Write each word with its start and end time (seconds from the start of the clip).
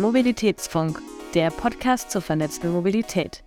Mobilitätsfunk, 0.00 0.98
der 1.34 1.50
Podcast 1.50 2.10
zur 2.10 2.22
vernetzten 2.22 2.72
Mobilität. 2.72 3.44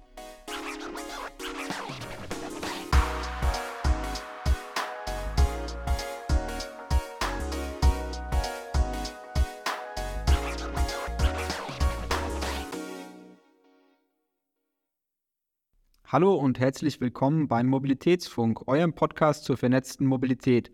Hallo 16.05 16.35
und 16.35 16.59
herzlich 16.59 17.01
willkommen 17.01 17.47
beim 17.47 17.65
Mobilitätsfunk, 17.65 18.67
eurem 18.67 18.93
Podcast 18.93 19.45
zur 19.45 19.57
vernetzten 19.57 20.05
Mobilität. 20.05 20.71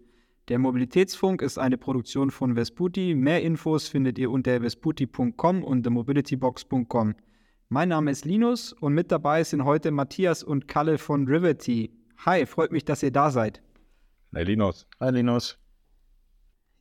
Der 0.49 0.57
Mobilitätsfunk 0.57 1.43
ist 1.43 1.59
eine 1.59 1.77
Produktion 1.77 2.31
von 2.31 2.55
Vesputi. 2.55 3.13
Mehr 3.13 3.43
Infos 3.43 3.87
findet 3.87 4.17
ihr 4.17 4.31
unter 4.31 4.59
vesputi.com 4.61 5.63
und 5.63 5.83
themobilitybox.com. 5.83 7.13
Mein 7.69 7.89
Name 7.89 8.09
ist 8.09 8.25
Linus 8.25 8.73
und 8.73 8.93
mit 8.93 9.11
dabei 9.11 9.43
sind 9.43 9.63
heute 9.63 9.91
Matthias 9.91 10.41
und 10.41 10.67
Kalle 10.67 10.97
von 10.97 11.27
Riverty. 11.27 11.91
Hi, 12.25 12.47
freut 12.47 12.71
mich, 12.71 12.83
dass 12.83 13.03
ihr 13.03 13.11
da 13.11 13.29
seid. 13.29 13.61
Hi 14.33 14.43
Linus. 14.43 14.87
Hi 14.99 15.11
Linus. 15.11 15.59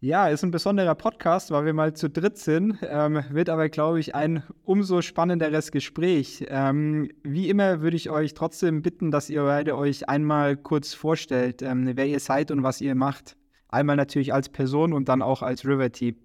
Ja, 0.00 0.28
ist 0.28 0.44
ein 0.44 0.50
besonderer 0.50 0.94
Podcast, 0.94 1.50
weil 1.50 1.66
wir 1.66 1.74
mal 1.74 1.92
zu 1.92 2.08
dritt 2.08 2.38
sind. 2.38 2.78
Ähm, 2.80 3.22
wird 3.28 3.50
aber, 3.50 3.68
glaube 3.68 4.00
ich, 4.00 4.14
ein 4.14 4.44
umso 4.64 5.02
spannenderes 5.02 5.72
Gespräch. 5.72 6.46
Ähm, 6.48 7.10
wie 7.22 7.50
immer 7.50 7.82
würde 7.82 7.98
ich 7.98 8.08
euch 8.08 8.32
trotzdem 8.32 8.80
bitten, 8.80 9.10
dass 9.10 9.28
ihr 9.28 9.42
beide 9.42 9.76
euch 9.76 10.08
einmal 10.08 10.56
kurz 10.56 10.94
vorstellt, 10.94 11.60
ähm, 11.60 11.90
wer 11.96 12.06
ihr 12.06 12.20
seid 12.20 12.50
und 12.50 12.62
was 12.62 12.80
ihr 12.80 12.94
macht. 12.94 13.36
Einmal 13.68 13.96
natürlich 13.96 14.32
als 14.32 14.48
Person 14.48 14.92
und 14.92 15.08
dann 15.08 15.22
auch 15.22 15.42
als 15.42 15.64
River 15.64 15.92
Team. 15.92 16.16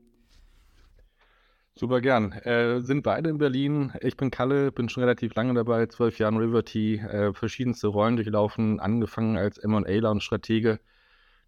Super 1.76 2.02
gern. 2.02 2.32
Äh, 2.32 2.82
sind 2.82 3.02
beide 3.04 3.30
in 3.30 3.40
Berlin. 3.40 3.94
Ich 4.02 4.16
bin 4.16 4.30
Kalle, 4.30 4.72
bin 4.72 4.90
schon 4.90 5.04
relativ 5.04 5.34
lange 5.34 5.56
dabei, 5.56 5.88
zwölf 5.88 6.20
Jahren 6.20 6.38
Riverty, 6.38 6.98
äh, 6.98 7.34
verschiedenste 7.34 7.88
Rollen 7.88 8.16
durchlaufen, 8.16 8.80
angefangen 8.80 9.38
als 9.38 9.58
M&A 9.58 10.09
und 10.09 10.22
Stratege 10.22 10.80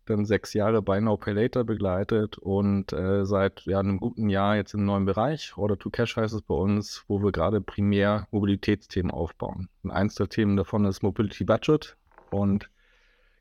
dann 0.06 0.26
sechs 0.26 0.54
Jahre 0.54 0.82
bei 0.82 1.00
No 1.00 1.18
Pay 1.18 1.34
Later 1.34 1.64
begleitet 1.64 2.38
und 2.38 2.94
äh, 2.94 3.26
seit 3.26 3.66
ja, 3.66 3.80
einem 3.80 4.00
guten 4.00 4.30
Jahr 4.30 4.56
jetzt 4.56 4.74
im 4.74 4.86
neuen 4.86 5.06
Bereich, 5.06 5.58
Order 5.58 5.78
to 5.78 5.90
Cash 5.90 6.16
heißt 6.16 6.34
es 6.34 6.42
bei 6.42 6.56
uns, 6.56 7.04
wo 7.08 7.22
wir 7.24 7.32
gerade 7.32 7.62
primär 7.62 8.28
Mobilitätsthemen 8.32 9.12
aufbauen. 9.12 9.70
Und 9.84 9.92
eins 9.92 10.16
der 10.16 10.30
Themen 10.30 10.58
davon 10.58 10.86
ist 10.86 11.02
Mobility 11.02 11.44
Budget 11.44 11.98
und 12.32 12.70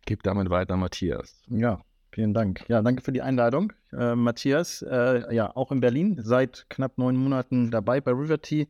gebe 0.07 0.23
damit 0.23 0.51
weiter 0.51 0.77
Matthias. 0.77 1.43
Ja, 1.49 1.81
vielen 2.15 2.33
Dank. 2.33 2.65
Ja, 2.69 2.81
danke 2.81 3.03
für 3.03 3.13
die 3.13 3.23
Einladung. 3.23 3.73
Äh, 3.93 4.15
Matthias, 4.15 4.83
äh, 4.83 5.35
ja, 5.35 5.55
auch 5.55 5.73
in 5.73 5.81
Berlin, 5.81 6.19
seit 6.23 6.67
knapp 6.71 6.97
neun 6.97 7.17
Monaten 7.17 7.71
dabei 7.71 8.01
bei 8.01 8.13
Riverty 8.13 8.69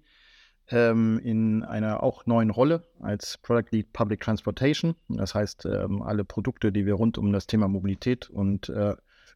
ähm, 0.70 1.20
in 1.22 1.62
einer 1.62 2.02
auch 2.02 2.26
neuen 2.26 2.50
Rolle 2.50 2.86
als 3.00 3.38
Product 3.38 3.70
Lead 3.70 3.92
Public 3.92 4.20
Transportation. 4.20 4.94
Das 5.08 5.34
heißt, 5.34 5.66
ähm, 5.66 6.02
alle 6.02 6.24
Produkte, 6.24 6.72
die 6.72 6.86
wir 6.86 6.94
rund 6.94 7.18
um 7.18 7.32
das 7.32 7.46
Thema 7.46 7.68
Mobilität 7.68 8.30
und 8.30 8.70
äh, 8.70 8.94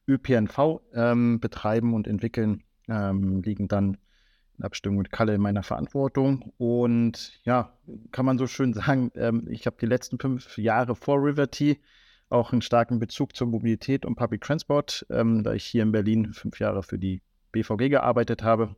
ÖPNV 0.08 0.80
ähm, 0.94 1.38
betreiben 1.38 1.92
und 1.92 2.06
entwickeln, 2.06 2.62
ähm, 2.88 3.42
liegen 3.42 3.68
dann 3.68 3.98
in 4.56 4.64
Abstimmung 4.64 4.98
mit 4.98 5.12
Kalle 5.12 5.34
in 5.34 5.40
meiner 5.42 5.62
Verantwortung. 5.62 6.52
Und 6.56 7.40
ja, 7.44 7.74
kann 8.10 8.24
man 8.24 8.38
so 8.38 8.46
schön 8.46 8.72
sagen, 8.74 9.12
ähm, 9.14 9.46
ich 9.50 9.66
habe 9.66 9.76
die 9.78 9.86
letzten 9.86 10.18
fünf 10.18 10.56
Jahre 10.56 10.96
vor 10.96 11.18
Riverty 11.22 11.78
auch 12.30 12.52
einen 12.52 12.62
starken 12.62 12.98
Bezug 12.98 13.34
zur 13.36 13.46
Mobilität 13.46 14.04
und 14.04 14.16
Public 14.16 14.42
Transport, 14.42 15.06
ähm, 15.10 15.42
da 15.42 15.54
ich 15.54 15.64
hier 15.64 15.82
in 15.82 15.92
Berlin 15.92 16.32
fünf 16.32 16.60
Jahre 16.60 16.82
für 16.82 16.98
die 16.98 17.22
BVG 17.52 17.88
gearbeitet 17.88 18.42
habe 18.42 18.76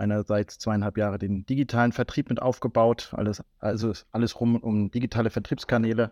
einerseits 0.00 0.58
zweieinhalb 0.58 0.96
Jahre 0.96 1.18
den 1.18 1.46
digitalen 1.46 1.92
Vertrieb 1.92 2.30
mit 2.30 2.40
aufgebaut, 2.40 3.12
alles, 3.12 3.44
also 3.58 3.92
alles 4.10 4.40
rum 4.40 4.56
um 4.56 4.90
digitale 4.90 5.30
Vertriebskanäle 5.30 6.10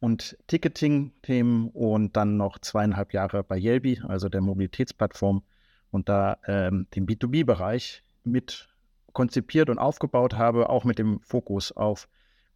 und 0.00 0.38
Ticketing-Themen 0.46 1.68
und 1.68 2.16
dann 2.16 2.36
noch 2.36 2.58
zweieinhalb 2.58 3.12
Jahre 3.12 3.42
bei 3.42 3.58
Yelby, 3.58 4.00
also 4.06 4.28
der 4.28 4.40
Mobilitätsplattform 4.40 5.42
und 5.90 6.08
da 6.08 6.38
ähm, 6.46 6.86
den 6.94 7.06
B2B-Bereich 7.06 8.02
mit 8.22 8.68
konzipiert 9.12 9.68
und 9.68 9.78
aufgebaut 9.78 10.34
habe, 10.34 10.70
auch 10.70 10.84
mit 10.84 10.98
dem 10.98 11.20
Fokus 11.20 11.72
auf 11.72 12.08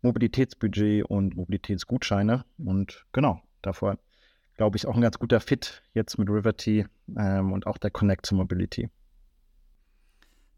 Mobilitätsbudget 0.03 1.05
und 1.05 1.37
Mobilitätsgutscheine. 1.37 2.45
Und 2.59 3.05
genau, 3.13 3.41
davor 3.63 3.99
glaube 4.57 4.77
ich 4.77 4.87
auch 4.87 4.95
ein 4.97 5.01
ganz 5.01 5.19
guter 5.19 5.41
Fit 5.41 5.83
jetzt 5.95 6.19
mit 6.19 6.29
Riverty 6.29 6.87
ähm, 7.17 7.53
und 7.53 7.67
auch 7.67 7.79
der 7.79 7.91
Connect 7.91 8.27
to 8.27 8.35
Mobility. 8.35 8.91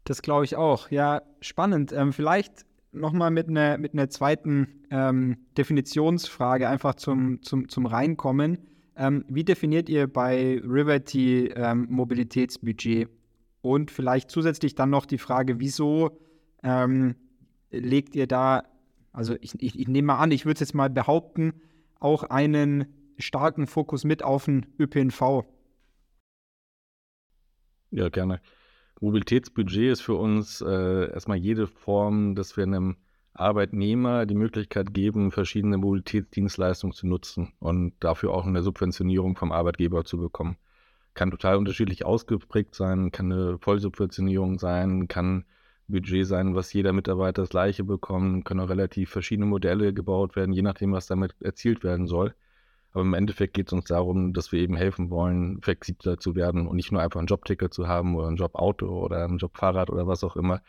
Das 0.03 0.21
glaube 0.21 0.45
ich 0.45 0.55
auch. 0.55 0.89
Ja, 0.89 1.21
spannend. 1.39 1.93
Ähm, 1.93 2.11
vielleicht 2.11 2.65
nochmal 2.91 3.31
mit 3.31 3.47
einer 3.47 3.77
mit 3.77 3.93
einer 3.93 4.09
zweiten 4.09 4.85
ähm, 4.89 5.37
Definitionsfrage 5.57 6.67
einfach 6.67 6.95
zum, 6.95 7.41
zum, 7.43 7.69
zum 7.69 7.85
Reinkommen. 7.85 8.57
Ähm, 8.97 9.23
wie 9.29 9.43
definiert 9.43 9.87
ihr 9.87 10.11
bei 10.11 10.59
Riverty 10.63 11.51
ähm, 11.55 11.87
Mobilitätsbudget? 11.89 13.07
Und 13.61 13.91
vielleicht 13.91 14.31
zusätzlich 14.31 14.73
dann 14.73 14.89
noch 14.89 15.05
die 15.05 15.19
Frage, 15.19 15.59
wieso 15.59 16.19
ähm, 16.63 17.15
legt 17.69 18.15
ihr 18.15 18.25
da, 18.27 18.63
also 19.13 19.35
ich, 19.39 19.53
ich, 19.61 19.79
ich 19.79 19.87
nehme 19.87 20.07
mal 20.07 20.17
an, 20.17 20.31
ich 20.31 20.45
würde 20.45 20.55
es 20.55 20.59
jetzt 20.61 20.73
mal 20.73 20.89
behaupten, 20.89 21.53
auch 22.01 22.23
einen 22.23 23.13
starken 23.17 23.67
Fokus 23.67 24.03
mit 24.03 24.23
auf 24.23 24.45
den 24.45 24.65
ÖPNV? 24.79 25.45
Ja, 27.91 28.09
gerne. 28.09 28.41
Mobilitätsbudget 28.99 29.91
ist 29.91 30.01
für 30.01 30.15
uns 30.15 30.61
äh, 30.61 31.11
erstmal 31.11 31.37
jede 31.37 31.67
Form, 31.67 32.35
dass 32.35 32.55
wir 32.55 32.63
einem 32.63 32.97
Arbeitnehmer 33.33 34.25
die 34.25 34.35
Möglichkeit 34.35 34.93
geben, 34.93 35.31
verschiedene 35.31 35.77
Mobilitätsdienstleistungen 35.77 36.93
zu 36.93 37.07
nutzen 37.07 37.53
und 37.59 37.93
dafür 37.99 38.31
auch 38.31 38.45
eine 38.45 38.61
Subventionierung 38.61 39.35
vom 39.35 39.51
Arbeitgeber 39.51 40.03
zu 40.03 40.17
bekommen. 40.17 40.57
Kann 41.13 41.31
total 41.31 41.57
unterschiedlich 41.57 42.05
ausgeprägt 42.05 42.75
sein, 42.75 43.11
kann 43.11 43.31
eine 43.31 43.57
Vollsubventionierung 43.57 44.59
sein, 44.59 45.07
kann 45.07 45.45
Budget 45.91 46.25
sein, 46.25 46.55
was 46.55 46.73
jeder 46.73 46.93
Mitarbeiter 46.93 47.43
das 47.43 47.49
gleiche 47.49 47.83
bekommt, 47.83 48.45
können 48.45 48.59
auch 48.59 48.69
relativ 48.69 49.09
verschiedene 49.09 49.45
Modelle 49.45 49.93
gebaut 49.93 50.35
werden, 50.35 50.53
je 50.53 50.61
nachdem, 50.61 50.93
was 50.93 51.07
damit 51.07 51.35
erzielt 51.41 51.83
werden 51.83 52.07
soll. 52.07 52.33
Aber 52.93 53.01
im 53.03 53.13
Endeffekt 53.13 53.53
geht 53.53 53.67
es 53.67 53.73
uns 53.73 53.85
darum, 53.85 54.33
dass 54.33 54.51
wir 54.51 54.59
eben 54.59 54.75
helfen 54.75 55.09
wollen, 55.09 55.61
flexibler 55.61 56.17
zu 56.17 56.35
werden 56.35 56.67
und 56.67 56.75
nicht 56.75 56.91
nur 56.91 57.01
einfach 57.01 57.19
ein 57.21 57.27
Jobticket 57.27 57.73
zu 57.73 57.87
haben 57.87 58.15
oder 58.15 58.27
ein 58.27 58.35
Jobauto 58.35 58.87
oder 58.87 59.25
ein 59.25 59.37
Jobfahrrad 59.37 59.89
oder 59.89 60.07
was 60.07 60.23
auch 60.23 60.35
immer, 60.35 60.61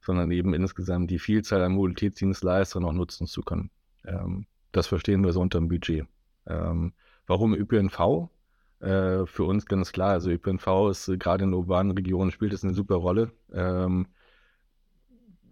sondern 0.00 0.30
eben 0.30 0.54
insgesamt 0.54 1.10
die 1.10 1.18
Vielzahl 1.18 1.62
an 1.62 1.72
Mobilitätsdienstleistern 1.72 2.84
auch 2.84 2.92
nutzen 2.92 3.26
zu 3.26 3.42
können. 3.42 3.70
Ähm, 4.04 4.46
das 4.70 4.86
verstehen 4.86 5.24
wir 5.24 5.32
so 5.32 5.40
unter 5.40 5.58
dem 5.58 5.68
Budget. 5.68 6.06
Ähm, 6.46 6.92
warum 7.26 7.54
ÖPNV? 7.54 8.28
Äh, 8.80 9.26
für 9.26 9.44
uns 9.44 9.66
ganz 9.66 9.92
klar, 9.92 10.10
also 10.10 10.30
ÖPNV 10.30 10.90
ist 10.90 11.08
äh, 11.08 11.16
gerade 11.16 11.44
in 11.44 11.54
urbanen 11.54 11.92
Regionen 11.92 12.30
spielt 12.30 12.52
es 12.52 12.64
eine 12.64 12.74
super 12.74 12.96
Rolle. 12.96 13.32
Ähm, 13.52 14.08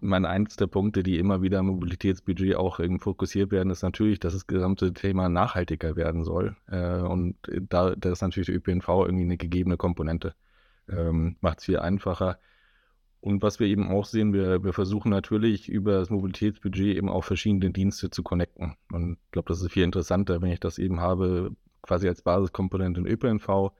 mein 0.02 0.24
eins 0.26 0.56
der 0.56 0.66
Punkte, 0.66 1.02
die 1.02 1.18
immer 1.18 1.42
wieder 1.42 1.60
im 1.60 1.66
Mobilitätsbudget 1.66 2.56
auch 2.56 2.80
fokussiert 2.98 3.52
werden, 3.52 3.70
ist 3.70 3.82
natürlich, 3.82 4.18
dass 4.18 4.32
das 4.32 4.46
gesamte 4.46 4.92
Thema 4.92 5.28
nachhaltiger 5.28 5.96
werden 5.96 6.24
soll. 6.24 6.56
Äh, 6.68 7.00
und 7.00 7.36
da, 7.68 7.94
da 7.94 8.10
ist 8.10 8.20
natürlich 8.20 8.46
der 8.46 8.56
ÖPNV 8.56 8.88
irgendwie 8.88 9.24
eine 9.24 9.36
gegebene 9.36 9.76
Komponente. 9.76 10.34
Ähm, 10.88 11.36
Macht 11.40 11.60
es 11.60 11.66
viel 11.66 11.78
einfacher. 11.78 12.38
Und 13.20 13.42
was 13.42 13.60
wir 13.60 13.68
eben 13.68 13.92
auch 13.92 14.04
sehen, 14.04 14.32
wir, 14.32 14.64
wir 14.64 14.72
versuchen 14.72 15.10
natürlich 15.10 15.68
über 15.68 15.92
das 15.92 16.10
Mobilitätsbudget 16.10 16.96
eben 16.96 17.08
auch 17.08 17.22
verschiedene 17.22 17.70
Dienste 17.70 18.10
zu 18.10 18.24
connecten. 18.24 18.74
Und 18.90 19.18
ich 19.26 19.30
glaube, 19.30 19.48
das 19.48 19.62
ist 19.62 19.72
viel 19.72 19.84
interessanter, 19.84 20.42
wenn 20.42 20.50
ich 20.50 20.58
das 20.58 20.78
eben 20.78 21.00
habe, 21.00 21.52
quasi 21.82 22.08
als 22.08 22.22
Basiskomponente 22.22 23.00
in 23.00 23.06
ÖPNV 23.06 23.70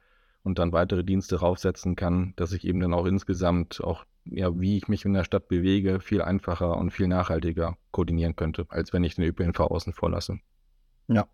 und 0.44 0.58
dann 0.60 0.72
weitere 0.72 1.02
Dienste 1.02 1.40
raufsetzen 1.40 1.96
kann, 1.96 2.34
dass 2.36 2.52
ich 2.52 2.64
eben 2.64 2.78
dann 2.78 2.94
auch 2.94 3.06
insgesamt 3.06 3.82
auch 3.82 4.04
ja, 4.24 4.58
wie 4.58 4.76
ich 4.76 4.88
mich 4.88 5.04
in 5.04 5.14
der 5.14 5.24
Stadt 5.24 5.48
bewege, 5.48 6.00
viel 6.00 6.22
einfacher 6.22 6.76
und 6.76 6.90
viel 6.90 7.08
nachhaltiger 7.08 7.76
koordinieren 7.90 8.36
könnte, 8.36 8.66
als 8.68 8.92
wenn 8.92 9.04
ich 9.04 9.16
den 9.16 9.24
ÖPNV 9.24 9.60
außen 9.60 9.92
vor 9.92 10.10
lasse. 10.10 10.38
Ja. 11.08 11.26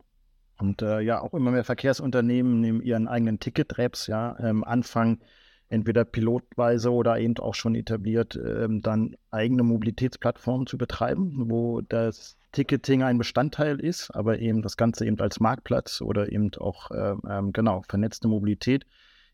Und 0.61 0.83
äh, 0.83 1.01
ja, 1.01 1.21
auch 1.21 1.35
immer 1.35 1.53
mehr 1.53 1.65
Verkehrsunternehmen 1.65 2.61
nehmen 2.61 2.83
ihren 2.83 3.07
eigenen 3.07 3.39
Ticket-Raps, 3.39 4.09
ja, 4.09 4.37
ähm, 4.41 4.65
anfangen, 4.65 5.21
entweder 5.69 6.05
pilotweise 6.05 6.93
oder 6.93 7.19
eben 7.19 7.37
auch 7.39 7.55
schon 7.55 7.77
etabliert, 7.77 8.37
ähm, 8.37 8.81
dann 8.83 9.15
eigene 9.31 9.63
Mobilitätsplattformen 9.63 10.67
zu 10.67 10.77
betreiben, 10.79 11.49
wo 11.49 11.81
das 11.83 12.39
Ticketing 12.53 13.03
ein 13.03 13.19
Bestandteil 13.19 13.79
ist, 13.79 14.11
aber 14.11 14.39
eben 14.39 14.63
das 14.63 14.77
Ganze 14.77 15.07
eben 15.07 15.21
als 15.21 15.39
Marktplatz 15.39 16.01
oder 16.01 16.33
eben 16.33 16.51
auch, 16.59 16.91
äh, 16.91 17.15
ähm, 17.29 17.53
genau, 17.53 17.83
vernetzte 17.89 18.27
Mobilität 18.27 18.85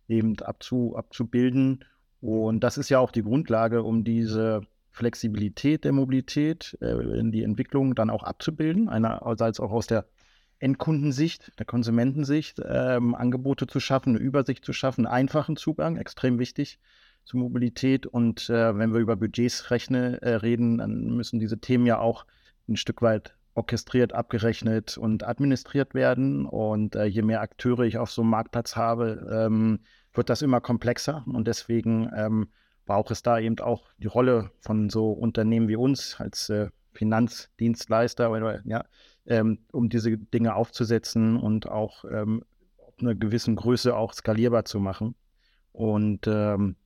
eben 0.08 0.38
abzu, 0.40 0.94
abzubilden 0.96 1.84
und 2.24 2.60
das 2.60 2.78
ist 2.78 2.88
ja 2.88 3.00
auch 3.00 3.10
die 3.10 3.22
Grundlage, 3.22 3.82
um 3.82 4.02
diese 4.02 4.62
Flexibilität 4.92 5.84
der 5.84 5.92
Mobilität 5.92 6.74
äh, 6.80 7.18
in 7.18 7.32
die 7.32 7.42
Entwicklung 7.42 7.94
dann 7.94 8.08
auch 8.08 8.22
abzubilden. 8.22 8.88
Einerseits 8.88 9.60
auch 9.60 9.70
aus 9.70 9.86
der 9.86 10.06
Endkundensicht, 10.58 11.52
der 11.58 11.66
Konsumentensicht, 11.66 12.62
ähm, 12.66 13.14
Angebote 13.14 13.66
zu 13.66 13.78
schaffen, 13.78 14.16
eine 14.16 14.24
Übersicht 14.24 14.64
zu 14.64 14.72
schaffen, 14.72 15.06
einfachen 15.06 15.56
Zugang, 15.56 15.98
extrem 15.98 16.38
wichtig 16.38 16.78
zur 17.26 17.40
Mobilität. 17.40 18.06
Und 18.06 18.48
äh, 18.48 18.78
wenn 18.78 18.94
wir 18.94 19.00
über 19.00 19.16
Budgets 19.16 19.70
rechne, 19.70 20.22
äh, 20.22 20.36
reden, 20.36 20.78
dann 20.78 21.14
müssen 21.14 21.40
diese 21.40 21.58
Themen 21.58 21.84
ja 21.84 21.98
auch 21.98 22.24
ein 22.66 22.78
Stück 22.78 23.02
weit 23.02 23.36
orchestriert, 23.54 24.12
abgerechnet 24.12 24.98
und 24.98 25.24
administriert 25.24 25.94
werden. 25.94 26.46
Und 26.46 26.96
äh, 26.96 27.04
je 27.04 27.22
mehr 27.22 27.40
Akteure 27.40 27.80
ich 27.80 27.98
auf 27.98 28.10
so 28.10 28.22
einem 28.22 28.30
Marktplatz 28.30 28.76
habe, 28.76 29.28
ähm, 29.32 29.80
wird 30.12 30.30
das 30.30 30.42
immer 30.42 30.60
komplexer. 30.60 31.24
Und 31.26 31.46
deswegen 31.46 32.10
ähm, 32.16 32.48
braucht 32.86 33.10
es 33.10 33.22
da 33.22 33.38
eben 33.38 33.58
auch 33.60 33.88
die 33.98 34.06
Rolle 34.06 34.50
von 34.60 34.90
so 34.90 35.12
Unternehmen 35.12 35.68
wie 35.68 35.76
uns 35.76 36.20
als 36.20 36.50
äh, 36.50 36.68
Finanzdienstleister 36.92 38.30
oder 38.30 38.60
ja, 38.66 38.84
ähm, 39.26 39.58
um 39.72 39.88
diese 39.88 40.16
Dinge 40.16 40.54
aufzusetzen 40.54 41.36
und 41.36 41.68
auch 41.68 42.04
ähm, 42.04 42.44
einer 43.00 43.14
gewissen 43.14 43.56
Größe 43.56 43.96
auch 43.96 44.12
skalierbar 44.12 44.64
zu 44.64 44.80
machen. 44.80 45.14
Und 45.72 46.26
ähm, 46.26 46.76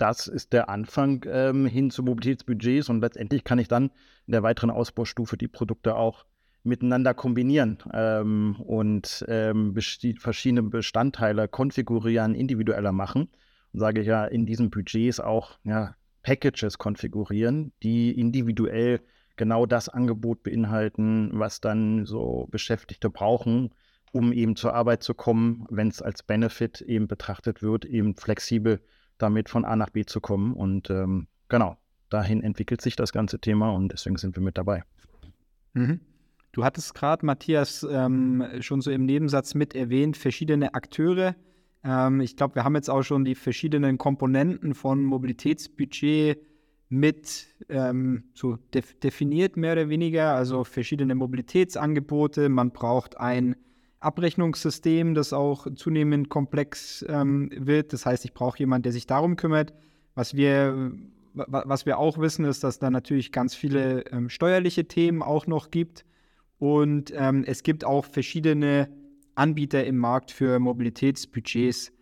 das 0.00 0.26
ist 0.26 0.52
der 0.52 0.68
Anfang 0.68 1.24
ähm, 1.28 1.66
hin 1.66 1.90
zu 1.90 2.02
Mobilitätsbudgets 2.02 2.88
und 2.88 3.00
letztendlich 3.00 3.44
kann 3.44 3.58
ich 3.58 3.68
dann 3.68 3.90
in 4.26 4.32
der 4.32 4.42
weiteren 4.42 4.70
Ausbaustufe 4.70 5.36
die 5.36 5.48
Produkte 5.48 5.96
auch 5.96 6.24
miteinander 6.62 7.14
kombinieren 7.14 7.78
ähm, 7.92 8.56
und 8.60 9.24
ähm, 9.28 9.74
verschiedene 10.18 10.62
Bestandteile 10.62 11.48
konfigurieren, 11.48 12.34
individueller 12.34 12.92
machen. 12.92 13.28
Und 13.72 13.80
sage 13.80 14.00
ich 14.00 14.06
ja, 14.06 14.24
in 14.24 14.46
diesen 14.46 14.70
Budgets 14.70 15.20
auch 15.20 15.58
ja, 15.64 15.94
Packages 16.22 16.78
konfigurieren, 16.78 17.72
die 17.82 18.18
individuell 18.18 19.00
genau 19.36 19.66
das 19.66 19.88
Angebot 19.88 20.42
beinhalten, 20.42 21.30
was 21.32 21.60
dann 21.60 22.06
so 22.06 22.48
Beschäftigte 22.50 23.08
brauchen, 23.08 23.70
um 24.12 24.32
eben 24.32 24.56
zur 24.56 24.74
Arbeit 24.74 25.02
zu 25.02 25.14
kommen, 25.14 25.66
wenn 25.70 25.88
es 25.88 26.02
als 26.02 26.22
Benefit 26.22 26.80
eben 26.80 27.08
betrachtet 27.08 27.62
wird, 27.62 27.84
eben 27.84 28.16
flexibel 28.16 28.80
damit 29.18 29.48
von 29.48 29.64
A 29.64 29.76
nach 29.76 29.90
B 29.90 30.04
zu 30.04 30.20
kommen. 30.20 30.54
Und 30.54 30.90
ähm, 30.90 31.26
genau, 31.48 31.76
dahin 32.08 32.42
entwickelt 32.42 32.80
sich 32.80 32.96
das 32.96 33.12
ganze 33.12 33.38
Thema 33.38 33.70
und 33.70 33.92
deswegen 33.92 34.16
sind 34.16 34.36
wir 34.36 34.42
mit 34.42 34.58
dabei. 34.58 34.82
Mhm. 35.74 36.00
Du 36.52 36.64
hattest 36.64 36.94
gerade, 36.94 37.24
Matthias, 37.26 37.86
ähm, 37.88 38.44
schon 38.60 38.80
so 38.80 38.90
im 38.90 39.04
Nebensatz 39.04 39.54
mit 39.54 39.74
erwähnt, 39.74 40.16
verschiedene 40.16 40.74
Akteure. 40.74 41.36
Ähm, 41.84 42.20
ich 42.20 42.36
glaube, 42.36 42.56
wir 42.56 42.64
haben 42.64 42.74
jetzt 42.74 42.90
auch 42.90 43.02
schon 43.02 43.24
die 43.24 43.34
verschiedenen 43.34 43.98
Komponenten 43.98 44.74
von 44.74 45.04
Mobilitätsbudget 45.04 46.38
mit 46.88 47.46
ähm, 47.68 48.24
so 48.32 48.56
def 48.72 48.98
definiert, 48.98 49.56
mehr 49.56 49.72
oder 49.74 49.88
weniger. 49.88 50.34
Also 50.34 50.64
verschiedene 50.64 51.14
Mobilitätsangebote. 51.14 52.48
Man 52.48 52.70
braucht 52.72 53.18
ein 53.18 53.56
Abrechnungssystem, 54.00 55.14
das 55.14 55.32
auch 55.32 55.66
zunehmend 55.74 56.28
komplex 56.28 57.04
ähm, 57.08 57.50
wird. 57.54 57.92
Das 57.92 58.06
heißt, 58.06 58.24
ich 58.24 58.32
brauche 58.32 58.58
jemanden, 58.58 58.84
der 58.84 58.92
sich 58.92 59.06
darum 59.06 59.36
kümmert. 59.36 59.72
Was 60.14 60.34
wir, 60.34 60.92
was 61.34 61.86
wir 61.86 61.98
auch 61.98 62.18
wissen, 62.18 62.44
ist, 62.44 62.64
dass 62.64 62.78
da 62.78 62.90
natürlich 62.90 63.32
ganz 63.32 63.54
viele 63.54 64.06
ähm, 64.12 64.28
steuerliche 64.28 64.86
Themen 64.86 65.22
auch 65.22 65.46
noch 65.46 65.70
gibt. 65.70 66.04
Und 66.58 67.12
ähm, 67.14 67.44
es 67.46 67.62
gibt 67.62 67.84
auch 67.84 68.04
verschiedene 68.04 68.88
Anbieter 69.34 69.84
im 69.84 69.98
Markt 69.98 70.32
für 70.32 70.58
Mobilitätsbudgets, 70.58 71.92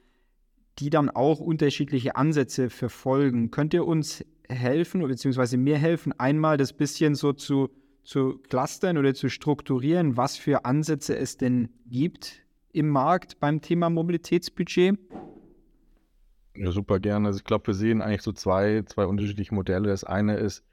die 0.78 0.90
dann 0.90 1.10
auch 1.10 1.40
unterschiedliche 1.40 2.16
Ansätze 2.16 2.70
verfolgen. 2.70 3.50
Könnt 3.50 3.74
ihr 3.74 3.86
uns 3.86 4.24
helfen, 4.48 5.06
beziehungsweise 5.06 5.56
mir 5.56 5.76
helfen, 5.76 6.12
einmal 6.18 6.56
das 6.56 6.72
bisschen 6.72 7.14
so 7.14 7.32
zu 7.32 7.70
zu 8.06 8.38
clustern 8.48 8.98
oder 8.98 9.14
zu 9.14 9.28
strukturieren, 9.28 10.16
was 10.16 10.36
für 10.36 10.64
Ansätze 10.64 11.16
es 11.16 11.36
denn 11.36 11.68
gibt 11.86 12.42
im 12.72 12.88
Markt 12.88 13.40
beim 13.40 13.60
Thema 13.60 13.90
Mobilitätsbudget? 13.90 14.98
Ja, 16.54 16.72
super 16.72 17.00
gerne. 17.00 17.28
Also 17.28 17.38
ich 17.38 17.44
glaube, 17.44 17.66
wir 17.66 17.74
sehen 17.74 18.00
eigentlich 18.00 18.22
so 18.22 18.32
zwei, 18.32 18.82
zwei 18.86 19.06
unterschiedliche 19.06 19.54
Modelle. 19.54 19.88
Das 19.88 20.04
eine 20.04 20.36
ist, 20.36 20.64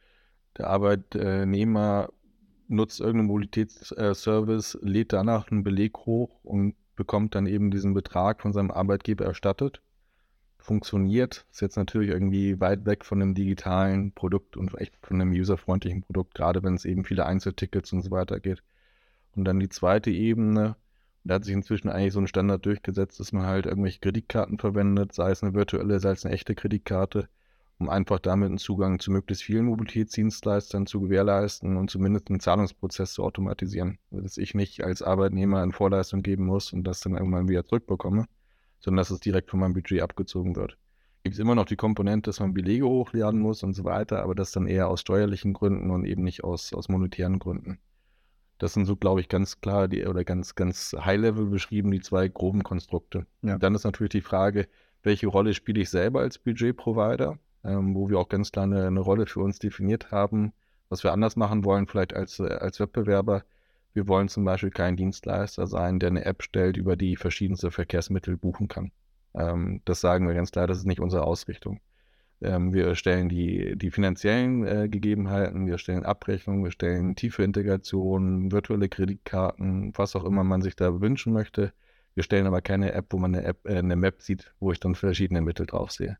der 0.57 0.67
Arbeitnehmer 0.67 2.09
nutzt 2.67 2.99
irgendeinen 2.99 3.27
Mobilitätsservice, 3.27 4.77
lädt 4.81 5.11
danach 5.11 5.51
einen 5.51 5.63
Beleg 5.63 5.97
hoch 5.99 6.39
und 6.43 6.75
bekommt 6.95 7.35
dann 7.35 7.47
eben 7.47 7.71
diesen 7.71 7.93
Betrag 7.93 8.41
von 8.41 8.53
seinem 8.53 8.71
Arbeitgeber 8.71 9.25
erstattet 9.25 9.81
funktioniert. 10.63 11.45
Ist 11.51 11.61
jetzt 11.61 11.75
natürlich 11.75 12.09
irgendwie 12.09 12.59
weit 12.59 12.85
weg 12.85 13.05
von 13.05 13.21
einem 13.21 13.35
digitalen 13.35 14.13
Produkt 14.13 14.57
und 14.57 14.73
echt 14.79 14.95
von 15.01 15.21
einem 15.21 15.33
userfreundlichen 15.33 16.03
Produkt, 16.03 16.33
gerade 16.35 16.63
wenn 16.63 16.75
es 16.75 16.85
eben 16.85 17.03
viele 17.03 17.25
Einzeltickets 17.25 17.93
und 17.93 18.01
so 18.01 18.11
weiter 18.11 18.39
geht. 18.39 18.63
Und 19.35 19.45
dann 19.45 19.59
die 19.59 19.69
zweite 19.69 20.09
Ebene, 20.09 20.75
da 21.23 21.35
hat 21.35 21.45
sich 21.45 21.53
inzwischen 21.53 21.89
eigentlich 21.89 22.13
so 22.13 22.19
ein 22.19 22.27
Standard 22.27 22.65
durchgesetzt, 22.65 23.19
dass 23.19 23.33
man 23.33 23.45
halt 23.45 23.65
irgendwelche 23.65 23.99
Kreditkarten 23.99 24.57
verwendet, 24.57 25.13
sei 25.13 25.31
es 25.31 25.43
eine 25.43 25.53
virtuelle, 25.53 25.99
sei 25.99 26.11
es 26.11 26.25
eine 26.25 26.33
echte 26.33 26.55
Kreditkarte, 26.55 27.27
um 27.77 27.89
einfach 27.89 28.19
damit 28.19 28.49
einen 28.49 28.57
Zugang 28.57 28.99
zu 28.99 29.11
möglichst 29.11 29.43
vielen 29.43 29.65
Mobilitätsdienstleistern 29.65 30.85
zu 30.85 31.01
gewährleisten 31.01 31.75
und 31.75 31.89
zumindest 31.89 32.29
einen 32.29 32.39
Zahlungsprozess 32.39 33.13
zu 33.13 33.23
automatisieren, 33.23 33.97
dass 34.11 34.37
ich 34.37 34.53
nicht 34.53 34.83
als 34.83 35.01
Arbeitnehmer 35.01 35.63
in 35.63 35.73
Vorleistung 35.73 36.21
geben 36.21 36.45
muss 36.45 36.71
und 36.71 36.83
das 36.85 37.01
dann 37.01 37.17
irgendwann 37.17 37.49
wieder 37.49 37.65
zurückbekomme 37.65 38.27
sondern 38.83 38.97
dass 38.97 39.11
es 39.11 39.19
direkt 39.19 39.49
von 39.49 39.59
meinem 39.59 39.73
Budget 39.73 40.01
abgezogen 40.01 40.55
wird. 40.55 40.77
Gibt 41.23 41.35
es 41.35 41.39
immer 41.39 41.55
noch 41.55 41.65
die 41.65 41.77
Komponente, 41.77 42.29
dass 42.29 42.41
man 42.41 42.53
Belege 42.53 42.85
hochladen 42.85 43.39
muss 43.39 43.63
und 43.63 43.73
so 43.73 43.85
weiter, 43.85 44.21
aber 44.21 44.35
das 44.35 44.51
dann 44.51 44.67
eher 44.67 44.89
aus 44.89 44.99
steuerlichen 44.99 45.53
Gründen 45.53 45.89
und 45.89 46.03
eben 46.03 46.23
nicht 46.23 46.43
aus, 46.43 46.73
aus 46.73 46.89
monetären 46.89 47.39
Gründen. 47.39 47.79
Das 48.57 48.73
sind 48.73 48.85
so, 48.85 48.97
glaube 48.97 49.21
ich, 49.21 49.29
ganz 49.29 49.61
klar 49.61 49.87
die, 49.87 50.05
oder 50.05 50.25
ganz, 50.25 50.55
ganz 50.55 50.93
high-level 50.99 51.45
beschrieben, 51.45 51.91
die 51.91 52.01
zwei 52.01 52.27
groben 52.27 52.63
Konstrukte. 52.63 53.25
Ja. 53.41 53.57
dann 53.57 53.73
ist 53.73 53.85
natürlich 53.85 54.11
die 54.11 54.21
Frage, 54.21 54.67
welche 55.01 55.27
Rolle 55.27 55.53
spiele 55.53 55.81
ich 55.81 55.89
selber 55.89 56.19
als 56.19 56.37
Budget-Provider, 56.37 57.39
ähm, 57.63 57.95
wo 57.95 58.09
wir 58.09 58.19
auch 58.19 58.29
ganz 58.29 58.51
klar 58.51 58.65
eine, 58.65 58.87
eine, 58.87 58.99
Rolle 58.99 59.25
für 59.25 59.39
uns 59.39 59.59
definiert 59.59 60.11
haben, 60.11 60.53
was 60.89 61.03
wir 61.03 61.13
anders 61.13 61.37
machen 61.37 61.63
wollen, 61.63 61.87
vielleicht 61.87 62.13
als, 62.13 62.39
als 62.39 62.79
Wettbewerber, 62.79 63.43
wir 63.93 64.07
wollen 64.07 64.27
zum 64.27 64.43
Beispiel 64.45 64.71
kein 64.71 64.95
Dienstleister 64.95 65.67
sein, 65.67 65.99
der 65.99 66.09
eine 66.09 66.25
App 66.25 66.43
stellt, 66.43 66.77
über 66.77 66.95
die 66.95 67.15
verschiedenste 67.15 67.71
Verkehrsmittel 67.71 68.37
buchen 68.37 68.67
kann. 68.67 68.91
Ähm, 69.35 69.81
das 69.85 70.01
sagen 70.01 70.27
wir 70.27 70.33
ganz 70.33 70.51
klar, 70.51 70.67
das 70.67 70.79
ist 70.79 70.85
nicht 70.85 70.99
unsere 70.99 71.23
Ausrichtung. 71.23 71.79
Ähm, 72.41 72.73
wir 72.73 72.95
stellen 72.95 73.29
die, 73.29 73.77
die 73.77 73.91
finanziellen 73.91 74.65
äh, 74.65 74.89
Gegebenheiten, 74.89 75.65
wir 75.65 75.77
stellen 75.77 76.05
Abrechnungen, 76.05 76.63
wir 76.63 76.71
stellen 76.71 77.15
tiefe 77.15 77.43
Integrationen, 77.43 78.51
virtuelle 78.51 78.89
Kreditkarten, 78.89 79.93
was 79.95 80.15
auch 80.15 80.25
immer 80.25 80.43
man 80.43 80.61
sich 80.61 80.75
da 80.75 80.99
wünschen 80.99 81.33
möchte. 81.33 81.73
Wir 82.15 82.23
stellen 82.23 82.45
aber 82.45 82.61
keine 82.61 82.91
App, 82.93 83.07
wo 83.11 83.17
man 83.17 83.33
eine, 83.33 83.45
App, 83.45 83.65
äh, 83.65 83.77
eine 83.77 83.95
Map 83.95 84.21
sieht, 84.21 84.53
wo 84.59 84.71
ich 84.71 84.79
dann 84.79 84.95
verschiedene 84.95 85.41
Mittel 85.41 85.65
drauf 85.65 85.91
sehe. 85.91 86.17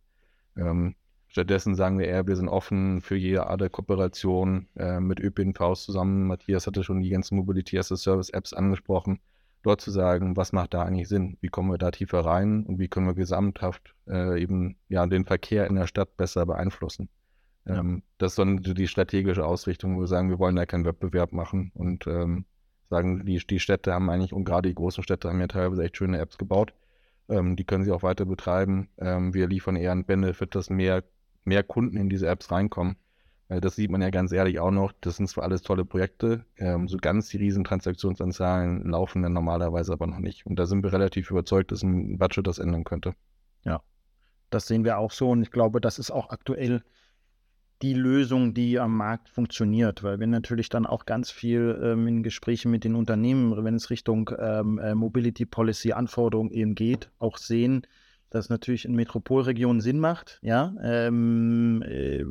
Ähm, 0.58 0.96
Stattdessen 1.34 1.74
sagen 1.74 1.98
wir 1.98 2.08
eher, 2.08 2.28
wir 2.28 2.36
sind 2.36 2.48
offen 2.48 3.02
für 3.02 3.16
jede 3.16 3.48
Art 3.48 3.60
der 3.60 3.72
Kooperation 3.72 4.68
äh, 4.76 5.00
mit 5.00 5.20
ÖPNVs 5.20 5.84
zusammen. 5.84 6.28
Matthias 6.28 6.68
hatte 6.68 6.84
schon 6.84 7.02
die 7.02 7.10
ganzen 7.10 7.38
Mobility 7.38 7.80
as 7.80 7.92
a 7.92 7.96
Service 7.96 8.30
Apps 8.30 8.54
angesprochen. 8.54 9.20
Dort 9.64 9.82
zu 9.82 9.90
sagen, 9.90 10.38
was 10.38 10.52
macht 10.52 10.76
da 10.76 10.84
eigentlich 10.84 11.08
Sinn? 11.08 11.40
Wie 11.42 11.48
kommen 11.48 11.72
wir 11.72 11.80
da 11.80 11.90
tiefer 11.90 12.20
rein 12.20 12.68
und 12.68 12.78
wie 12.78 12.88
können 12.88 13.08
wir 13.08 13.16
gesamthaft 13.16 13.96
äh, 14.08 14.40
eben 14.40 14.76
ja 14.90 15.08
den 15.08 15.26
Verkehr 15.26 15.66
in 15.66 15.74
der 15.74 15.88
Stadt 15.88 16.18
besser 16.18 16.46
beeinflussen? 16.46 17.10
Ähm, 17.66 17.96
ja. 17.96 18.12
Das 18.20 18.34
ist 18.34 18.38
dann 18.38 18.58
die 18.58 18.88
strategische 18.88 19.44
Ausrichtung, 19.44 19.96
wo 19.96 20.02
wir 20.02 20.08
sagen, 20.08 20.30
wir 20.30 20.38
wollen 20.38 20.56
da 20.56 20.68
keinen 20.68 20.86
Wettbewerb 20.86 21.32
machen 21.32 21.72
und 21.74 22.06
ähm, 22.06 22.46
sagen, 22.92 23.26
die, 23.26 23.40
die 23.40 23.60
Städte 23.60 23.92
haben 23.92 24.12
eigentlich, 24.12 24.34
und 24.34 24.46
gerade 24.46 24.70
die 24.70 24.76
großen 24.76 25.04
Städte 25.04 25.30
haben 25.30 25.40
ja 25.40 25.48
teilweise 25.48 25.84
echt 25.84 25.98
schöne 25.98 26.20
Apps 26.20 26.38
gebaut. 26.38 26.76
Ähm, 27.28 27.56
die 27.56 27.64
können 27.64 27.86
sie 27.86 27.92
auch 27.92 28.04
weiter 28.04 28.26
betreiben. 28.26 28.90
Ähm, 29.00 29.34
wir 29.34 29.48
liefern 29.48 29.78
eher 29.78 29.94
einen 29.94 30.06
Benefit, 30.06 30.54
dass 30.54 30.70
mehr 30.70 31.04
mehr 31.46 31.64
Kunden 31.64 31.98
in 31.98 32.10
diese 32.10 32.28
Apps 32.28 32.52
reinkommen. 32.52 32.98
Weil 33.50 33.62
das 33.62 33.76
sieht 33.76 33.92
man 33.92 34.02
ja 34.02 34.10
ganz 34.10 34.32
ehrlich 34.32 34.60
auch 34.60 34.72
noch. 34.72 34.94
Das 35.02 35.18
sind 35.18 35.28
zwar 35.28 35.44
alles 35.44 35.62
tolle 35.62 35.86
Projekte, 35.86 36.46
ähm, 36.58 36.88
so 36.88 36.98
ganz 36.98 37.30
die 37.30 37.38
riesen 37.38 37.64
Transaktionsanzahlen 37.64 38.90
laufen 38.90 39.22
dann 39.22 39.34
normalerweise 39.34 39.94
aber 39.94 40.08
noch 40.08 40.20
nicht. 40.20 40.46
Und 40.46 40.58
da 40.58 40.66
sind 40.66 40.84
wir 40.84 40.94
relativ 40.94 41.30
überzeugt, 41.30 41.72
dass 41.72 41.84
ein 41.84 42.18
Budget 42.18 42.48
das 42.48 42.58
ändern 42.58 42.84
könnte. 42.84 43.14
Ja, 43.64 43.82
das 44.50 44.68
sehen 44.68 44.86
wir 44.86 44.98
auch 44.98 45.12
so. 45.12 45.30
Und 45.30 45.42
ich 45.42 45.52
glaube, 45.52 45.82
das 45.82 46.00
ist 46.00 46.10
auch 46.10 46.30
aktuell 46.30 46.84
die 47.82 47.94
Lösung, 47.94 48.54
die 48.54 48.80
am 48.80 48.96
Markt 48.96 49.28
funktioniert, 49.28 50.04
weil 50.04 50.20
wir 50.20 50.28
natürlich 50.28 50.70
dann 50.70 50.86
auch 50.86 51.06
ganz 51.06 51.30
viel 51.30 51.80
ähm, 51.84 52.08
in 52.08 52.24
Gesprächen 52.24 52.72
mit 52.72 52.86
den 52.86 52.96
Unternehmen, 52.96 53.62
wenn 53.66 53.76
es 53.76 53.90
Richtung 53.90 54.30
ähm, 54.40 54.80
äh, 54.80 54.96
Mobility 54.96 55.46
Policy 55.46 55.92
Anforderungen 55.92 56.52
eben 56.52 56.76
geht, 56.76 57.12
auch 57.20 57.38
sehen, 57.38 57.86
das 58.34 58.50
natürlich 58.50 58.86
in 58.86 58.96
Metropolregionen 58.96 59.82
Sinn 59.82 60.00
macht, 60.00 60.40
ja, 60.42 60.74
ähm, 60.82 61.84
äh, 61.88 62.24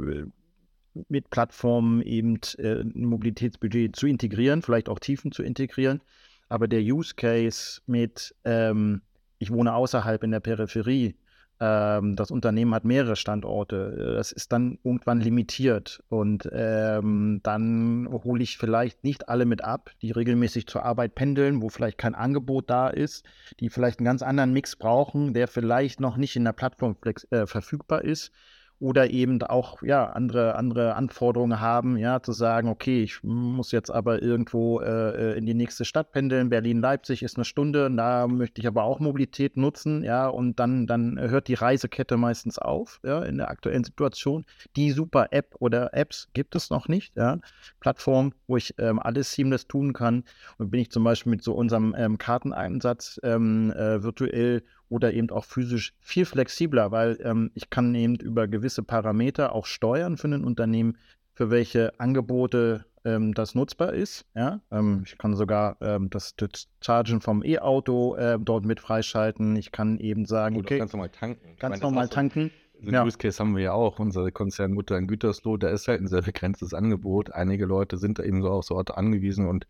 mit 1.09 1.31
Plattformen 1.31 2.03
eben 2.03 2.39
äh, 2.59 2.81
ein 2.81 3.05
Mobilitätsbudget 3.05 3.97
zu 3.97 4.07
integrieren, 4.07 4.63
vielleicht 4.63 4.89
auch 4.89 4.99
Tiefen 4.99 5.33
zu 5.33 5.43
integrieren. 5.43 6.03
Aber 6.49 6.69
der 6.69 6.81
Use 6.81 7.15
Case 7.15 7.81
mit, 7.87 8.35
ähm, 8.45 9.01
ich 9.39 9.51
wohne 9.51 9.75
außerhalb 9.75 10.23
in 10.23 10.33
der 10.33 10.41
Peripherie, 10.41 11.15
ähm, 11.63 12.17
das 12.17 12.33
Unternehmen 12.33 12.75
hat 12.75 12.85
mehrere 12.85 13.15
Standorte. 13.15 14.15
Das 14.17 14.33
ist 14.33 14.53
dann 14.53 14.79
irgendwann 14.83 15.21
limitiert 15.21 16.03
und 16.09 16.51
ähm, 16.53 17.39
dann 17.45 18.09
hole 18.11 18.43
ich 18.43 18.59
vielleicht 18.59 19.05
nicht 19.05 19.29
alle 19.29 19.45
mit 19.45 19.63
ab, 19.63 19.91
die 20.03 20.11
regelmäßig 20.11 20.67
zur 20.67 20.85
Arbeit 20.85 21.15
pendeln, 21.15 21.63
wo 21.63 21.69
vielleicht 21.69 21.99
kein 21.99 22.17
Angebot 22.17 22.69
da 22.69 22.89
ist, 22.89 23.25
die 23.61 23.71
vielleicht 23.71 24.01
einen 24.01 24.07
ganz 24.07 24.23
anderen 24.23 24.53
Mix 24.53 24.75
brauchen, 24.75 25.35
der 25.35 25.47
vielleicht 25.47 26.01
noch 26.01 26.17
nicht 26.17 26.35
in 26.35 26.45
der 26.45 26.53
Plattform 26.53 26.97
äh, 27.31 27.47
verfügbar 27.47 28.03
ist 28.03 28.33
oder 28.83 29.11
eben 29.11 29.41
auch 29.45 29.81
ja 29.83 30.07
andere 30.07 30.57
andere 30.57 30.97
Anforderungen 30.97 31.61
haben, 31.61 31.97
ja 31.97 32.21
zu 32.21 32.33
sagen, 32.33 32.69
okay, 32.69 33.05
ich 33.05 33.23
muss 33.23 33.71
jetzt 33.71 33.91
aber 33.91 34.21
irgendwo 34.21 34.81
äh, 34.81 35.39
in 35.39 35.47
die 35.47 35.55
nächste 35.55 35.85
Stadt 35.85 36.11
pendeln. 36.11 36.49
Berlin 36.49 36.81
Leipzig 36.81 37.23
ist 37.23 37.37
eine 37.37 37.45
Stunde, 37.45 37.89
da 37.91 38.27
möchte 38.27 38.61
ich 38.61 38.67
aber 38.67 38.83
auch 38.83 38.99
Mobilität 38.99 39.57
nutzen, 39.57 40.03
ja 40.03 40.27
und 40.27 40.59
dann 40.59 40.89
dann 40.89 41.17
hört 41.21 41.47
die 41.47 41.55
Reisekette 41.55 42.17
meistens 42.17 42.59
auf, 42.59 42.99
ja 43.05 43.23
in 43.23 43.39
der 43.39 43.51
aktuellen 43.51 43.85
Situation. 43.85 44.45
Die 44.75 44.91
super 44.91 45.29
App 45.31 45.55
oder 45.61 45.95
Apps 45.95 46.29
gibt 46.33 46.57
es 46.57 46.69
noch 46.69 46.89
nicht, 46.89 47.17
ja 47.17 47.39
Plattform, 47.79 48.33
wo 48.49 48.57
ich 48.57 48.75
ähm, 48.79 48.99
alles 48.99 49.33
seamless 49.33 49.69
tun 49.69 49.93
kann 49.93 50.25
und 50.59 50.73
bin 50.73 50.81
ich 50.81 50.91
zum 50.91 51.05
Beispiel 51.05 51.31
mit 51.31 51.45
so 51.45 51.55
unserem 51.55 51.95
ähm, 51.97 52.19
Karteneinsatz 52.19 53.21
ähm, 53.23 53.71
äh, 53.77 54.03
virtuell 54.03 54.65
oder 54.93 55.13
eben 55.15 55.31
auch 55.31 55.45
physisch 55.45 55.95
viel 56.01 56.27
flexibler, 56.27 56.91
weil 56.91 57.19
ähm, 57.23 57.51
ich 57.55 57.71
kann 57.71 57.95
eben 57.95 58.17
über 58.17 58.47
gewisse 58.47 58.83
Parameter 58.83 59.55
auch 59.55 59.67
steuern 59.67 60.17
für 60.17 60.29
ein 60.29 60.45
Unternehmen, 60.45 60.99
für 61.33 61.51
welche 61.51 61.99
Angebote 61.99 62.85
ähm, 63.05 63.33
das 63.33 63.55
nutzbar 63.55 63.95
ist. 63.95 64.27
Ja? 64.35 64.61
Ähm, 64.71 65.03
ich 65.07 65.17
kann 65.17 65.35
sogar 65.35 65.77
ähm, 65.81 66.11
das, 66.11 66.37
das, 66.37 66.69
Chargen 66.81 67.21
vom 67.21 67.43
E-Auto 67.43 68.17
äh, 68.17 68.39
dort 68.39 68.67
mit 68.67 68.81
freischalten. 68.81 69.57
Ich 69.57 69.73
kann 69.73 69.99
eben 69.99 70.27
sagen, 70.27 70.57
Oder 70.57 70.67
okay, 70.67 70.79
ganz 70.79 70.93
normal 70.93 71.09
tanken. 71.09 71.57
Ganz 71.59 71.81
normal 71.81 72.09
tanken. 72.09 72.51
So 72.85 72.91
ja. 72.91 73.05
Use 73.05 73.17
Case 73.17 73.39
haben 73.39 73.57
wir 73.57 73.63
ja 73.63 73.73
auch, 73.73 73.99
unsere 73.99 74.33
Konzernmutter 74.33 74.99
in 74.99 75.07
Gütersloh, 75.07 75.57
da 75.57 75.69
ist 75.69 75.87
halt 75.87 76.01
ein 76.01 76.09
sehr 76.09 76.23
begrenztes 76.23 76.75
Angebot. 76.75 77.33
Einige 77.33 77.65
Leute 77.65 77.97
sind 77.97 78.19
da 78.19 78.25
eben 78.25 78.43
so 78.43 78.51
auf 78.51 78.65
so 78.65 78.75
Orte 78.75 78.97
angewiesen 78.97 79.49
und 79.49 79.67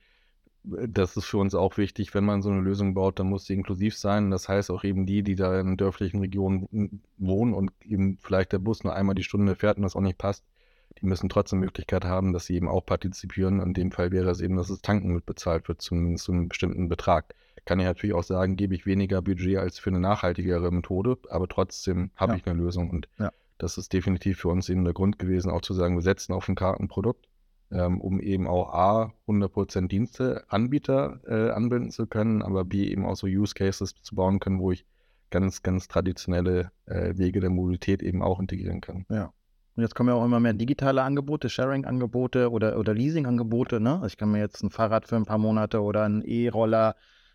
das 0.64 1.16
ist 1.16 1.25
für 1.25 1.38
uns 1.38 1.54
auch 1.54 1.76
wichtig, 1.76 2.14
wenn 2.14 2.25
man 2.25 2.42
so 2.42 2.50
eine 2.50 2.61
Lösung 2.61 2.95
baut, 2.95 3.19
dann 3.19 3.28
muss 3.28 3.47
sie 3.47 3.54
inklusiv 3.54 3.97
sein. 3.97 4.31
Das 4.31 4.49
heißt 4.49 4.71
auch 4.71 4.85
eben 4.85 5.07
die, 5.07 5.23
die 5.23 5.35
da 5.35 5.59
in 5.59 5.76
dörflichen 5.76 6.21
Regionen 6.21 7.02
wohnen 7.19 7.52
und 7.52 7.73
eben 7.85 8.19
vielleicht 8.19 8.52
der 8.52 8.59
Bus 8.59 8.85
nur 8.85 8.95
einmal 8.95 9.14
die 9.14 9.25
Stunde 9.25 9.57
fährt 9.57 9.76
und 9.76 9.83
das 9.83 9.97
auch 9.97 10.00
nicht 10.00 10.19
passt, 10.19 10.45
die 11.00 11.07
müssen 11.07 11.28
trotzdem 11.28 11.61
Möglichkeit 11.61 12.04
haben, 12.04 12.33
dass 12.33 12.47
sie 12.47 12.54
eben 12.54 12.69
auch 12.69 12.85
partizipieren. 12.85 13.61
In 13.61 13.75
dem 13.75 13.90
Fall 13.90 14.12
wäre 14.12 14.31
es 14.31 14.40
eben, 14.40 14.57
dass 14.57 14.69
das 14.69 14.83
Tanken 14.83 15.12
mitbezahlt 15.14 15.66
wird, 15.69 15.83
zumindest 15.83 16.25
zu 16.25 16.33
einem 16.33 16.49
bestimmten 16.49 16.88
Betrag. 16.88 17.35
Kann 17.64 17.81
ich 17.81 17.87
natürlich 17.87 18.14
auch 18.14 18.25
sagen, 18.25 18.57
gebe 18.57 18.75
ich 18.75 18.87
weniger 18.87 19.23
Budget 19.23 19.59
als 19.59 19.78
für 19.78 19.90
eine 19.90 20.00
nachhaltigere 20.00 20.71
Methode, 20.71 21.16
aber 21.28 21.49
trotzdem 21.49 22.11
habe 22.16 22.33
ja. 22.33 22.38
ich 22.38 22.47
eine 22.47 22.59
Lösung. 22.59 22.90
Und 22.90 23.09
ja. 23.19 23.33
das 23.59 23.78
ist 23.78 23.92
definitiv 23.92 24.40
für 24.40 24.49
uns 24.49 24.69
eben 24.69 24.85
der 24.85 24.95
Grund 24.95 25.19
gewesen, 25.19 25.50
auch 25.50 25.62
zu 25.62 25.75
sagen, 25.75 25.97
wir 25.97 26.02
setzen 26.02 26.33
auf 26.33 26.49
ein 26.49 26.54
Kartenprodukt 26.54 27.26
ähm, 27.73 28.00
um 28.00 28.21
eben 28.21 28.47
auch 28.47 28.73
A, 28.73 29.12
100% 29.26 29.88
Diensteanbieter 29.88 31.21
äh, 31.26 31.50
anbinden 31.50 31.91
zu 31.91 32.07
können, 32.07 32.43
aber 32.43 32.64
B, 32.64 32.85
eben 32.85 33.05
auch 33.07 33.17
so 33.17 33.26
Use 33.26 33.55
Cases 33.55 33.95
zu 34.02 34.14
bauen 34.14 34.38
können, 34.41 34.61
wo 34.61 34.73
ich 34.73 34.87
ganz, 35.31 35.62
ganz 35.62 35.88
traditionelle 35.88 36.71
äh, 36.87 37.17
Wege 37.17 37.41
der 37.41 37.50
Mobilität 37.50 38.02
eben 38.02 38.23
auch 38.23 38.38
integrieren 38.38 38.81
kann. 38.81 39.07
Ja. 39.09 39.33
Und 39.75 39.83
jetzt 39.83 39.95
kommen 39.95 40.11
ja 40.11 40.14
auch 40.14 40.25
immer 40.25 40.38
mehr 40.38 40.52
digitale 40.52 41.02
Angebote, 41.02 41.49
Sharing-Angebote 41.49 42.50
oder, 42.50 42.79
oder 42.79 42.93
Leasing-Angebote. 42.93 43.81
Ne? 43.81 43.95
Also 43.95 44.07
ich 44.09 44.17
kann 44.19 44.31
mir 44.31 44.41
jetzt 44.41 44.62
ein 44.62 44.71
Fahrrad 44.71 45.09
für 45.09 45.17
ein 45.17 45.25
paar 45.25 45.38
Monate 45.38 45.81
oder 45.81 46.05
einen 46.05 46.21
E-Roller, 46.21 46.95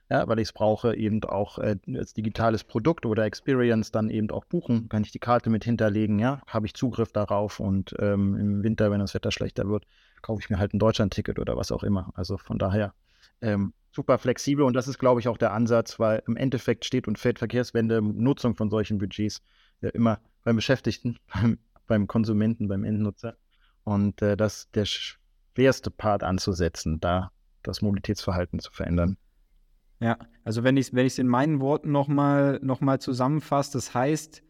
ja, 0.10 0.28
weil 0.28 0.38
ich 0.38 0.50
es 0.50 0.54
brauche, 0.54 0.96
eben 0.96 1.24
auch 1.24 1.58
äh, 1.58 1.78
als 1.96 2.14
digitales 2.14 2.64
Produkt 2.64 3.08
oder 3.08 3.26
Experience 3.26 3.92
dann 3.92 4.12
eben 4.12 4.30
auch 4.30 4.46
buchen. 4.46 4.88
Kann 4.88 5.04
ich 5.04 5.12
die 5.12 5.20
Karte 5.20 5.50
mit 5.50 5.64
hinterlegen, 5.64 6.20
ja, 6.20 6.42
habe 6.46 6.68
ich 6.68 6.76
Zugriff 6.76 7.12
darauf 7.12 7.60
und 7.60 7.96
ähm, 8.00 8.36
im 8.36 8.64
Winter, 8.64 8.92
wenn 8.92 9.00
das 9.00 9.16
Wetter 9.16 9.32
schlechter 9.32 9.68
wird, 9.68 9.86
kaufe 10.22 10.42
ich 10.42 10.50
mir 10.50 10.60
halt 10.60 10.74
ein 10.74 10.80
Deutschland-Ticket 10.80 11.40
oder 11.40 11.58
was 11.58 11.72
auch 11.72 11.84
immer. 11.84 12.12
Also 12.16 12.38
von 12.38 12.58
daher 12.58 12.94
ähm, 13.42 13.74
super 13.92 14.18
flexibel 14.18 14.64
und 14.66 14.74
das 14.74 14.88
ist, 14.88 15.00
glaube 15.00 15.20
ich, 15.20 15.28
auch 15.28 15.38
der 15.38 15.54
Ansatz, 15.54 16.00
weil 16.00 16.24
im 16.28 16.38
Endeffekt 16.38 16.86
steht 16.86 17.08
und 17.08 17.18
fällt 17.18 17.40
Verkehrswende, 17.40 18.02
Nutzung 18.02 18.56
von 18.56 18.70
solchen 18.70 18.98
Budgets 18.98 19.42
ja 19.82 19.90
immer 19.90 20.20
beim 20.44 20.56
Beschäftigten, 20.56 21.18
beim, 21.34 21.60
beim 21.88 22.08
Konsumenten, 22.08 22.68
beim 22.68 22.84
Endnutzer. 22.84 23.38
Und 23.84 24.22
äh, 24.22 24.36
das 24.36 24.58
ist 24.58 24.76
der 24.76 24.86
schwerste 24.86 25.92
Part 25.92 26.24
anzusetzen, 26.24 27.00
da 27.00 27.32
das 27.64 27.82
Mobilitätsverhalten 27.82 28.60
zu 28.60 28.72
verändern. 28.72 29.18
Ja, 30.00 30.18
also 30.44 30.64
wenn 30.64 30.78
ich 30.78 30.88
es 30.88 30.94
wenn 30.94 31.08
in 31.08 31.28
meinen 31.28 31.60
Worten 31.60 31.92
nochmal 31.92 32.60
noch 32.62 32.82
mal 32.82 33.00
zusammenfasse, 33.00 33.74
das 33.74 33.94
heißt, 33.94 34.44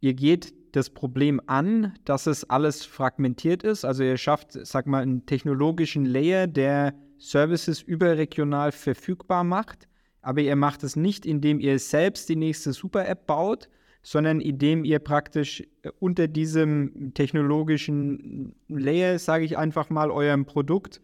ihr 0.00 0.14
geht 0.14 0.54
das 0.76 0.90
Problem 0.90 1.40
an, 1.46 1.94
dass 2.04 2.26
es 2.26 2.48
alles 2.48 2.84
fragmentiert 2.84 3.62
ist. 3.62 3.84
Also 3.84 4.04
ihr 4.04 4.16
schafft, 4.18 4.52
sag 4.52 4.86
mal, 4.86 5.02
einen 5.02 5.24
technologischen 5.24 6.04
Layer, 6.04 6.46
der 6.46 6.94
Services 7.18 7.80
überregional 7.80 8.72
verfügbar 8.72 9.42
macht. 9.42 9.88
Aber 10.20 10.40
ihr 10.40 10.56
macht 10.56 10.82
es 10.82 10.94
nicht, 10.94 11.24
indem 11.24 11.60
ihr 11.60 11.78
selbst 11.78 12.28
die 12.28 12.36
nächste 12.36 12.72
Super-App 12.72 13.26
baut, 13.26 13.68
sondern 14.02 14.40
indem 14.40 14.84
ihr 14.84 14.98
praktisch 14.98 15.62
äh, 15.82 15.90
unter 15.98 16.28
diesem 16.28 17.12
technologischen 17.14 18.54
Layer, 18.68 19.18
sage 19.18 19.44
ich 19.44 19.56
einfach 19.56 19.90
mal, 19.90 20.10
eurem 20.10 20.44
Produkt 20.44 21.00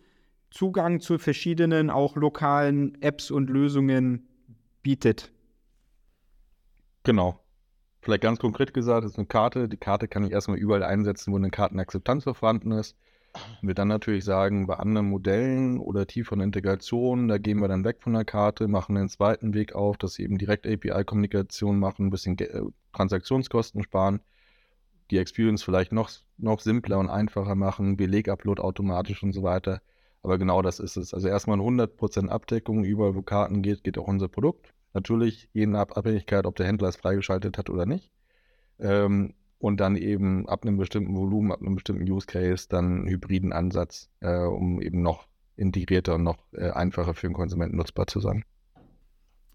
Zugang 0.51 1.01
zu 1.01 1.19
verschiedenen, 1.19 1.89
auch 1.89 2.15
lokalen 2.15 3.01
Apps 3.01 3.31
und 3.31 3.49
Lösungen 3.49 4.29
bietet. 4.83 5.33
Genau. 7.05 7.42
Vielleicht 8.03 8.23
ganz 8.23 8.41
konkret 8.41 8.75
gesagt, 8.75 9.05
das 9.05 9.13
ist 9.13 9.19
eine 9.19 9.29
Karte. 9.29 9.69
Die 9.69 9.77
Karte 9.77 10.09
kann 10.09 10.25
ich 10.25 10.33
erstmal 10.33 10.59
überall 10.59 10.83
einsetzen, 10.83 11.33
wo 11.33 11.37
eine 11.37 11.51
Kartenakzeptanz 11.51 12.25
vorhanden 12.25 12.73
ist. 12.73 12.97
Wir 13.63 13.75
dann 13.75 13.87
natürlich 13.89 14.25
sagen, 14.25 14.67
bei 14.67 14.75
anderen 14.75 15.09
Modellen 15.09 15.79
oder 15.79 16.07
tieferen 16.07 16.41
Integrationen, 16.41 17.29
da 17.29 17.39
gehen 17.39 17.61
wir 17.61 17.69
dann 17.69 17.85
weg 17.85 17.99
von 18.01 18.13
der 18.13 18.25
Karte, 18.25 18.67
machen 18.67 18.97
den 18.97 19.09
zweiten 19.09 19.55
Weg 19.55 19.75
auf, 19.75 19.97
dass 19.99 20.15
sie 20.15 20.25
eben 20.25 20.37
direkt 20.37 20.67
API-Kommunikation 20.67 21.79
machen, 21.79 22.07
ein 22.07 22.11
bisschen 22.11 22.37
äh, 22.41 22.63
Transaktionskosten 22.93 23.85
sparen, 23.85 24.21
die 25.13 25.19
Experience 25.19 25.63
vielleicht 25.63 25.93
noch, 25.93 26.11
noch 26.39 26.59
simpler 26.61 26.99
und 26.99 27.09
einfacher 27.09 27.55
machen, 27.55 27.97
Beleg-Upload 27.97 28.61
automatisch 28.61 29.23
und 29.23 29.33
so 29.33 29.45
weiter. 29.45 29.81
Aber 30.25 30.39
genau 30.39 30.61
das 30.61 30.81
ist 30.81 30.97
es. 30.97 31.15
Also 31.15 31.29
erstmal 31.29 31.59
eine 31.61 31.87
100% 31.87 32.29
Abdeckung, 32.29 32.85
überall 32.85 33.15
wo 33.15 33.23
Karten 33.23 33.63
geht, 33.63 33.85
geht 33.85 33.97
auch 33.97 34.09
unser 34.09 34.29
Produkt. 34.29 34.75
Natürlich 34.95 35.49
je 35.53 35.67
nach 35.67 35.91
Abhängigkeit, 35.91 36.47
ob 36.47 36.57
der 36.57 36.67
Händler 36.67 36.89
es 36.89 36.97
freigeschaltet 36.97 37.59
hat 37.59 37.71
oder 37.71 37.87
nicht. 37.87 38.11
Ähm, 38.79 39.35
und 39.59 39.79
dann 39.79 39.97
eben 39.97 40.49
ab 40.49 40.65
einem 40.65 40.77
bestimmten 40.77 41.17
Volumen, 41.17 41.53
ab 41.53 41.61
einem 41.61 41.77
bestimmten 41.77 42.11
Use 42.11 42.27
Case 42.27 42.67
dann 42.69 42.85
einen 42.85 43.09
hybriden 43.09 43.53
Ansatz, 43.53 44.11
äh, 44.21 44.39
um 44.39 44.83
eben 44.83 45.03
noch 45.03 45.29
integrierter 45.57 46.17
und 46.17 46.25
noch 46.25 46.39
äh, 46.53 46.71
einfacher 46.71 47.15
für 47.15 47.29
den 47.29 47.35
Konsumenten 47.35 47.77
nutzbar 47.77 48.07
zu 48.07 48.21
sein. 48.21 48.45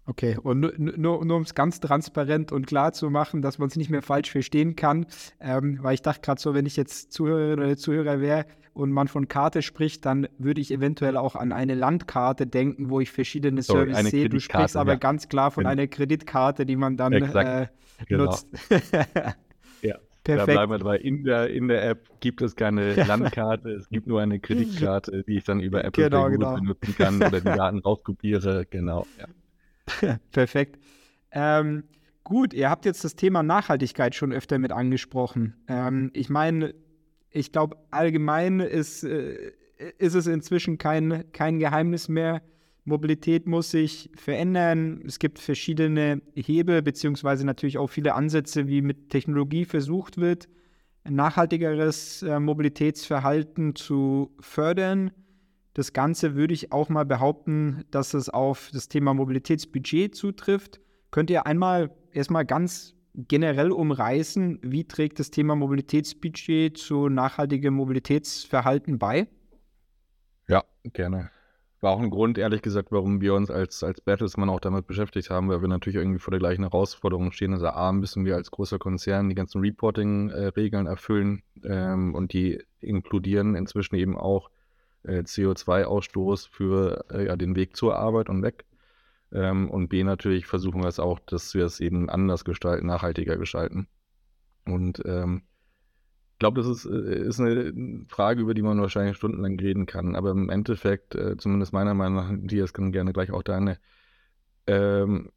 Okay, 0.08 0.38
und 0.42 0.60
nur, 0.60 0.72
nur, 0.78 1.22
nur 1.22 1.36
um 1.36 1.42
es 1.42 1.54
ganz 1.54 1.80
transparent 1.80 2.50
und 2.50 2.66
klar 2.66 2.94
zu 2.94 3.10
machen, 3.10 3.42
dass 3.42 3.58
man 3.58 3.68
es 3.68 3.76
nicht 3.76 3.90
mehr 3.90 4.00
falsch 4.00 4.30
verstehen 4.30 4.74
kann, 4.74 5.04
ähm, 5.38 5.80
weil 5.82 5.92
ich 5.92 6.00
dachte 6.00 6.22
gerade 6.22 6.40
so, 6.40 6.54
wenn 6.54 6.64
ich 6.64 6.76
jetzt 6.76 7.12
Zuhörer 7.12 7.52
oder 7.52 7.76
Zuhörer 7.76 8.18
wäre 8.18 8.46
und 8.72 8.90
man 8.90 9.08
von 9.08 9.28
Karte 9.28 9.60
spricht, 9.60 10.06
dann 10.06 10.26
würde 10.38 10.62
ich 10.62 10.70
eventuell 10.70 11.18
auch 11.18 11.36
an 11.36 11.52
eine 11.52 11.74
Landkarte 11.74 12.46
denken, 12.46 12.88
wo 12.88 13.00
ich 13.00 13.12
verschiedene 13.12 13.60
Sorry, 13.60 13.92
Services 13.92 14.10
sehe. 14.10 14.28
Du 14.30 14.40
sprichst 14.40 14.78
aber 14.78 14.92
ja. 14.92 14.98
ganz 14.98 15.28
klar 15.28 15.50
von 15.50 15.64
genau. 15.64 15.72
einer 15.72 15.86
Kreditkarte, 15.88 16.64
die 16.64 16.76
man 16.76 16.96
dann 16.96 17.12
äh, 17.12 17.66
genau. 18.06 18.24
nutzt. 18.24 18.48
ja. 19.82 19.98
Perfekt. 20.24 20.48
Da 20.48 20.52
bleiben 20.52 20.72
wir 20.72 20.78
dabei. 20.78 20.98
In 20.98 21.24
der, 21.24 21.50
in 21.50 21.68
der 21.68 21.86
App 21.86 22.08
gibt 22.20 22.40
es 22.40 22.56
keine 22.56 22.94
Landkarte, 23.04 23.70
es 23.72 23.90
gibt 23.90 24.06
nur 24.06 24.22
eine 24.22 24.40
Kreditkarte, 24.40 25.22
die 25.24 25.36
ich 25.36 25.44
dann 25.44 25.60
über 25.60 25.84
Apple 25.84 26.04
genau, 26.04 26.30
genau. 26.30 26.54
benutzen 26.54 26.94
kann 26.96 27.16
oder 27.16 27.40
die 27.40 27.44
Daten 27.44 27.78
rauskopiere. 27.80 28.66
Genau. 28.70 29.06
Ja. 29.18 29.26
Perfekt. 30.32 30.78
Ähm, 31.30 31.84
gut, 32.24 32.54
ihr 32.54 32.70
habt 32.70 32.84
jetzt 32.84 33.04
das 33.04 33.16
Thema 33.16 33.42
Nachhaltigkeit 33.42 34.14
schon 34.14 34.32
öfter 34.32 34.58
mit 34.58 34.72
angesprochen. 34.72 35.56
Ähm, 35.68 36.10
ich 36.14 36.28
meine, 36.28 36.74
ich 37.30 37.52
glaube, 37.52 37.76
allgemein 37.90 38.60
ist, 38.60 39.04
äh, 39.04 39.52
ist 39.98 40.14
es 40.14 40.26
inzwischen 40.26 40.78
kein, 40.78 41.24
kein 41.32 41.58
Geheimnis 41.58 42.08
mehr. 42.08 42.42
Mobilität 42.84 43.46
muss 43.46 43.70
sich 43.70 44.10
verändern. 44.14 45.02
Es 45.06 45.18
gibt 45.18 45.38
verschiedene 45.38 46.22
Hebel, 46.34 46.82
beziehungsweise 46.82 47.44
natürlich 47.44 47.78
auch 47.78 47.88
viele 47.88 48.14
Ansätze, 48.14 48.66
wie 48.66 48.82
mit 48.82 49.10
Technologie 49.10 49.66
versucht 49.66 50.16
wird, 50.16 50.48
ein 51.04 51.14
nachhaltigeres 51.14 52.22
äh, 52.22 52.40
Mobilitätsverhalten 52.40 53.76
zu 53.76 54.34
fördern. 54.40 55.10
Das 55.78 55.92
Ganze 55.92 56.34
würde 56.34 56.54
ich 56.54 56.72
auch 56.72 56.88
mal 56.88 57.04
behaupten, 57.04 57.84
dass 57.92 58.12
es 58.12 58.28
auf 58.28 58.70
das 58.72 58.88
Thema 58.88 59.14
Mobilitätsbudget 59.14 60.12
zutrifft. 60.12 60.80
Könnt 61.12 61.30
ihr 61.30 61.46
einmal 61.46 61.92
erstmal 62.10 62.44
ganz 62.44 62.96
generell 63.14 63.70
umreißen, 63.70 64.58
wie 64.62 64.88
trägt 64.88 65.20
das 65.20 65.30
Thema 65.30 65.54
Mobilitätsbudget 65.54 66.76
zu 66.76 67.08
nachhaltigem 67.08 67.74
Mobilitätsverhalten 67.74 68.98
bei? 68.98 69.28
Ja, 70.48 70.64
gerne. 70.82 71.30
war 71.80 71.92
auch 71.92 72.00
ein 72.00 72.10
Grund, 72.10 72.38
ehrlich 72.38 72.62
gesagt, 72.62 72.90
warum 72.90 73.20
wir 73.20 73.34
uns 73.34 73.48
als, 73.48 73.84
als 73.84 74.00
Battlesman 74.00 74.50
auch 74.50 74.58
damit 74.58 74.88
beschäftigt 74.88 75.30
haben, 75.30 75.48
weil 75.48 75.60
wir 75.60 75.68
natürlich 75.68 75.98
irgendwie 75.98 76.18
vor 76.18 76.32
der 76.32 76.40
gleichen 76.40 76.64
Herausforderung 76.64 77.30
stehen. 77.30 77.52
Also 77.52 77.68
A, 77.68 77.92
müssen 77.92 78.24
wir 78.24 78.34
als 78.34 78.50
großer 78.50 78.80
Konzern 78.80 79.28
die 79.28 79.36
ganzen 79.36 79.60
Reporting-Regeln 79.60 80.88
erfüllen 80.88 81.44
ähm, 81.62 82.16
und 82.16 82.32
die 82.32 82.64
inkludieren 82.80 83.54
inzwischen 83.54 83.94
eben 83.94 84.18
auch 84.18 84.50
äh, 85.08 85.20
CO2-Ausstoß 85.20 86.48
für 86.48 87.04
äh, 87.10 87.26
ja, 87.26 87.36
den 87.36 87.56
Weg 87.56 87.76
zur 87.76 87.96
Arbeit 87.96 88.28
und 88.28 88.42
weg. 88.42 88.64
Ähm, 89.32 89.70
und 89.70 89.88
B, 89.88 90.04
natürlich 90.04 90.46
versuchen 90.46 90.80
wir 90.82 90.88
es 90.88 91.00
auch, 91.00 91.18
dass 91.20 91.54
wir 91.54 91.64
es 91.64 91.80
eben 91.80 92.08
anders 92.08 92.44
gestalten, 92.44 92.86
nachhaltiger 92.86 93.36
gestalten. 93.36 93.88
Und 94.64 95.02
ähm, 95.04 95.42
ich 96.34 96.38
glaube, 96.38 96.60
das 96.60 96.68
ist, 96.68 96.86
äh, 96.86 97.26
ist 97.26 97.40
eine 97.40 98.04
Frage, 98.08 98.42
über 98.42 98.54
die 98.54 98.62
man 98.62 98.80
wahrscheinlich 98.80 99.16
stundenlang 99.16 99.58
reden 99.58 99.86
kann. 99.86 100.14
Aber 100.14 100.30
im 100.30 100.50
Endeffekt, 100.50 101.14
äh, 101.14 101.36
zumindest 101.36 101.72
meiner 101.72 101.94
Meinung 101.94 102.16
nach, 102.16 102.48
Dias 102.48 102.72
kann 102.72 102.92
gerne 102.92 103.12
gleich 103.12 103.32
auch 103.32 103.42
deine, 103.42 103.78
ähm, 104.66 105.30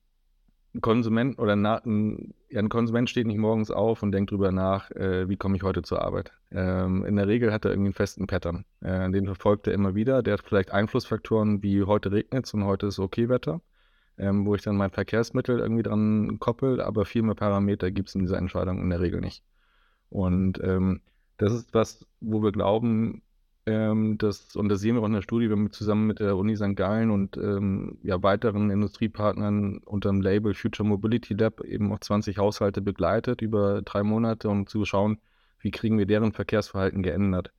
Konsument 0.80 1.38
oder 1.38 1.56
na, 1.56 1.78
ein, 1.84 2.34
ein 2.56 2.70
Konsument 2.70 3.10
steht 3.10 3.28
nicht 3.28 3.38
morgens 3.38 3.72
auf 3.72 4.04
und 4.04 4.12
denkt 4.12 4.32
drüber 4.32 4.52
nach, 4.52 4.92
äh, 4.92 5.30
wie 5.30 5.38
komme 5.38 5.56
ich 5.56 5.64
heute 5.64 5.82
zur 5.82 6.02
Arbeit. 6.02 6.34
Ähm, 6.52 7.06
in 7.06 7.16
der 7.16 7.28
Regel 7.28 7.52
hat 7.52 7.66
er 7.66 7.72
irgendwie 7.72 7.88
einen 7.88 7.94
festen 7.94 8.28
Pattern. 8.28 8.66
Äh, 8.82 9.10
den 9.12 9.26
verfolgt 9.26 9.68
er 9.68 9.74
immer 9.74 9.96
wieder. 9.96 10.22
Der 10.24 10.34
hat 10.34 10.42
vielleicht 10.42 10.72
Einflussfaktoren 10.72 11.64
wie 11.64 11.84
heute 11.84 12.12
regnet 12.12 12.46
es 12.46 12.54
und 12.54 12.66
heute 12.66 12.88
ist 12.88 13.00
okay 13.00 13.30
Wetter, 13.30 13.62
ähm, 14.18 14.46
wo 14.46 14.56
ich 14.56 14.62
dann 14.62 14.76
mein 14.78 14.92
Verkehrsmittel 14.92 15.60
irgendwie 15.60 15.84
dran 15.84 16.40
koppel, 16.40 16.82
aber 16.82 17.06
viel 17.06 17.24
mehr 17.24 17.36
Parameter 17.36 17.92
gibt 17.92 18.10
es 18.10 18.16
in 18.16 18.22
dieser 18.22 18.38
Entscheidung 18.38 18.82
in 18.82 18.90
der 18.90 19.00
Regel 19.00 19.22
nicht. 19.22 19.44
Und 20.10 20.60
ähm, 20.64 21.02
das 21.38 21.54
ist 21.54 21.74
was, 21.74 22.06
wo 22.20 22.44
wir 22.44 22.52
glauben, 22.52 23.24
ähm, 23.72 24.18
dass, 24.18 24.56
und 24.56 24.70
das 24.70 24.82
sehen 24.82 24.96
wir 24.96 25.02
auch 25.02 25.08
in 25.08 25.14
der 25.14 25.22
Studie, 25.22 25.50
wir 25.50 25.56
haben 25.56 25.72
zusammen 25.72 26.08
mit 26.08 26.20
der 26.20 26.38
Uni 26.38 26.56
St. 26.56 26.76
Gallen 26.76 27.10
und 27.10 27.38
ähm, 27.38 27.98
ja, 28.04 28.22
weiteren 28.22 28.70
Industriepartnern 28.70 29.80
unter 29.86 30.10
dem 30.10 30.22
Label 30.22 30.54
Future 30.54 30.88
Mobility 30.88 31.34
Lab 31.34 31.62
eben 31.62 31.92
auch 31.92 32.00
20 32.00 32.38
Haushalte 32.38 32.82
begleitet 32.82 33.42
über 33.42 33.82
drei 33.82 34.04
Monate, 34.04 34.50
um 34.50 34.68
zu 34.68 34.86
schauen, 34.86 35.20
wie 35.60 35.72
kriegen 35.72 35.98
wir 35.98 36.06
deren 36.06 36.34
Verkehrsverhalten 36.34 37.04
geändert. 37.04 37.52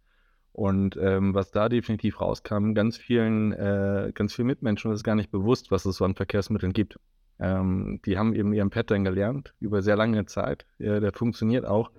Und 0.53 0.99
ähm, 1.01 1.35
was 1.35 1.51
da 1.51 1.69
definitiv 1.69 2.21
rauskam, 2.21 2.75
ganz 2.75 2.99
vielen, 2.99 3.53
äh, 3.53 4.13
ganz 4.15 4.35
vielen 4.35 4.49
Mitmenschen 4.49 4.93
ist 4.93 5.03
gar 5.03 5.15
nicht 5.15 5.31
bewusst, 5.31 5.71
was 5.71 5.87
es 5.87 5.97
so 5.97 6.05
an 6.05 6.15
Verkehrsmitteln 6.15 6.75
gibt. 6.75 6.99
Ähm, 7.41 8.01
die 8.05 8.19
haben 8.19 8.35
eben 8.35 8.53
ihren 8.53 8.71
Pattern 8.71 9.05
gelernt 9.05 9.55
über 9.61 9.81
sehr 9.81 9.97
lange 9.97 10.27
Zeit. 10.27 10.67
Ja, 10.79 11.01
der 11.01 11.13
funktioniert 11.13 11.65
auch. 11.65 11.91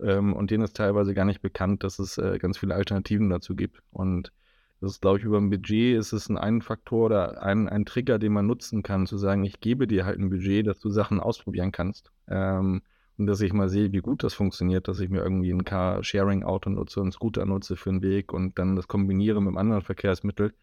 Ähm, 0.00 0.32
und 0.32 0.50
denen 0.50 0.64
ist 0.64 0.76
teilweise 0.76 1.14
gar 1.14 1.24
nicht 1.24 1.42
bekannt, 1.42 1.84
dass 1.84 1.98
es 1.98 2.18
äh, 2.18 2.38
ganz 2.38 2.58
viele 2.58 2.74
Alternativen 2.74 3.30
dazu 3.30 3.56
gibt. 3.56 3.82
Und 3.90 4.32
das 4.80 4.92
ist, 4.92 5.00
glaube 5.00 5.18
ich, 5.18 5.24
über 5.24 5.38
ein 5.38 5.50
Budget 5.50 5.98
ist 5.98 6.12
es 6.12 6.30
ein, 6.30 6.62
Faktor 6.62 7.06
oder 7.06 7.42
ein, 7.42 7.68
ein 7.68 7.84
Trigger, 7.84 8.18
den 8.18 8.32
man 8.32 8.46
nutzen 8.46 8.82
kann, 8.82 9.06
zu 9.06 9.18
sagen, 9.18 9.44
ich 9.44 9.60
gebe 9.60 9.86
dir 9.88 10.04
halt 10.06 10.18
ein 10.18 10.30
Budget, 10.30 10.66
dass 10.66 10.78
du 10.78 10.88
Sachen 10.88 11.18
ausprobieren 11.20 11.72
kannst. 11.72 12.12
Ähm, 12.28 12.82
und 13.18 13.26
dass 13.26 13.40
ich 13.40 13.52
mal 13.52 13.68
sehe, 13.68 13.92
wie 13.92 13.98
gut 13.98 14.22
das 14.22 14.34
funktioniert, 14.34 14.86
dass 14.86 15.00
ich 15.00 15.10
mir 15.10 15.22
irgendwie 15.22 15.50
ein 15.50 15.64
Car-Sharing-Auto 15.64 16.70
nutze, 16.70 17.00
einen 17.00 17.10
Scooter 17.10 17.44
nutze 17.44 17.74
für 17.74 17.90
einen 17.90 18.02
Weg 18.02 18.32
und 18.32 18.58
dann 18.60 18.76
das 18.76 18.86
kombiniere 18.86 19.40
mit 19.40 19.48
einem 19.48 19.58
anderen 19.58 19.82
Verkehrsmittel. 19.82 20.54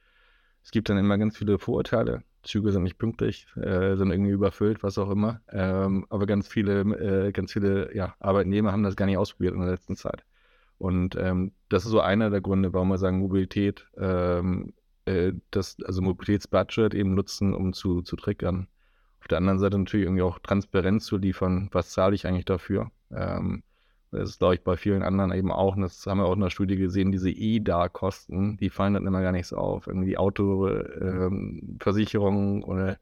Es 0.63 0.71
gibt 0.71 0.87
dann 0.89 0.97
immer 0.97 1.17
ganz 1.17 1.37
viele 1.37 1.59
Vorurteile. 1.59 2.23
Züge 2.45 2.71
sind 2.71 2.83
nicht 2.83 2.97
pünktlich, 2.97 3.47
äh, 3.57 3.95
sind 3.95 4.11
irgendwie 4.11 4.31
überfüllt, 4.31 4.83
was 4.83 4.97
auch 4.97 5.09
immer. 5.09 5.41
Ähm, 5.49 6.05
aber 6.09 6.25
ganz 6.25 6.47
viele, 6.47 6.81
äh, 6.81 7.31
ganz 7.31 7.53
viele 7.53 7.95
ja, 7.95 8.15
Arbeitnehmer 8.19 8.71
haben 8.71 8.83
das 8.83 8.95
gar 8.95 9.05
nicht 9.05 9.17
ausprobiert 9.17 9.53
in 9.53 9.61
der 9.61 9.71
letzten 9.71 9.95
Zeit. 9.95 10.23
Und 10.77 11.15
ähm, 11.15 11.53
das 11.69 11.85
ist 11.85 11.91
so 11.91 11.99
einer 11.99 12.29
der 12.29 12.41
Gründe, 12.41 12.73
warum 12.73 12.89
wir 12.89 12.97
sagen, 12.97 13.19
Mobilität, 13.19 13.87
ähm, 13.97 14.73
äh, 15.05 15.33
das, 15.51 15.77
also 15.83 16.01
Mobilitätsbudget 16.01 16.93
eben 16.93 17.13
nutzen, 17.15 17.53
um 17.53 17.73
zu, 17.73 18.01
zu 18.01 18.15
triggern. 18.15 18.67
Auf 19.19 19.27
der 19.27 19.39
anderen 19.39 19.59
Seite 19.59 19.77
natürlich 19.77 20.05
irgendwie 20.05 20.21
auch 20.21 20.39
Transparenz 20.39 21.05
zu 21.05 21.17
liefern. 21.17 21.69
Was 21.71 21.91
zahle 21.91 22.15
ich 22.15 22.27
eigentlich 22.27 22.45
dafür? 22.45 22.91
Ähm, 23.11 23.63
das 24.11 24.29
ist, 24.29 24.39
glaube 24.39 24.55
ich, 24.55 24.63
bei 24.63 24.77
vielen 24.77 25.03
anderen 25.03 25.33
eben 25.33 25.51
auch, 25.51 25.75
und 25.75 25.81
das 25.81 26.05
haben 26.07 26.19
wir 26.19 26.25
auch 26.25 26.35
in 26.35 26.41
der 26.41 26.49
Studie 26.49 26.77
gesehen, 26.77 27.11
diese 27.11 27.29
E-Da-Kosten, 27.29 28.57
die 28.57 28.69
fallen 28.69 28.93
dann 28.93 29.07
immer 29.07 29.21
gar 29.21 29.31
nicht 29.31 29.47
so 29.47 29.57
auf. 29.57 29.87
Irgendwie 29.87 30.09
die 30.09 30.17
Autoversicherung 30.17 32.57
ähm, 32.57 32.63
oder 32.63 32.97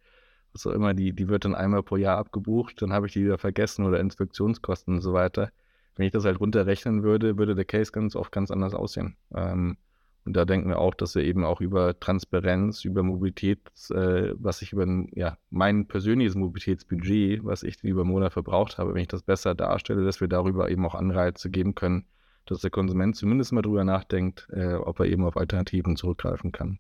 was 0.53 0.67
auch 0.67 0.72
immer, 0.72 0.93
die, 0.93 1.13
die 1.13 1.29
wird 1.29 1.45
dann 1.45 1.55
einmal 1.55 1.83
pro 1.83 1.98
Jahr 1.98 2.17
abgebucht, 2.17 2.81
dann 2.81 2.93
habe 2.93 3.07
ich 3.07 3.13
die 3.13 3.24
wieder 3.24 3.38
vergessen 3.38 3.86
oder 3.86 4.00
Inspektionskosten 4.00 4.95
und 4.95 5.01
so 5.01 5.13
weiter. 5.13 5.51
Wenn 5.95 6.05
ich 6.05 6.12
das 6.12 6.25
halt 6.25 6.39
runterrechnen 6.39 7.03
würde, 7.03 7.38
würde 7.38 7.55
der 7.55 7.65
Case 7.65 7.91
ganz 7.91 8.15
oft 8.15 8.31
ganz 8.31 8.51
anders 8.51 8.74
aussehen. 8.74 9.16
Ähm, 9.33 9.77
und 10.25 10.33
da 10.33 10.46
denken 10.46 10.70
wir 10.70 10.79
auch, 10.79 10.94
dass 10.94 11.16
wir 11.16 11.24
eben 11.24 11.44
auch 11.44 11.59
über 11.59 12.00
Transparenz, 12.00 12.86
über 12.86 13.03
Mobilität, 13.03 13.59
äh, 13.90 14.31
was 14.36 14.62
ich 14.62 14.72
über 14.72 14.86
ja, 15.12 15.38
mein 15.50 15.88
persönliches 15.88 16.36
Mobilitätsbudget, 16.36 17.44
was 17.44 17.64
ich 17.64 17.83
über 17.83 18.05
Monat 18.05 18.33
verbraucht 18.33 18.77
habe, 18.77 18.94
wenn 18.94 19.01
ich 19.01 19.09
das 19.09 19.24
besser 19.24 19.53
darstelle, 19.53 20.05
dass 20.05 20.22
wir 20.22 20.29
darüber 20.29 20.70
eben 20.70 20.86
auch 20.86 20.96
Anreize 20.96 21.50
geben 21.50 21.75
können, 21.75 22.05
dass 22.46 22.62
der 22.62 22.70
Konsument 22.70 23.16
zumindest 23.18 23.51
mal 23.51 23.62
drüber 23.62 23.83
nachdenkt, 23.83 24.48
äh, 24.51 24.75
ob 24.75 25.00
er 25.00 25.07
eben 25.07 25.25
auf 25.25 25.36
Alternativen 25.36 25.98
zurückgreifen 25.98 26.53
kann. 26.53 26.79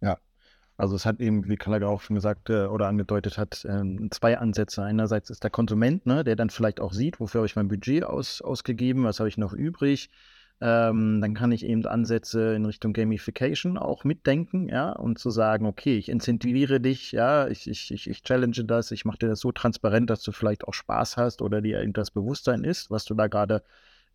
Ja, 0.00 0.18
also 0.76 0.94
es 0.94 1.04
hat 1.04 1.20
eben, 1.20 1.48
wie 1.48 1.56
Kallager 1.56 1.88
auch 1.88 2.00
schon 2.00 2.14
gesagt 2.14 2.48
äh, 2.48 2.66
oder 2.66 2.86
angedeutet 2.86 3.38
hat, 3.38 3.66
ähm, 3.68 4.08
zwei 4.12 4.38
Ansätze. 4.38 4.84
Einerseits 4.84 5.30
ist 5.30 5.42
der 5.42 5.50
Konsument, 5.50 6.06
ne, 6.06 6.22
der 6.22 6.36
dann 6.36 6.50
vielleicht 6.50 6.78
auch 6.78 6.92
sieht, 6.92 7.18
wofür 7.18 7.40
habe 7.40 7.46
ich 7.46 7.56
mein 7.56 7.68
Budget 7.68 8.04
aus, 8.04 8.40
ausgegeben, 8.40 9.02
was 9.02 9.18
habe 9.18 9.28
ich 9.28 9.38
noch 9.38 9.52
übrig 9.52 10.10
ähm, 10.60 11.20
dann 11.20 11.34
kann 11.34 11.52
ich 11.52 11.64
eben 11.64 11.84
Ansätze 11.86 12.54
in 12.54 12.64
Richtung 12.64 12.92
Gamification 12.92 13.76
auch 13.76 14.04
mitdenken, 14.04 14.68
ja, 14.68 14.92
und 14.92 15.18
zu 15.18 15.30
sagen, 15.30 15.66
okay, 15.66 15.96
ich 15.96 16.08
incentiviere 16.08 16.80
dich, 16.80 17.12
ja, 17.12 17.48
ich, 17.48 17.68
ich, 17.68 17.90
ich, 17.90 18.08
ich 18.08 18.22
challenge 18.22 18.64
das, 18.64 18.90
ich 18.90 19.04
mache 19.04 19.18
dir 19.18 19.28
das 19.28 19.40
so 19.40 19.52
transparent, 19.52 20.10
dass 20.10 20.22
du 20.22 20.32
vielleicht 20.32 20.64
auch 20.64 20.74
Spaß 20.74 21.16
hast 21.16 21.42
oder 21.42 21.60
dir 21.60 21.86
das 21.92 22.10
Bewusstsein 22.10 22.64
ist, 22.64 22.90
was 22.90 23.04
du 23.04 23.14
da 23.14 23.26
gerade 23.26 23.62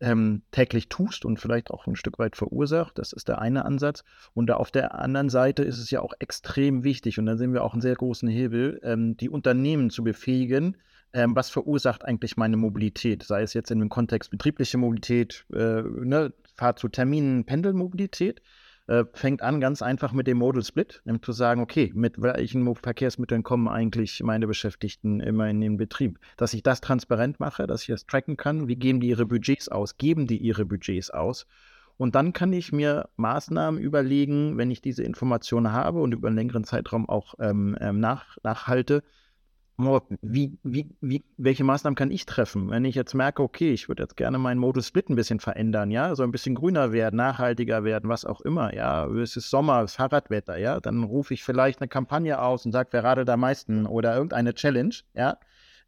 ähm, 0.00 0.42
täglich 0.50 0.88
tust 0.88 1.24
und 1.24 1.38
vielleicht 1.38 1.70
auch 1.70 1.86
ein 1.86 1.96
Stück 1.96 2.18
weit 2.18 2.36
verursacht. 2.36 2.98
Das 2.98 3.12
ist 3.12 3.28
der 3.28 3.40
eine 3.40 3.64
Ansatz. 3.64 4.02
Und 4.32 4.50
auf 4.50 4.70
der 4.70 4.98
anderen 4.98 5.28
Seite 5.28 5.62
ist 5.62 5.78
es 5.78 5.90
ja 5.90 6.00
auch 6.00 6.14
extrem 6.18 6.84
wichtig, 6.84 7.18
und 7.18 7.26
da 7.26 7.36
sehen 7.36 7.52
wir 7.52 7.62
auch 7.62 7.74
einen 7.74 7.82
sehr 7.82 7.94
großen 7.94 8.28
Hebel, 8.28 8.80
ähm, 8.82 9.16
die 9.16 9.28
Unternehmen 9.28 9.90
zu 9.90 10.02
befähigen, 10.02 10.76
ähm, 11.12 11.34
was 11.34 11.50
verursacht 11.50 12.04
eigentlich 12.04 12.36
meine 12.36 12.56
Mobilität, 12.56 13.22
sei 13.22 13.42
es 13.42 13.54
jetzt 13.54 13.70
in 13.70 13.80
dem 13.80 13.88
Kontext 13.88 14.30
betriebliche 14.30 14.78
Mobilität, 14.78 15.44
äh, 15.52 15.82
ne, 15.82 16.32
Fahrt 16.54 16.78
zu 16.78 16.88
Terminen, 16.88 17.44
Pendelmobilität, 17.44 18.42
äh, 18.86 19.04
fängt 19.12 19.40
an 19.42 19.60
ganz 19.60 19.82
einfach 19.82 20.12
mit 20.12 20.26
dem 20.26 20.38
Modal 20.38 20.64
Split, 20.64 21.00
nämlich 21.04 21.22
zu 21.22 21.32
sagen, 21.32 21.60
okay, 21.60 21.92
mit 21.94 22.20
welchen 22.20 22.74
Verkehrsmitteln 22.74 23.42
kommen 23.42 23.68
eigentlich 23.68 24.22
meine 24.22 24.46
Beschäftigten 24.46 25.20
immer 25.20 25.48
in 25.48 25.60
den 25.60 25.76
Betrieb, 25.76 26.18
dass 26.36 26.54
ich 26.54 26.62
das 26.62 26.80
transparent 26.80 27.40
mache, 27.40 27.66
dass 27.66 27.82
ich 27.82 27.88
das 27.88 28.06
tracken 28.06 28.36
kann, 28.36 28.68
wie 28.68 28.76
geben 28.76 29.00
die 29.00 29.08
ihre 29.08 29.26
Budgets 29.26 29.68
aus, 29.68 29.96
geben 29.96 30.26
die 30.26 30.38
ihre 30.38 30.64
Budgets 30.64 31.10
aus? 31.10 31.46
Und 31.98 32.14
dann 32.14 32.32
kann 32.32 32.52
ich 32.52 32.72
mir 32.72 33.10
Maßnahmen 33.16 33.78
überlegen, 33.78 34.56
wenn 34.56 34.70
ich 34.70 34.80
diese 34.80 35.02
Informationen 35.02 35.72
habe 35.72 36.00
und 36.00 36.12
über 36.12 36.28
einen 36.28 36.36
längeren 36.36 36.64
Zeitraum 36.64 37.08
auch 37.08 37.34
ähm, 37.38 37.76
ähm 37.78 38.00
nach, 38.00 38.38
nachhalte, 38.42 39.02
wie, 40.22 40.58
wie, 40.62 40.88
wie, 41.00 41.22
welche 41.36 41.64
Maßnahmen 41.64 41.94
kann 41.94 42.10
ich 42.10 42.26
treffen? 42.26 42.70
Wenn 42.70 42.84
ich 42.84 42.94
jetzt 42.94 43.14
merke, 43.14 43.42
okay, 43.42 43.72
ich 43.72 43.88
würde 43.88 44.02
jetzt 44.02 44.16
gerne 44.16 44.38
meinen 44.38 44.58
Modus 44.58 44.88
Split 44.88 45.08
ein 45.08 45.16
bisschen 45.16 45.40
verändern, 45.40 45.90
ja, 45.90 46.14
so 46.14 46.22
ein 46.22 46.32
bisschen 46.32 46.54
grüner 46.54 46.92
werden, 46.92 47.16
nachhaltiger 47.16 47.84
werden, 47.84 48.08
was 48.08 48.24
auch 48.24 48.40
immer, 48.40 48.74
ja, 48.74 49.06
es 49.06 49.36
ist 49.36 49.50
Sommer, 49.50 49.82
es 49.82 49.92
ist 49.92 49.96
Fahrradwetter, 49.96 50.56
ja, 50.56 50.80
dann 50.80 51.04
rufe 51.04 51.34
ich 51.34 51.42
vielleicht 51.42 51.80
eine 51.80 51.88
Kampagne 51.88 52.40
aus 52.40 52.66
und 52.66 52.72
sage, 52.72 52.88
wer 52.92 53.04
radelt 53.04 53.28
am 53.30 53.40
meisten 53.40 53.86
oder 53.86 54.14
irgendeine 54.14 54.54
Challenge, 54.54 54.94
ja, 55.14 55.38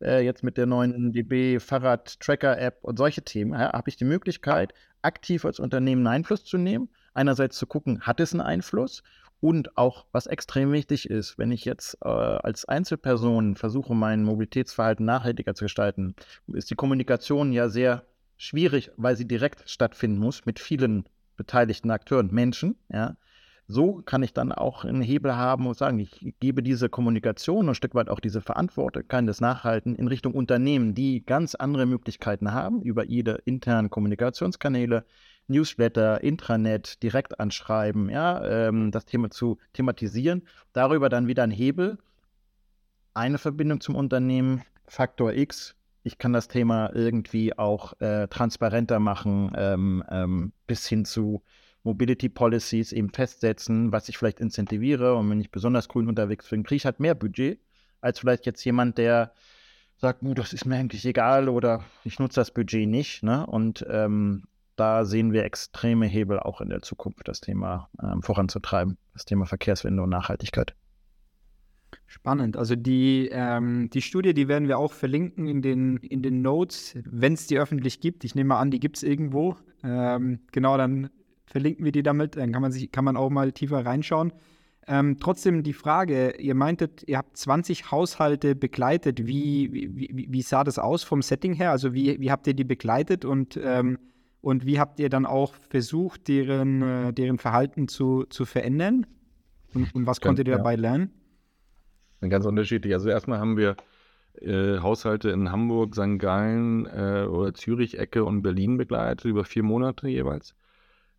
äh, 0.01 0.25
jetzt 0.25 0.43
mit 0.43 0.57
der 0.57 0.67
neuen 0.67 1.13
DB 1.13 1.59
Fahrrad 1.61 2.21
Tracker 2.21 2.59
App 2.59 2.79
und 2.83 2.99
solche 2.99 3.23
Themen, 3.23 3.53
ja, 3.53 3.73
habe 3.73 3.89
ich 3.89 3.97
die 3.97 4.05
Möglichkeit, 4.05 4.75
aktiv 5.03 5.45
als 5.45 5.61
Unternehmen 5.61 6.07
Einfluss 6.07 6.45
zu 6.45 6.59
nehmen, 6.59 6.89
einerseits 7.15 7.57
zu 7.57 7.67
gucken, 7.67 8.01
hat 8.03 8.21
es 8.21 8.33
einen 8.33 8.41
Einfluss 8.41 9.03
und 9.43 9.77
auch, 9.77 10.07
was 10.13 10.29
extrem 10.29 10.71
wichtig 10.71 11.11
ist, 11.11 11.37
wenn 11.37 11.51
ich 11.51 11.65
jetzt 11.65 11.99
äh, 12.01 12.09
als 12.09 12.65
Einzelperson 12.65 13.57
versuche, 13.57 13.93
mein 13.93 14.23
Mobilitätsverhalten 14.23 15.05
nachhaltiger 15.05 15.57
zu 15.57 15.65
gestalten, 15.65 16.15
ist 16.53 16.71
die 16.71 16.77
Kommunikation 16.77 17.51
ja 17.53 17.69
sehr 17.69 18.05
schwierig, 18.37 18.93
weil 18.97 19.17
sie 19.17 19.27
direkt 19.27 19.69
stattfinden 19.69 20.19
muss 20.19 20.47
mit 20.47 20.61
vielen 20.61 21.09
beteiligten 21.37 21.91
Akteuren, 21.91 22.33
Menschen. 22.33 22.77
Ja. 22.89 23.17
So 23.67 24.03
kann 24.05 24.23
ich 24.23 24.33
dann 24.33 24.53
auch 24.53 24.85
einen 24.85 25.03
Hebel 25.03 25.35
haben 25.35 25.67
und 25.67 25.77
sagen, 25.77 25.99
ich 25.99 26.35
gebe 26.39 26.63
diese 26.63 26.89
Kommunikation 26.89 27.65
und 27.65 27.71
ein 27.71 27.75
Stück 27.75 27.97
weit 27.97 28.11
auch 28.11 28.21
diese 28.21 28.43
Verantwortung, 28.43 29.09
kann 29.09 29.27
das 29.27 29.41
nachhalten 29.41 29.97
in 29.97 30.07
Richtung 30.07 30.35
Unternehmen, 30.35 30.95
die 30.95 31.27
ganz 31.27 31.57
andere 31.57 31.87
Möglichkeiten 31.87 32.53
haben 32.53 32.81
über 32.83 33.07
ihre 33.07 33.39
internen 33.45 33.91
Kommunikationskanäle, 33.91 35.05
Newsletter, 35.53 36.23
Intranet, 36.23 37.03
direkt 37.03 37.39
anschreiben, 37.39 38.11
ja, 38.11 38.45
ähm, 38.45 38.91
das 38.91 39.05
Thema 39.05 39.31
zu 39.31 39.59
thematisieren. 39.73 40.43
Darüber 40.73 41.09
dann 41.09 41.29
wieder 41.29 41.45
ein 41.45 41.51
Hebel, 41.51 41.99
eine 43.15 43.39
Verbindung 43.39 43.81
zum 43.81 43.95
Unternehmen, 43.95 44.63
Faktor 44.87 45.33
X. 45.33 45.77
Ich 46.03 46.19
kann 46.19 46.33
das 46.33 46.49
Thema 46.49 46.91
irgendwie 46.95 47.57
auch 47.57 48.01
äh, 48.01 48.27
transparenter 48.29 48.99
machen, 48.99 49.53
ähm, 49.57 50.03
ähm, 50.11 50.53
bis 50.67 50.87
hin 50.87 51.05
zu 51.05 51.43
Mobility 51.85 52.29
Policies 52.29 52.93
eben 52.93 53.11
festsetzen, 53.11 53.93
was 53.93 54.09
ich 54.09 54.19
vielleicht 54.19 54.41
incentiviere. 54.41 55.15
Und 55.15 55.31
wenn 55.31 55.41
ich 55.41 55.51
besonders 55.51 55.89
grün 55.89 56.09
unterwegs 56.09 56.49
bin, 56.49 56.63
kriege 56.63 56.77
ich 56.77 56.85
halt 56.85 57.01
mehr 57.01 57.15
Budget, 57.15 57.61
als 58.01 58.19
vielleicht 58.19 58.47
jetzt 58.47 58.65
jemand, 58.65 58.99
der 58.99 59.33
sagt, 59.97 60.21
das 60.23 60.53
ist 60.53 60.65
mir 60.65 60.77
eigentlich 60.77 61.07
egal 61.07 61.49
oder 61.49 61.85
ich 62.05 62.19
nutze 62.19 62.41
das 62.41 62.51
Budget 62.51 62.89
nicht. 62.89 63.23
Ne? 63.23 63.47
Und 63.47 63.87
ähm, 63.89 64.45
da 64.77 65.05
sehen 65.05 65.33
wir 65.33 65.45
extreme 65.45 66.07
Hebel 66.07 66.41
auch 66.41 66.61
in 66.61 66.69
der 66.69 66.83
Zukunft, 66.83 67.29
das 67.29 67.41
Thema 67.41 67.89
ähm, 68.03 68.23
voranzutreiben, 68.23 68.97
das 69.13 69.25
Thema 69.25 69.47
Verkehrswende 69.47 70.03
und 70.03 70.11
Nachhaltigkeit. 70.11 70.75
Spannend. 72.07 72.57
Also 72.57 72.77
die, 72.77 73.29
ähm, 73.33 73.91
die 73.91 74.03
Studie, 74.03 74.35
die 74.35 74.49
werden 74.49 74.69
wir 74.69 74.79
auch 74.79 74.93
verlinken 74.93 75.47
in 75.47 75.63
den, 75.63 75.97
in 75.99 76.23
den 76.23 76.43
Notes, 76.43 76.97
wenn 77.05 77.35
es 77.35 77.47
die 77.47 77.59
öffentlich 77.59 78.01
gibt. 78.01 78.25
Ich 78.25 78.35
nehme 78.35 78.49
mal 78.49 78.61
an, 78.61 78.71
die 78.71 78.81
gibt 78.81 78.97
es 78.97 79.03
irgendwo. 79.03 79.57
Ähm, 79.83 80.41
genau, 80.53 80.77
dann 80.77 81.11
verlinken 81.47 81.85
wir 81.85 81.93
die 81.93 82.03
damit. 82.03 82.37
Dann 82.37 82.53
kann 82.53 82.63
man, 82.63 82.73
sich, 82.73 82.91
kann 82.93 83.05
man 83.05 83.17
auch 83.17 83.31
mal 83.31 83.53
tiefer 83.53 83.85
reinschauen. 83.85 84.33
Ähm, 84.87 85.19
trotzdem 85.21 85.63
die 85.63 85.75
Frage, 85.75 86.35
ihr 86.39 86.55
meintet, 86.55 87.05
ihr 87.07 87.19
habt 87.19 87.37
20 87.37 87.91
Haushalte 87.91 88.57
begleitet. 88.57 89.27
Wie, 89.27 89.73
wie, 89.73 90.27
wie 90.29 90.43
sah 90.43 90.65
das 90.65 90.79
aus 90.79 91.05
vom 91.05 91.23
Setting 91.23 91.55
her? 91.55 91.71
Also 91.71 91.95
wie, 91.95 92.19
wie 92.21 92.31
habt 92.31 92.47
ihr 92.47 92.55
die 92.55 92.65
begleitet 92.65 93.25
und, 93.25 93.59
ähm, 93.63 93.99
und 94.43 94.67
wie 94.67 94.79
habt 94.79 95.01
ihr 95.01 95.09
dann 95.09 95.25
auch 95.25 95.55
versucht, 95.55 96.29
deren, 96.29 96.83
äh, 96.83 97.13
deren 97.13 97.39
Verhalten 97.39 97.89
zu, 97.89 98.25
zu 98.25 98.45
verändern? 98.45 99.07
Und, 99.73 99.95
und 99.95 100.07
was 100.07 100.21
konntet 100.21 100.49
ihr 100.49 100.57
dabei 100.57 100.77
lernen? 100.77 101.13
Ganz 102.21 102.45
unterschiedlich. 102.45 102.93
Also 102.93 103.09
erstmal 103.09 103.39
haben 103.39 103.57
wir 103.57 103.77
äh, 104.41 104.79
Haushalte 104.81 105.31
in 105.31 105.51
Hamburg, 105.51 105.95
St. 105.95 106.19
Gallen 106.19 106.87
äh, 106.87 107.27
oder 107.29 107.55
Zürich-Ecke 107.55 108.25
und 108.25 108.43
Berlin 108.43 108.77
begleitet, 108.77 109.25
über 109.25 109.45
vier 109.45 109.63
Monate 109.63 110.09
jeweils. 110.09 110.55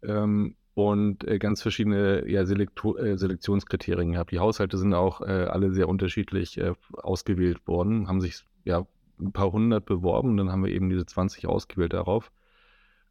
Ähm, 0.03 0.55
und 0.73 1.25
äh, 1.25 1.39
ganz 1.39 1.61
verschiedene 1.61 2.29
ja, 2.29 2.45
Selekto 2.45 2.97
äh, 2.97 3.17
Selektionskriterien 3.17 4.11
gehabt. 4.13 4.31
Die 4.31 4.39
Haushalte 4.39 4.77
sind 4.77 4.93
auch 4.93 5.21
äh, 5.21 5.45
alle 5.45 5.71
sehr 5.71 5.87
unterschiedlich 5.87 6.57
äh, 6.57 6.73
ausgewählt 6.93 7.67
worden, 7.67 8.07
haben 8.07 8.19
sich 8.19 8.43
ja 8.65 8.85
ein 9.19 9.31
paar 9.31 9.51
hundert 9.51 9.85
beworben, 9.85 10.35
dann 10.35 10.51
haben 10.51 10.65
wir 10.65 10.71
eben 10.71 10.89
diese 10.89 11.05
20 11.05 11.47
ausgewählt 11.47 11.93
darauf. 11.93 12.31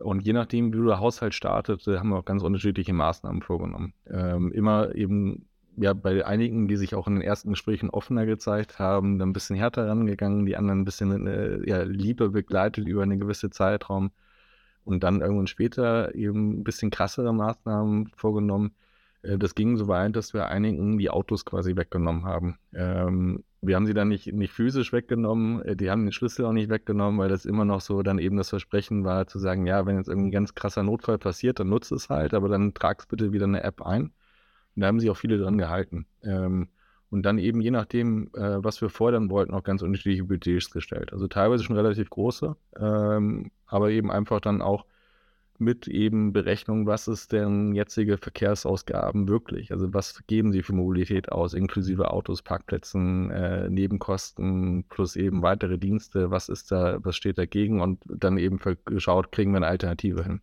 Und 0.02 0.26
je 0.26 0.32
nachdem, 0.32 0.72
wie 0.72 0.84
der 0.84 1.00
Haushalt 1.00 1.34
startet, 1.34 1.86
haben 1.86 2.10
wir 2.10 2.18
auch 2.18 2.24
ganz 2.24 2.42
unterschiedliche 2.42 2.92
Maßnahmen 2.92 3.42
vorgenommen. 3.42 3.94
Ähm, 4.10 4.52
immer 4.52 4.94
eben 4.94 5.46
ja, 5.76 5.94
bei 5.94 6.26
einigen, 6.26 6.68
die 6.68 6.76
sich 6.76 6.94
auch 6.94 7.06
in 7.06 7.14
den 7.14 7.22
ersten 7.22 7.50
Gesprächen 7.50 7.90
offener 7.90 8.26
gezeigt 8.26 8.78
haben, 8.78 9.18
dann 9.18 9.30
ein 9.30 9.32
bisschen 9.32 9.56
härter 9.56 9.88
rangegangen, 9.88 10.44
die 10.44 10.56
anderen 10.56 10.80
ein 10.80 10.84
bisschen 10.84 11.26
äh, 11.26 11.68
ja, 11.68 11.82
lieber 11.82 12.28
begleitet 12.28 12.86
über 12.86 13.02
einen 13.02 13.20
gewissen 13.20 13.52
Zeitraum 13.52 14.10
und 14.84 15.02
dann 15.02 15.20
irgendwann 15.20 15.46
später 15.46 16.14
eben 16.14 16.60
ein 16.60 16.64
bisschen 16.64 16.90
krassere 16.90 17.32
Maßnahmen 17.32 18.12
vorgenommen. 18.16 18.74
Äh, 19.22 19.38
das 19.38 19.54
ging 19.54 19.76
so 19.76 19.88
weit, 19.88 20.16
dass 20.16 20.35
wir 20.35 20.46
einigen 20.48 20.98
die 20.98 21.11
Autos 21.11 21.44
quasi 21.44 21.76
weggenommen 21.76 22.24
haben. 22.24 22.58
Ähm, 22.74 23.44
wir 23.61 23.76
haben 23.76 23.87
sie 23.87 23.94
dann 23.94 24.08
nicht, 24.08 24.32
nicht 24.32 24.52
physisch 24.52 24.92
weggenommen, 24.92 25.62
äh, 25.62 25.76
die 25.76 25.90
haben 25.90 26.04
den 26.04 26.12
Schlüssel 26.12 26.44
auch 26.44 26.52
nicht 26.52 26.68
weggenommen, 26.70 27.18
weil 27.20 27.28
das 27.28 27.44
immer 27.44 27.64
noch 27.64 27.80
so 27.80 28.02
dann 28.02 28.18
eben 28.18 28.37
das 28.37 28.50
Versprechen 28.50 29.04
war, 29.04 29.26
zu 29.26 29.38
sagen, 29.38 29.66
ja, 29.66 29.87
wenn 29.87 29.96
jetzt 29.96 30.08
irgendwie 30.08 30.28
ein 30.28 30.32
ganz 30.32 30.54
krasser 30.54 30.82
Notfall 30.82 31.18
passiert, 31.18 31.61
dann 31.61 31.68
nutzt 31.68 31.92
es 31.92 32.08
halt, 32.08 32.35
aber 32.35 32.48
dann 32.48 32.74
trag's 32.74 33.06
bitte 33.06 33.32
wieder 33.32 33.44
eine 33.46 33.62
App 33.62 33.82
ein. 33.82 34.12
Und 34.74 34.80
da 34.80 34.87
haben 34.87 35.00
sich 35.00 35.11
auch 35.11 35.16
viele 35.16 35.38
dran 35.38 35.58
gehalten. 35.58 36.06
Ähm, 36.22 36.68
und 37.11 37.24
dann 37.24 37.38
eben 37.38 37.61
je 37.61 37.70
nachdem, 37.70 38.30
äh, 38.35 38.64
was 38.64 38.80
wir 38.80 38.88
fordern 38.88 39.28
wollten, 39.28 39.52
auch 39.52 39.62
ganz 39.62 39.82
unterschiedliche 39.82 40.24
Budgets 40.24 40.70
gestellt. 40.70 41.12
Also 41.12 41.28
teilweise 41.28 41.62
schon 41.62 41.76
relativ 41.76 42.08
große, 42.08 42.56
ähm, 42.78 43.50
aber 43.66 43.90
eben 43.90 44.11
einfach 44.11 44.40
dann 44.40 44.62
auch 44.62 44.87
mit 45.62 45.88
eben 45.88 46.33
Berechnung, 46.33 46.87
was 46.87 47.09
ist 47.09 47.33
denn 47.33 47.75
jetzige 47.75 48.18
Verkehrsausgaben 48.18 49.29
wirklich? 49.29 49.72
Also 49.72 49.94
was 49.94 50.22
geben 50.27 50.53
sie 50.53 50.62
für 50.62 50.75
Mobilität 50.75 51.33
aus, 51.33 51.55
inklusive 51.55 52.11
Autos, 52.11 52.42
Parkplätzen, 52.42 53.31
äh, 53.31 53.68
Nebenkosten 53.70 54.85
plus 54.88 55.16
eben 55.16 55.42
weitere 55.42 55.79
Dienste, 55.79 56.31
was 56.31 56.48
ist 56.48 56.70
da, 56.70 56.98
was 57.03 57.16
steht 57.16 57.38
dagegen 57.38 57.81
und 57.81 58.03
dann 58.07 58.38
eben 58.38 58.59
geschaut, 58.85 59.33
kriegen 59.33 59.53
wir 59.53 59.59
eine 59.59 59.68
Alternative 59.68 60.25
hin. 60.25 60.40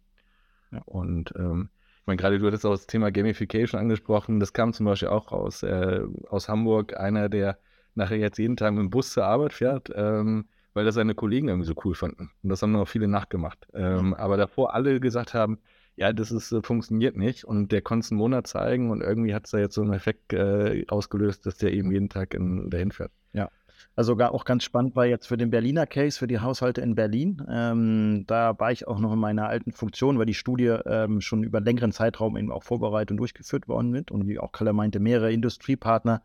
Ja. 0.72 0.82
Und 0.86 1.34
ähm, 1.38 1.70
meine, 2.10 2.18
gerade 2.18 2.40
du 2.40 2.48
hattest 2.48 2.66
auch 2.66 2.72
das 2.72 2.88
Thema 2.88 3.12
Gamification 3.12 3.80
angesprochen. 3.80 4.40
Das 4.40 4.52
kam 4.52 4.74
zum 4.74 4.86
Beispiel 4.88 5.08
auch 5.10 5.32
aus, 5.32 5.64
äh, 5.64 6.02
aus 6.28 6.50
Hamburg. 6.50 6.98
Einer, 6.98 7.30
der 7.30 7.58
nachher 7.96 8.18
jetzt 8.18 8.38
jeden 8.38 8.58
Tag 8.58 8.74
mit 8.74 8.82
dem 8.82 8.90
Bus 8.90 9.12
zur 9.12 9.26
Arbeit 9.26 9.54
fährt, 9.54 9.92
ähm, 9.96 10.48
weil 10.80 10.86
das 10.86 10.96
seine 10.96 11.14
Kollegen 11.14 11.50
irgendwie 11.50 11.68
so 11.68 11.74
cool 11.84 11.94
fanden. 11.94 12.32
Und 12.42 12.50
das 12.50 12.62
haben 12.62 12.72
noch 12.72 12.88
viele 12.88 13.10
nachgemacht. 13.10 13.68
Ähm, 13.74 14.14
aber 14.14 14.38
davor 14.38 14.74
alle 14.74 15.02
gesagt 15.02 15.34
haben, 15.34 15.60
ja, 15.98 16.14
das 16.14 16.32
ist, 16.32 16.54
äh, 16.54 16.62
funktioniert 16.62 17.18
nicht. 17.18 17.44
Und 17.44 17.74
der 17.74 17.82
konnte 17.82 18.06
es 18.06 18.12
einen 18.12 18.18
Monat 18.18 18.48
zeigen 18.48 18.90
und 18.90 19.02
irgendwie 19.02 19.34
hat 19.36 19.44
es 19.44 19.52
da 19.52 19.58
jetzt 19.58 19.76
so 19.76 19.82
einen 19.82 19.92
Effekt 19.92 20.32
äh, 20.32 20.86
ausgelöst, 20.88 21.46
dass 21.46 21.58
der 21.58 21.74
eben 21.74 21.92
jeden 21.92 22.08
Tag 22.08 22.34
in, 22.34 22.70
dahin 22.70 22.94
fährt. 22.94 23.12
Ja. 23.34 23.50
Also 23.98 24.16
gar 24.16 24.34
auch 24.34 24.46
ganz 24.46 24.64
spannend 24.64 24.96
war 24.96 25.06
jetzt 25.06 25.28
für 25.28 25.36
den 25.36 25.50
Berliner 25.50 25.86
Case, 25.86 26.18
für 26.18 26.28
die 26.28 26.40
Haushalte 26.40 26.80
in 26.80 26.96
Berlin. 26.96 27.46
Ähm, 27.52 28.24
da 28.26 28.58
war 28.58 28.72
ich 28.72 28.88
auch 28.88 29.00
noch 29.00 29.12
in 29.12 29.20
meiner 29.20 29.50
alten 29.50 29.74
Funktion, 29.74 30.18
weil 30.18 30.28
die 30.28 30.34
Studie 30.34 30.78
ähm, 30.86 31.20
schon 31.20 31.44
über 31.44 31.58
einen 31.58 31.66
längeren 31.66 31.92
Zeitraum 31.92 32.38
eben 32.38 32.54
auch 32.54 32.64
vorbereitet 32.64 33.12
und 33.12 33.18
durchgeführt 33.18 33.68
worden 33.68 33.94
ist. 33.96 34.12
Und 34.12 34.30
wie 34.30 34.40
auch 34.40 34.54
Kalle 34.54 34.72
meinte, 34.72 35.02
mehrere 35.02 35.34
Industriepartner, 35.34 36.22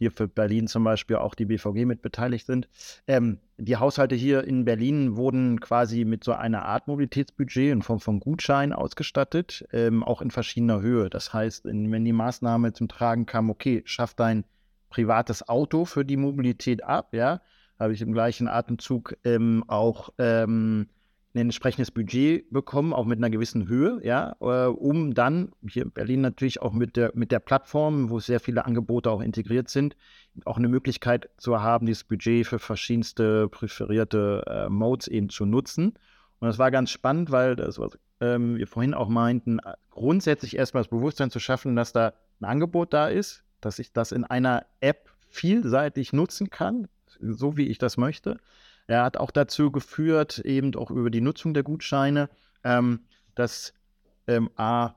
hier 0.00 0.10
für 0.10 0.28
Berlin 0.28 0.66
zum 0.66 0.82
Beispiel 0.82 1.16
auch 1.16 1.34
die 1.34 1.44
BVG 1.44 1.84
mit 1.84 2.00
beteiligt 2.00 2.46
sind. 2.46 2.70
Ähm, 3.06 3.38
die 3.58 3.76
Haushalte 3.76 4.14
hier 4.14 4.44
in 4.44 4.64
Berlin 4.64 5.16
wurden 5.16 5.60
quasi 5.60 6.06
mit 6.06 6.24
so 6.24 6.32
einer 6.32 6.64
Art 6.64 6.88
Mobilitätsbudget 6.88 7.70
in 7.70 7.82
Form 7.82 8.00
von 8.00 8.18
Gutschein 8.18 8.72
ausgestattet, 8.72 9.68
ähm, 9.72 10.02
auch 10.02 10.22
in 10.22 10.30
verschiedener 10.30 10.80
Höhe. 10.80 11.10
Das 11.10 11.34
heißt, 11.34 11.66
in, 11.66 11.92
wenn 11.92 12.06
die 12.06 12.14
Maßnahme 12.14 12.72
zum 12.72 12.88
Tragen 12.88 13.26
kam, 13.26 13.50
okay, 13.50 13.82
schaff 13.84 14.14
dein 14.14 14.44
privates 14.88 15.46
Auto 15.46 15.84
für 15.84 16.06
die 16.06 16.16
Mobilität 16.16 16.82
ab, 16.82 17.12
ja, 17.12 17.42
habe 17.78 17.92
ich 17.92 18.00
im 18.00 18.12
gleichen 18.12 18.48
Atemzug 18.48 19.18
ähm, 19.24 19.64
auch 19.68 20.08
ähm, 20.16 20.88
ein 21.34 21.38
entsprechendes 21.38 21.90
Budget 21.90 22.50
bekommen, 22.50 22.92
auch 22.92 23.04
mit 23.04 23.18
einer 23.18 23.30
gewissen 23.30 23.68
Höhe, 23.68 24.00
ja, 24.02 24.34
äh, 24.40 24.66
um 24.66 25.14
dann 25.14 25.52
hier 25.68 25.84
in 25.84 25.92
Berlin 25.92 26.20
natürlich 26.22 26.60
auch 26.60 26.72
mit 26.72 26.96
der, 26.96 27.12
mit 27.14 27.30
der 27.30 27.38
Plattform, 27.38 28.10
wo 28.10 28.18
sehr 28.18 28.40
viele 28.40 28.64
Angebote 28.64 29.10
auch 29.10 29.20
integriert 29.20 29.68
sind, 29.68 29.96
auch 30.44 30.58
eine 30.58 30.68
Möglichkeit 30.68 31.30
zu 31.36 31.60
haben, 31.60 31.86
dieses 31.86 32.04
Budget 32.04 32.46
für 32.46 32.58
verschiedenste 32.58 33.48
präferierte 33.48 34.44
äh, 34.46 34.68
Modes 34.68 35.06
eben 35.06 35.28
zu 35.28 35.46
nutzen. 35.46 35.94
Und 36.40 36.48
das 36.48 36.58
war 36.58 36.70
ganz 36.70 36.90
spannend, 36.90 37.30
weil 37.30 37.54
das, 37.54 37.78
was 37.78 37.98
ähm, 38.20 38.56
wir 38.56 38.66
vorhin 38.66 38.94
auch 38.94 39.08
meinten, 39.08 39.60
grundsätzlich 39.90 40.56
erstmal 40.56 40.82
das 40.82 40.90
Bewusstsein 40.90 41.30
zu 41.30 41.38
schaffen, 41.38 41.76
dass 41.76 41.92
da 41.92 42.12
ein 42.40 42.46
Angebot 42.46 42.92
da 42.92 43.08
ist, 43.08 43.44
dass 43.60 43.78
ich 43.78 43.92
das 43.92 44.10
in 44.10 44.24
einer 44.24 44.66
App 44.80 45.10
vielseitig 45.28 46.12
nutzen 46.12 46.50
kann, 46.50 46.88
so 47.20 47.56
wie 47.56 47.68
ich 47.68 47.78
das 47.78 47.96
möchte. 47.96 48.38
Er 48.90 49.04
hat 49.04 49.16
auch 49.16 49.30
dazu 49.30 49.70
geführt, 49.70 50.40
eben 50.40 50.74
auch 50.74 50.90
über 50.90 51.10
die 51.10 51.20
Nutzung 51.20 51.54
der 51.54 51.62
Gutscheine, 51.62 52.28
ähm, 52.64 53.00
dass 53.36 53.72
ähm, 54.26 54.50
A, 54.56 54.96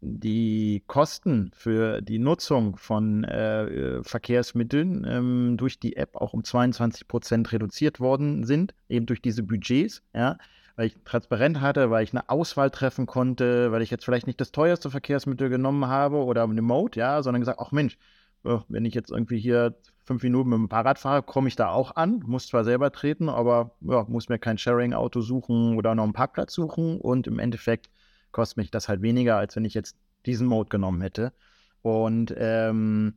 die 0.00 0.82
Kosten 0.88 1.52
für 1.54 2.02
die 2.02 2.18
Nutzung 2.18 2.76
von 2.76 3.22
äh, 3.22 4.02
Verkehrsmitteln 4.02 5.06
ähm, 5.08 5.56
durch 5.56 5.78
die 5.78 5.96
App 5.96 6.16
auch 6.16 6.32
um 6.32 6.42
22 6.42 7.06
Prozent 7.06 7.52
reduziert 7.52 8.00
worden 8.00 8.44
sind, 8.44 8.74
eben 8.88 9.06
durch 9.06 9.22
diese 9.22 9.44
Budgets, 9.44 10.02
ja, 10.14 10.36
weil 10.74 10.88
ich 10.88 10.96
transparent 11.04 11.60
hatte, 11.60 11.90
weil 11.90 12.02
ich 12.02 12.12
eine 12.12 12.28
Auswahl 12.28 12.70
treffen 12.70 13.06
konnte, 13.06 13.70
weil 13.70 13.82
ich 13.82 13.90
jetzt 13.90 14.04
vielleicht 14.04 14.26
nicht 14.26 14.40
das 14.40 14.50
teuerste 14.50 14.90
Verkehrsmittel 14.90 15.48
genommen 15.48 15.86
habe 15.86 16.24
oder 16.24 16.42
eine 16.42 16.62
Mode, 16.62 16.98
ja, 16.98 17.22
sondern 17.22 17.40
gesagt, 17.40 17.60
ach 17.60 17.70
Mensch, 17.70 17.98
wenn 18.42 18.84
ich 18.84 18.94
jetzt 18.94 19.10
irgendwie 19.10 19.38
hier 19.38 19.74
fünf 20.04 20.22
Minuten 20.22 20.48
mit 20.50 20.58
dem 20.58 20.70
Fahrrad 20.70 20.98
fahre, 20.98 21.22
komme 21.22 21.48
ich 21.48 21.56
da 21.56 21.68
auch 21.68 21.96
an, 21.96 22.22
muss 22.26 22.46
zwar 22.46 22.64
selber 22.64 22.90
treten, 22.92 23.28
aber 23.28 23.72
ja, 23.82 24.04
muss 24.08 24.28
mir 24.28 24.38
kein 24.38 24.56
Sharing-Auto 24.56 25.20
suchen 25.20 25.76
oder 25.76 25.94
noch 25.94 26.04
einen 26.04 26.14
Parkplatz 26.14 26.54
suchen 26.54 26.98
und 26.98 27.26
im 27.26 27.38
Endeffekt 27.38 27.90
kostet 28.32 28.56
mich 28.56 28.70
das 28.70 28.88
halt 28.88 29.02
weniger, 29.02 29.36
als 29.36 29.56
wenn 29.56 29.64
ich 29.64 29.74
jetzt 29.74 29.96
diesen 30.24 30.46
Mode 30.46 30.70
genommen 30.70 31.00
hätte. 31.00 31.32
Und 31.82 32.34
ähm, 32.36 33.14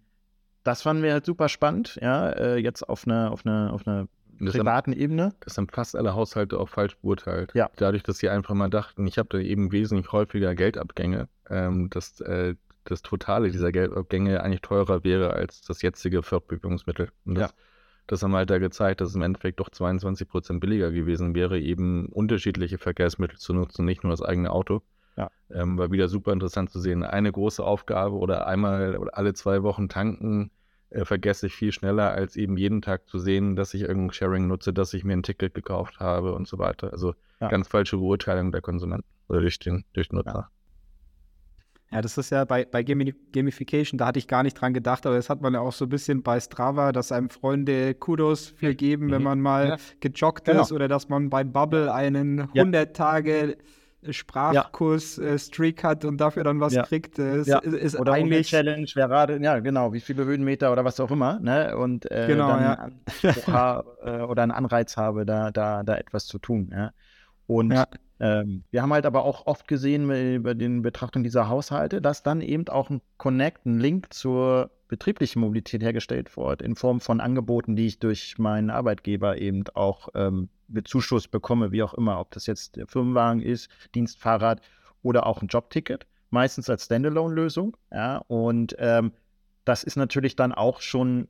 das 0.64 0.82
fanden 0.82 1.04
wir 1.04 1.14
halt 1.14 1.26
super 1.26 1.50
spannend, 1.50 1.98
ja, 2.02 2.30
äh, 2.30 2.58
jetzt 2.58 2.88
auf 2.88 3.08
einer 3.08 3.32
auf 3.32 3.46
eine, 3.46 3.72
auf 3.74 3.88
eine 3.88 4.08
privaten 4.50 4.92
haben, 4.92 5.00
Ebene. 5.00 5.34
Das 5.42 5.58
haben 5.58 5.68
fast 5.70 5.96
alle 5.96 6.14
Haushalte 6.14 6.60
auch 6.60 6.70
falsch 6.70 6.98
beurteilt. 6.98 7.52
Ja. 7.54 7.70
Dadurch, 7.78 8.04
dass 8.04 8.18
sie 8.18 8.30
einfach 8.30 8.54
mal 8.54 8.70
dachten, 8.70 9.08
ich 9.08 9.18
habe 9.18 9.30
da 9.30 9.38
eben 9.38 9.72
wesentlich 9.72 10.12
häufiger 10.12 10.56
Geldabgänge, 10.56 11.28
ähm, 11.50 11.90
dass 11.90 12.22
äh, 12.22 12.56
das 12.84 13.02
Totale 13.02 13.52
dieser 13.52 13.72
Geldabgänge 13.72 14.42
eigentlich 14.44 14.62
teurer 14.62 15.04
wäre 15.04 15.34
als 15.34 15.62
das 15.62 15.82
jetzige 15.82 16.24
Fortbewegungsmittel. 16.24 17.10
Und 17.26 17.36
das, 17.36 17.52
ja. 17.52 17.58
das 18.08 18.24
haben 18.24 18.32
wir 18.32 18.38
halt 18.38 18.50
da 18.50 18.58
gezeigt, 18.58 19.02
dass 19.02 19.10
es 19.10 19.16
im 19.16 19.22
Endeffekt 19.22 19.60
doch 19.60 19.70
22 19.70 20.28
Prozent 20.28 20.60
billiger 20.60 20.92
gewesen 20.92 21.36
wäre, 21.36 21.60
eben 21.60 22.08
unterschiedliche 22.08 22.78
Verkehrsmittel 22.78 23.38
zu 23.38 23.54
nutzen, 23.54 23.86
nicht 23.86 24.04
nur 24.04 24.12
das 24.12 24.22
eigene 24.22 24.52
Auto. 24.52 24.82
Ja. 25.18 25.30
Ähm, 25.50 25.78
war 25.78 25.92
wieder 25.92 26.08
super 26.08 26.32
interessant 26.32 26.72
zu 26.72 26.80
sehen. 26.80 27.04
Eine 27.04 27.32
große 27.32 27.64
Aufgabe 27.64 28.16
oder 28.16 28.48
einmal 28.48 28.98
oder 28.98 29.18
alle 29.18 29.34
zwei 29.34 29.62
Wochen 29.62 29.90
tanken 29.90 30.52
äh, 30.90 31.06
vergesse 31.06 31.48
ich 31.48 31.54
viel 31.54 31.72
schneller, 31.72 32.12
als 32.12 32.36
eben 32.36 32.58
jeden 32.58 32.82
Tag 32.82 33.08
zu 33.08 33.20
sehen, 33.20 33.56
dass 33.56 33.74
ich 33.74 33.82
irgendein 33.82 34.14
Sharing 34.14 34.48
nutze, 34.48 34.74
dass 34.74 34.94
ich 34.94 35.04
mir 35.04 35.14
ein 35.14 35.24
Ticket 35.24 35.54
gekauft 35.54 36.00
habe 36.00 36.34
und 36.34 36.48
so 36.48 36.60
weiter. 36.60 36.92
Also 36.92 37.14
ja. 37.40 37.50
ganz 37.50 37.68
falsche 37.68 37.98
Beurteilung 37.98 38.52
der 38.52 38.62
Konsumenten 38.62 39.08
oder 39.28 39.42
durch 39.42 39.60
den, 39.60 39.86
durch 39.94 40.10
den 40.10 40.18
Nutzer. 40.18 40.34
Ja, 40.34 40.50
das 42.00 42.18
ist 42.18 42.30
ja 42.30 42.46
bei, 42.46 42.64
bei 42.64 42.84
Gamification, 42.84 43.98
da 43.98 44.06
hatte 44.06 44.20
ich 44.20 44.28
gar 44.28 44.44
nicht 44.44 44.54
dran 44.54 44.74
gedacht, 44.74 45.06
aber 45.06 45.18
das 45.18 45.30
hat 45.30 45.42
man 45.42 45.54
ja 45.54 45.60
auch 45.60 45.74
so 45.74 45.86
ein 45.86 45.90
bisschen 45.90 46.24
bei 46.24 46.40
Strava, 46.40 46.94
dass 46.94 47.12
einem 47.12 47.30
Freunde 47.30 47.94
Kudos 47.96 48.54
viel 48.56 48.76
geben, 48.76 49.08
mhm. 49.08 49.12
wenn 49.12 49.24
man 49.24 49.42
mal 49.42 49.68
ja. 49.68 49.78
gejoggt 50.00 50.46
genau. 50.46 50.62
ist 50.62 50.72
oder 50.72 50.88
dass 50.88 51.10
man 51.10 51.30
beim 51.30 51.52
Bubble 51.52 51.94
einen 51.94 52.50
ja. 52.54 52.64
100 52.64 52.96
Tage 52.96 53.58
Sprachkurs 54.10 55.18
ja. 55.18 55.24
äh, 55.24 55.40
Streak 55.40 55.84
hat 55.84 56.06
und 56.06 56.18
dafür 56.18 56.44
dann 56.44 56.60
was 56.60 56.74
ja. 56.74 56.84
kriegt. 56.84 57.20
Ist, 57.20 57.48
ja. 57.48 57.60
ist, 57.60 57.74
ist 57.74 58.00
oder 58.00 58.14
eigentlich 58.14 58.48
Challenge, 58.50 58.88
wer 58.96 59.08
gerade, 59.08 59.38
ja 59.42 59.60
genau, 59.60 59.94
wie 59.94 60.00
viele 60.00 60.26
Höhenmeter 60.26 60.72
oder 60.72 60.84
was 60.84 61.00
auch 61.00 61.12
immer, 61.12 61.40
ne? 61.40 61.78
Und 61.78 62.10
äh, 62.10 62.26
genau, 62.28 62.48
dann 62.48 63.02
ja. 63.22 63.84
äh, 64.04 64.22
oder 64.22 64.44
einen 64.44 64.52
Anreiz 64.52 64.98
habe, 64.98 65.26
da, 65.26 65.52
da, 65.52 65.84
da 65.84 65.96
etwas 65.98 66.26
zu 66.26 66.40
tun. 66.40 66.72
Ja? 66.74 66.94
Und 67.48 67.72
ähm, 68.22 68.64
wir 68.70 68.84
haben 68.84 68.94
halt 68.94 69.08
aber 69.08 69.26
auch 69.26 69.48
oft 69.48 69.68
gesehen 69.68 70.08
bei 70.44 70.54
den 70.54 70.84
Betrachtungen 70.84 71.24
dieser 71.24 71.50
Haushalte, 71.50 72.02
dass 72.02 72.22
dann 72.22 72.42
eben 72.42 72.68
auch 72.68 72.92
ein 72.92 73.02
Connect, 73.18 73.66
ein 73.66 73.80
Link 73.80 74.14
zur 74.14 74.70
betrieblichen 74.88 75.42
Mobilität 75.42 75.82
hergestellt 75.82 76.38
wird, 76.38 76.62
in 76.62 76.76
Form 76.76 77.00
von 77.00 77.20
Angeboten, 77.20 77.76
die 77.76 77.88
ich 77.88 77.98
durch 77.98 78.38
meinen 78.38 78.70
Arbeitgeber 78.70 79.42
eben 79.42 79.64
auch 79.74 80.10
ähm, 80.14 80.50
Zuschuss 80.84 81.28
bekomme, 81.28 81.72
wie 81.72 81.82
auch 81.82 81.96
immer, 81.96 82.20
ob 82.20 82.30
das 82.32 82.46
jetzt 82.46 82.76
der 82.76 82.86
Firmenwagen 82.86 83.42
ist, 83.42 83.70
Dienstfahrrad 83.96 84.62
oder 85.02 85.26
auch 85.26 85.42
ein 85.42 85.48
Jobticket, 85.48 86.06
meistens 86.30 86.70
als 86.70 86.86
Standalone-Lösung. 86.86 87.76
Ja, 87.92 88.18
und 88.28 88.76
ähm, 88.78 89.14
das 89.66 89.84
ist 89.84 89.96
natürlich 89.96 90.36
dann 90.36 90.52
auch 90.52 90.82
schon 90.82 91.28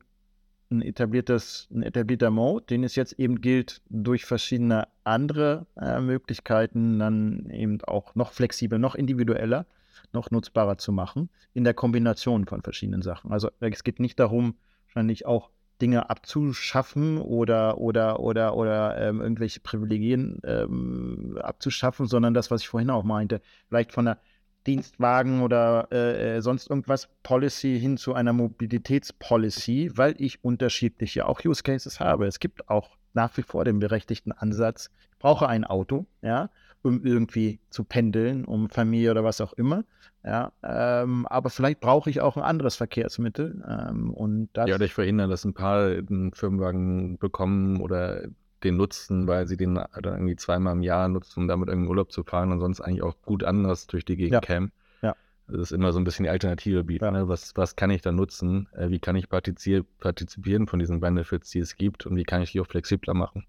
ein 0.72 0.82
etabliertes, 0.82 1.68
ein 1.70 1.82
etablierter 1.82 2.30
Mode, 2.30 2.66
den 2.66 2.84
es 2.84 2.96
jetzt 2.96 3.12
eben 3.18 3.40
gilt, 3.40 3.82
durch 3.88 4.24
verschiedene 4.24 4.88
andere 5.04 5.66
äh, 5.80 6.00
Möglichkeiten 6.00 6.98
dann 6.98 7.48
eben 7.50 7.80
auch 7.82 8.14
noch 8.14 8.32
flexibler, 8.32 8.78
noch 8.78 8.94
individueller, 8.94 9.66
noch 10.12 10.30
nutzbarer 10.30 10.78
zu 10.78 10.92
machen, 10.92 11.28
in 11.54 11.64
der 11.64 11.74
Kombination 11.74 12.46
von 12.46 12.62
verschiedenen 12.62 13.02
Sachen. 13.02 13.32
Also 13.32 13.50
es 13.60 13.84
geht 13.84 14.00
nicht 14.00 14.18
darum, 14.18 14.56
wahrscheinlich 14.86 15.26
auch 15.26 15.50
Dinge 15.80 16.10
abzuschaffen 16.10 17.18
oder 17.18 17.78
oder 17.78 18.20
oder 18.20 18.56
oder 18.56 18.96
ähm, 18.98 19.20
irgendwelche 19.20 19.60
Privilegien 19.60 20.40
ähm, 20.44 21.38
abzuschaffen, 21.42 22.06
sondern 22.06 22.34
das, 22.34 22.50
was 22.50 22.62
ich 22.62 22.68
vorhin 22.68 22.90
auch 22.90 23.02
meinte, 23.02 23.40
vielleicht 23.68 23.92
von 23.92 24.04
der 24.04 24.18
Dienstwagen 24.66 25.42
oder 25.42 25.88
äh, 25.90 26.36
äh, 26.36 26.40
sonst 26.40 26.70
irgendwas 26.70 27.08
Policy 27.22 27.78
hin 27.78 27.96
zu 27.96 28.14
einer 28.14 28.32
Mobilitätspolicy, 28.32 29.92
weil 29.94 30.14
ich 30.18 30.44
unterschiedliche 30.44 31.26
auch 31.26 31.44
Use 31.44 31.62
Cases 31.62 32.00
habe. 32.00 32.26
Es 32.26 32.38
gibt 32.38 32.68
auch 32.68 32.96
nach 33.14 33.36
wie 33.36 33.42
vor 33.42 33.64
den 33.64 33.78
berechtigten 33.78 34.32
Ansatz, 34.32 34.90
ich 35.12 35.18
brauche 35.18 35.48
ein 35.48 35.64
Auto, 35.64 36.06
ja, 36.22 36.50
um 36.82 37.04
irgendwie 37.04 37.60
zu 37.70 37.84
pendeln, 37.84 38.44
um 38.44 38.68
Familie 38.70 39.10
oder 39.10 39.24
was 39.24 39.40
auch 39.40 39.52
immer. 39.52 39.84
Ja, 40.24 40.52
ähm, 40.62 41.26
aber 41.26 41.50
vielleicht 41.50 41.80
brauche 41.80 42.08
ich 42.08 42.20
auch 42.20 42.36
ein 42.36 42.42
anderes 42.44 42.76
Verkehrsmittel. 42.76 43.62
Ähm, 43.68 44.12
und 44.12 44.50
das 44.52 44.68
ja, 44.68 44.76
oder 44.76 44.84
ich 44.84 44.94
verhindere, 44.94 45.28
dass 45.28 45.44
ein 45.44 45.54
paar 45.54 45.86
einen 45.86 46.32
Firmenwagen 46.32 47.18
bekommen 47.18 47.80
oder 47.80 48.28
den 48.64 48.76
nutzen, 48.76 49.26
weil 49.26 49.46
sie 49.46 49.56
den 49.56 49.74
dann 49.74 49.88
irgendwie 50.04 50.36
zweimal 50.36 50.74
im 50.74 50.82
Jahr 50.82 51.08
nutzen, 51.08 51.40
um 51.40 51.48
damit 51.48 51.68
irgendwie 51.68 51.88
Urlaub 51.88 52.12
zu 52.12 52.24
fahren 52.24 52.52
und 52.52 52.60
sonst 52.60 52.80
eigentlich 52.80 53.02
auch 53.02 53.20
gut 53.22 53.44
anders 53.44 53.86
durch 53.86 54.04
die 54.04 54.16
Gegend 54.16 54.34
ja. 54.34 54.40
kämen. 54.40 54.72
Ja. 55.02 55.14
Das 55.48 55.60
ist 55.60 55.72
immer 55.72 55.92
so 55.92 56.00
ein 56.00 56.04
bisschen 56.04 56.24
die 56.24 56.30
Alternative 56.30 56.84
bieten. 56.84 57.04
Ja. 57.04 57.10
Ne? 57.10 57.28
Was, 57.28 57.56
was 57.56 57.76
kann 57.76 57.90
ich 57.90 58.02
da 58.02 58.12
nutzen? 58.12 58.68
Äh, 58.72 58.90
wie 58.90 58.98
kann 58.98 59.16
ich 59.16 59.28
partizipieren 59.28 60.66
von 60.66 60.78
diesen 60.78 61.00
Benefits, 61.00 61.50
die 61.50 61.60
es 61.60 61.76
gibt 61.76 62.06
und 62.06 62.16
wie 62.16 62.24
kann 62.24 62.42
ich 62.42 62.52
die 62.52 62.60
auch 62.60 62.66
flexibler 62.66 63.14
machen? 63.14 63.46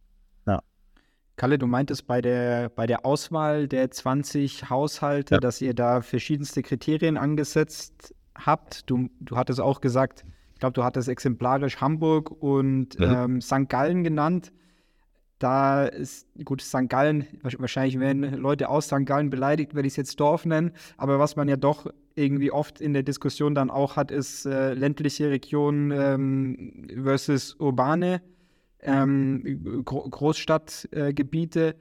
Kalle, 1.35 1.57
du 1.57 1.65
meintest 1.65 2.05
bei 2.05 2.21
der, 2.21 2.69
bei 2.69 2.85
der 2.85 3.05
Auswahl 3.05 3.67
der 3.67 3.89
20 3.89 4.69
Haushalte, 4.69 5.35
ja. 5.35 5.39
dass 5.39 5.61
ihr 5.61 5.73
da 5.73 6.01
verschiedenste 6.01 6.61
Kriterien 6.61 7.17
angesetzt 7.17 8.13
habt. 8.35 8.89
Du, 8.89 9.09
du 9.19 9.35
hattest 9.35 9.59
auch 9.59 9.81
gesagt, 9.81 10.25
ich 10.53 10.59
glaube, 10.59 10.73
du 10.73 10.83
hattest 10.83 11.09
exemplarisch 11.09 11.81
Hamburg 11.81 12.29
und 12.29 12.99
mhm. 12.99 13.05
ähm, 13.05 13.41
St. 13.41 13.67
Gallen 13.67 14.03
genannt. 14.03 14.53
Da 15.43 15.83
ist, 15.87 16.25
gut, 16.45 16.61
St. 16.61 16.87
Gallen, 16.87 17.27
wahrscheinlich 17.41 17.99
werden 17.99 18.35
Leute 18.35 18.69
aus 18.69 18.85
St. 18.85 19.05
Gallen 19.05 19.29
beleidigt, 19.29 19.75
wenn 19.75 19.83
ich 19.83 19.91
es 19.91 19.97
jetzt 19.97 20.17
Dorf 20.21 20.45
nenne. 20.45 20.71
Aber 20.95 21.19
was 21.19 21.35
man 21.35 21.49
ja 21.49 21.57
doch 21.57 21.85
irgendwie 22.15 22.49
oft 22.49 22.79
in 22.79 22.93
der 22.93 23.03
Diskussion 23.03 23.53
dann 23.53 23.69
auch 23.69 23.97
hat, 23.97 24.09
ist 24.09 24.45
äh, 24.45 24.73
ländliche 24.73 25.29
Regionen 25.29 25.91
ähm, 25.91 26.87
versus 27.03 27.55
urbane 27.59 28.21
ähm, 28.79 29.83
Gro 29.83 30.07
Großstadtgebiete. 30.09 31.75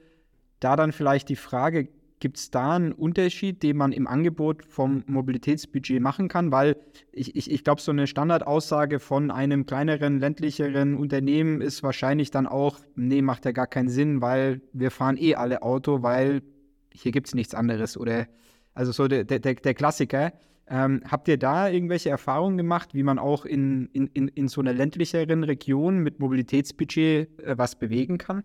da 0.58 0.74
dann 0.74 0.90
vielleicht 0.90 1.28
die 1.28 1.36
Frage, 1.36 1.88
gibt 2.22 2.36
es 2.36 2.52
da 2.52 2.76
einen 2.76 2.92
Unterschied, 2.92 3.64
den 3.64 3.76
man 3.76 3.90
im 3.90 4.06
Angebot 4.06 4.64
vom 4.64 5.02
Mobilitätsbudget 5.08 6.00
machen 6.00 6.28
kann? 6.28 6.52
Weil 6.52 6.76
ich, 7.10 7.34
ich, 7.34 7.50
ich 7.50 7.64
glaube, 7.64 7.80
so 7.80 7.90
eine 7.90 8.06
Standardaussage 8.06 9.00
von 9.00 9.32
einem 9.32 9.66
kleineren, 9.66 10.20
ländlicheren 10.20 10.94
Unternehmen 10.94 11.60
ist 11.60 11.82
wahrscheinlich 11.82 12.30
dann 12.30 12.46
auch, 12.46 12.78
nee, 12.94 13.22
macht 13.22 13.44
ja 13.44 13.50
gar 13.50 13.66
keinen 13.66 13.88
Sinn, 13.88 14.20
weil 14.20 14.60
wir 14.72 14.92
fahren 14.92 15.16
eh 15.16 15.34
alle 15.34 15.62
Auto, 15.62 16.04
weil 16.04 16.42
hier 16.92 17.10
gibt 17.10 17.26
es 17.26 17.34
nichts 17.34 17.56
anderes. 17.56 17.98
Oder 17.98 18.28
also 18.72 18.92
so 18.92 19.08
der, 19.08 19.24
der, 19.24 19.40
der 19.40 19.74
Klassiker. 19.74 20.32
Ähm, 20.68 21.02
habt 21.10 21.26
ihr 21.26 21.38
da 21.38 21.68
irgendwelche 21.68 22.10
Erfahrungen 22.10 22.56
gemacht, 22.56 22.94
wie 22.94 23.02
man 23.02 23.18
auch 23.18 23.44
in, 23.44 23.86
in, 23.86 24.28
in, 24.28 24.46
so 24.46 24.60
einer 24.60 24.72
ländlicheren 24.72 25.42
Region 25.42 25.98
mit 25.98 26.20
Mobilitätsbudget 26.20 27.40
äh, 27.40 27.58
was 27.58 27.76
bewegen 27.76 28.16
kann? 28.16 28.44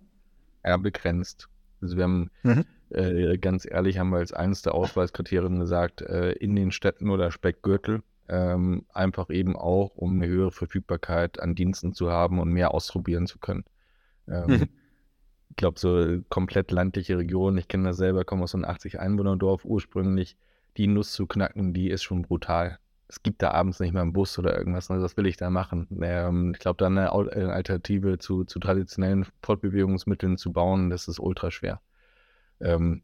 Ja, 0.66 0.78
begrenzt. 0.78 1.48
Also 1.80 1.96
wir 1.96 2.06
haben, 2.06 2.32
mhm. 2.42 2.66
Äh, 2.90 3.38
ganz 3.38 3.68
ehrlich, 3.70 4.00
haben 4.00 4.10
wir 4.10 4.18
als 4.18 4.34
eines 4.34 4.62
der 4.62 4.74
Ausweiskriterien 4.74 5.60
gesagt, 5.60 6.02
äh, 6.02 6.32
in 6.32 6.56
den 6.56 6.72
Städten 6.72 7.10
oder 7.10 7.32
Speckgürtel, 7.32 8.02
ähm, 8.30 8.86
einfach 8.94 9.30
eben 9.30 9.56
auch, 9.56 9.96
um 9.96 10.16
eine 10.16 10.28
höhere 10.28 10.52
Verfügbarkeit 10.52 11.40
an 11.40 11.56
Diensten 11.56 11.94
zu 11.94 12.12
haben 12.12 12.40
und 12.40 12.50
mehr 12.52 12.74
ausprobieren 12.74 13.28
zu 13.28 13.40
können. 13.40 13.64
Ähm, 14.28 14.48
mhm. 14.48 14.70
Ich 15.50 15.56
glaube, 15.56 15.80
so 15.80 16.20
komplett 16.30 16.72
landliche 16.72 17.18
Regionen, 17.18 17.58
ich 17.58 17.68
kenne 17.68 17.90
das 17.90 17.98
selber, 17.98 18.26
komme 18.26 18.44
aus 18.44 18.52
so 18.52 18.58
einem 18.58 18.66
80-Einwohner-Dorf 18.66 19.66
ursprünglich, 19.66 20.38
die 20.76 20.88
Nuss 20.88 21.14
zu 21.14 21.26
knacken, 21.26 21.74
die 21.74 21.90
ist 21.90 22.04
schon 22.04 22.22
brutal. 22.22 22.78
Es 23.08 23.24
gibt 23.24 23.42
da 23.42 23.52
abends 23.52 23.80
nicht 23.80 23.94
mal 23.94 24.02
einen 24.02 24.14
Bus 24.14 24.38
oder 24.38 24.56
irgendwas, 24.56 24.92
also 24.92 25.04
was 25.04 25.18
will 25.18 25.26
ich 25.26 25.38
da 25.38 25.50
machen? 25.50 25.88
Ähm, 26.02 26.52
ich 26.54 26.60
glaube, 26.60 26.78
da 26.78 26.88
eine 26.88 27.12
Alternative 27.12 28.20
zu, 28.20 28.44
zu 28.44 28.60
traditionellen 28.60 29.26
Fortbewegungsmitteln 29.42 30.38
zu 30.38 30.52
bauen, 30.52 30.90
das 30.90 31.08
ist 31.08 31.20
ultra 31.20 31.50
schwer. 31.50 31.82
Ähm, 32.60 33.04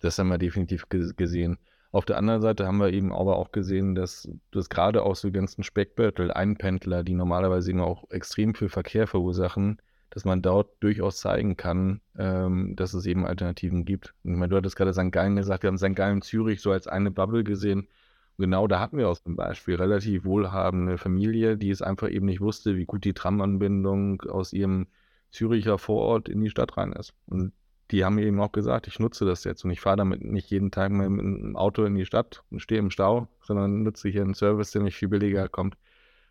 das 0.00 0.18
haben 0.18 0.28
wir 0.28 0.38
definitiv 0.38 0.88
gesehen. 0.88 1.58
Auf 1.92 2.04
der 2.04 2.18
anderen 2.18 2.40
Seite 2.40 2.66
haben 2.66 2.78
wir 2.78 2.92
eben 2.92 3.12
aber 3.12 3.36
auch 3.36 3.50
gesehen, 3.50 3.94
dass 3.94 4.28
das 4.52 4.68
gerade 4.68 5.02
auch 5.02 5.16
so 5.16 5.30
ganzen 5.32 5.64
Speckbeutel, 5.64 6.30
Einpendler, 6.30 7.02
die 7.02 7.14
normalerweise 7.14 7.70
eben 7.70 7.80
auch 7.80 8.08
extrem 8.10 8.54
viel 8.54 8.68
Verkehr 8.68 9.08
verursachen, 9.08 9.78
dass 10.10 10.24
man 10.24 10.40
dort 10.40 10.70
durchaus 10.80 11.18
zeigen 11.18 11.56
kann, 11.56 12.00
ähm, 12.16 12.76
dass 12.76 12.94
es 12.94 13.06
eben 13.06 13.26
Alternativen 13.26 13.84
gibt. 13.84 14.14
Und 14.22 14.32
ich 14.32 14.38
meine, 14.38 14.50
du 14.50 14.56
hattest 14.56 14.76
gerade 14.76 14.92
St. 14.92 15.10
Gallen 15.10 15.36
gesagt, 15.36 15.64
wir 15.64 15.68
haben 15.68 15.78
St. 15.78 15.96
Gallen 15.96 16.22
Zürich 16.22 16.60
so 16.60 16.70
als 16.70 16.86
eine 16.86 17.10
Bubble 17.10 17.42
gesehen. 17.42 17.88
Und 18.36 18.44
genau 18.44 18.68
da 18.68 18.78
hatten 18.78 18.96
wir 18.96 19.08
aus 19.08 19.22
dem 19.24 19.34
Beispiel 19.34 19.74
relativ 19.74 20.24
wohlhabende 20.24 20.96
Familie, 20.96 21.56
die 21.56 21.70
es 21.70 21.82
einfach 21.82 22.08
eben 22.08 22.26
nicht 22.26 22.40
wusste, 22.40 22.76
wie 22.76 22.86
gut 22.86 23.04
die 23.04 23.14
Tramanbindung 23.14 24.22
aus 24.22 24.52
ihrem 24.52 24.86
Züricher 25.30 25.78
Vorort 25.78 26.28
in 26.28 26.40
die 26.40 26.50
Stadt 26.50 26.76
rein 26.76 26.92
ist. 26.92 27.14
Und 27.26 27.52
die 27.90 28.04
haben 28.04 28.18
eben 28.18 28.40
auch 28.40 28.52
gesagt, 28.52 28.86
ich 28.86 28.98
nutze 28.98 29.24
das 29.24 29.44
jetzt 29.44 29.64
und 29.64 29.70
ich 29.70 29.80
fahre 29.80 29.96
damit 29.96 30.22
nicht 30.24 30.50
jeden 30.50 30.70
Tag 30.70 30.90
mit 30.92 31.06
einem 31.06 31.56
Auto 31.56 31.84
in 31.84 31.94
die 31.94 32.06
Stadt 32.06 32.42
und 32.50 32.60
stehe 32.60 32.78
im 32.78 32.90
Stau, 32.90 33.28
sondern 33.42 33.82
nutze 33.82 34.08
hier 34.08 34.22
einen 34.22 34.34
Service, 34.34 34.70
der 34.70 34.82
nicht 34.82 34.96
viel 34.96 35.08
billiger 35.08 35.48
kommt 35.48 35.76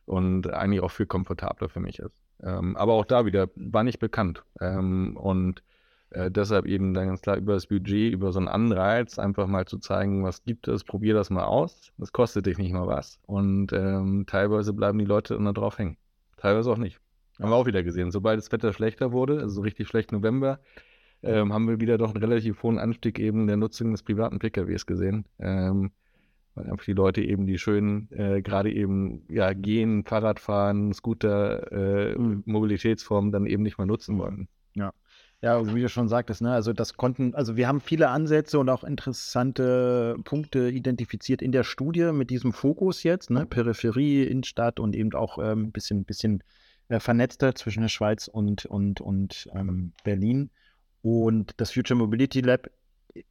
und 0.06 0.50
eigentlich 0.52 0.82
auch 0.82 0.92
viel 0.92 1.06
komfortabler 1.06 1.70
für 1.70 1.80
mich 1.80 2.00
ist. 2.00 2.16
Ähm, 2.42 2.76
aber 2.78 2.94
auch 2.94 3.06
da 3.06 3.26
wieder 3.26 3.50
war 3.56 3.84
nicht 3.84 4.00
bekannt. 4.00 4.44
Ähm, 4.62 5.18
und 5.18 5.62
äh, 6.12 6.32
deshalb 6.32 6.66
eben 6.66 6.94
dann 6.94 7.08
ganz 7.08 7.22
klar 7.22 7.38
über 7.38 7.54
das 7.54 7.68
Budget, 7.68 8.14
über 8.14 8.32
so 8.32 8.40
einen 8.40 8.48
Anreiz, 8.48 9.20
einfach 9.20 9.48
mal 9.48 9.66
zu 9.66 9.78
zeigen, 9.78 10.24
was 10.24 10.44
gibt 10.44 10.68
es, 10.68 10.84
probier 10.84 11.14
das 11.14 11.30
mal 11.30 11.44
aus. 11.46 11.92
Das 11.98 12.12
kostet 12.12 12.46
dich 12.46 12.58
nicht 12.58 12.74
mal 12.74 12.88
was. 12.88 13.20
Und 13.28 13.74
ähm, 13.74 14.26
teilweise 14.28 14.74
bleiben 14.74 14.98
die 14.98 15.06
Leute 15.06 15.36
dann 15.36 15.46
da 15.46 15.52
drauf 15.52 15.78
hängen. 15.78 15.98
Teilweise 16.38 16.72
auch 16.72 16.78
nicht. 16.78 17.00
Haben 17.40 17.52
wir 17.52 17.56
auch 17.56 17.68
wieder 17.68 17.84
gesehen. 17.84 18.12
Sobald 18.12 18.38
das 18.40 18.52
Wetter 18.52 18.74
schlechter 18.74 19.12
wurde, 19.12 19.40
also 19.40 19.56
so 19.56 19.62
richtig 19.62 19.88
schlecht 19.88 20.12
November, 20.12 20.60
ähm, 21.24 21.54
haben 21.54 21.68
wir 21.68 21.80
wieder 21.80 21.98
doch 21.98 22.14
einen 22.14 22.24
relativ 22.24 22.64
hohen 22.64 22.80
Anstieg 22.80 23.20
eben 23.20 23.48
der 23.48 23.58
Nutzung 23.58 23.92
des 23.92 24.04
privaten 24.04 24.40
PKWs 24.40 24.86
gesehen. 24.86 25.26
Ähm, 25.40 25.92
weil 26.56 26.70
einfach 26.70 26.86
die 26.86 26.94
Leute 26.94 27.22
eben 27.22 27.46
die 27.46 27.58
schönen, 27.58 28.10
äh, 28.12 28.42
gerade 28.42 28.72
eben 28.72 29.24
ja, 29.30 29.54
gehen, 29.54 30.04
Fahrradfahren, 30.04 30.94
Scooter, 30.94 31.72
äh, 31.72 32.18
mhm. 32.18 32.44
Mobilitätsformen 32.46 33.32
dann 33.32 33.46
eben 33.46 33.64
nicht 33.64 33.78
mehr 33.78 33.88
nutzen 33.88 34.18
wollen. 34.18 34.48
Ja. 34.76 34.94
Ja, 35.42 35.56
also 35.56 35.74
wie 35.74 35.82
du 35.82 35.88
schon 35.88 36.10
sagtest, 36.10 36.42
ne, 36.42 36.52
also 36.52 36.74
das 36.74 36.96
konnten, 36.96 37.34
also 37.34 37.56
wir 37.56 37.66
haben 37.70 37.80
viele 37.80 38.10
Ansätze 38.10 38.60
und 38.60 38.68
auch 38.68 38.84
interessante 38.84 40.18
Punkte 40.26 40.70
identifiziert 40.70 41.42
in 41.42 41.54
der 41.54 41.64
Studie 41.64 42.12
mit 42.12 42.30
diesem 42.30 42.52
Fokus 42.52 43.04
jetzt, 43.04 43.30
ne, 43.30 43.46
Peripherie, 43.46 44.24
Innenstadt 44.24 44.82
und 44.82 44.98
eben 44.98 45.14
auch 45.14 45.38
ein 45.38 45.52
ähm, 45.52 45.72
bisschen, 45.72 46.04
bisschen 46.04 46.44
äh, 46.90 47.00
vernetzter 47.00 47.56
zwischen 47.56 47.82
der 47.84 47.88
Schweiz 47.88 48.28
und, 48.28 48.66
und, 48.66 49.00
und 49.00 49.50
ähm, 49.56 49.94
Berlin. 50.04 50.50
Und 51.02 51.54
das 51.58 51.72
Future 51.72 51.98
Mobility 51.98 52.42
Lab 52.42 52.70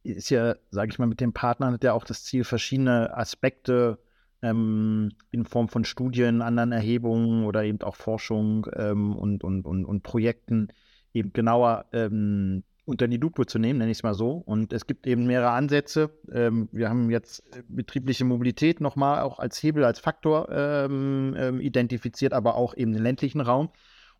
ist 0.03 0.29
ja, 0.29 0.55
sage 0.71 0.91
ich 0.91 0.99
mal, 0.99 1.07
mit 1.07 1.21
dem 1.21 1.33
Partner 1.33 1.71
hat 1.71 1.83
ja 1.83 1.93
auch 1.93 2.03
das 2.03 2.23
Ziel, 2.23 2.43
verschiedene 2.43 3.15
Aspekte 3.15 3.99
ähm, 4.41 5.11
in 5.31 5.45
Form 5.45 5.69
von 5.69 5.83
Studien, 5.83 6.41
anderen 6.41 6.71
Erhebungen 6.71 7.45
oder 7.45 7.63
eben 7.63 7.81
auch 7.81 7.95
Forschung 7.95 8.67
ähm, 8.75 9.15
und, 9.15 9.43
und, 9.43 9.65
und, 9.65 9.85
und 9.85 10.03
Projekten 10.03 10.69
eben 11.13 11.33
genauer 11.33 11.85
ähm, 11.93 12.63
unter 12.85 13.07
die 13.07 13.17
Lupe 13.17 13.45
zu 13.45 13.59
nehmen, 13.59 13.79
nenne 13.79 13.91
ich 13.91 13.99
es 13.99 14.03
mal 14.03 14.15
so. 14.15 14.31
Und 14.31 14.73
es 14.73 14.87
gibt 14.87 15.05
eben 15.05 15.27
mehrere 15.27 15.51
Ansätze. 15.51 16.09
Ähm, 16.31 16.69
wir 16.71 16.89
haben 16.89 17.11
jetzt 17.11 17.43
äh, 17.55 17.61
betriebliche 17.67 18.25
Mobilität 18.25 18.81
nochmal 18.81 19.21
auch 19.21 19.39
als 19.39 19.61
Hebel, 19.61 19.83
als 19.85 19.99
Faktor 19.99 20.49
ähm, 20.51 21.35
ähm, 21.37 21.61
identifiziert, 21.61 22.33
aber 22.33 22.55
auch 22.55 22.75
eben 22.75 22.93
den 22.93 23.03
ländlichen 23.03 23.41
Raum. 23.41 23.69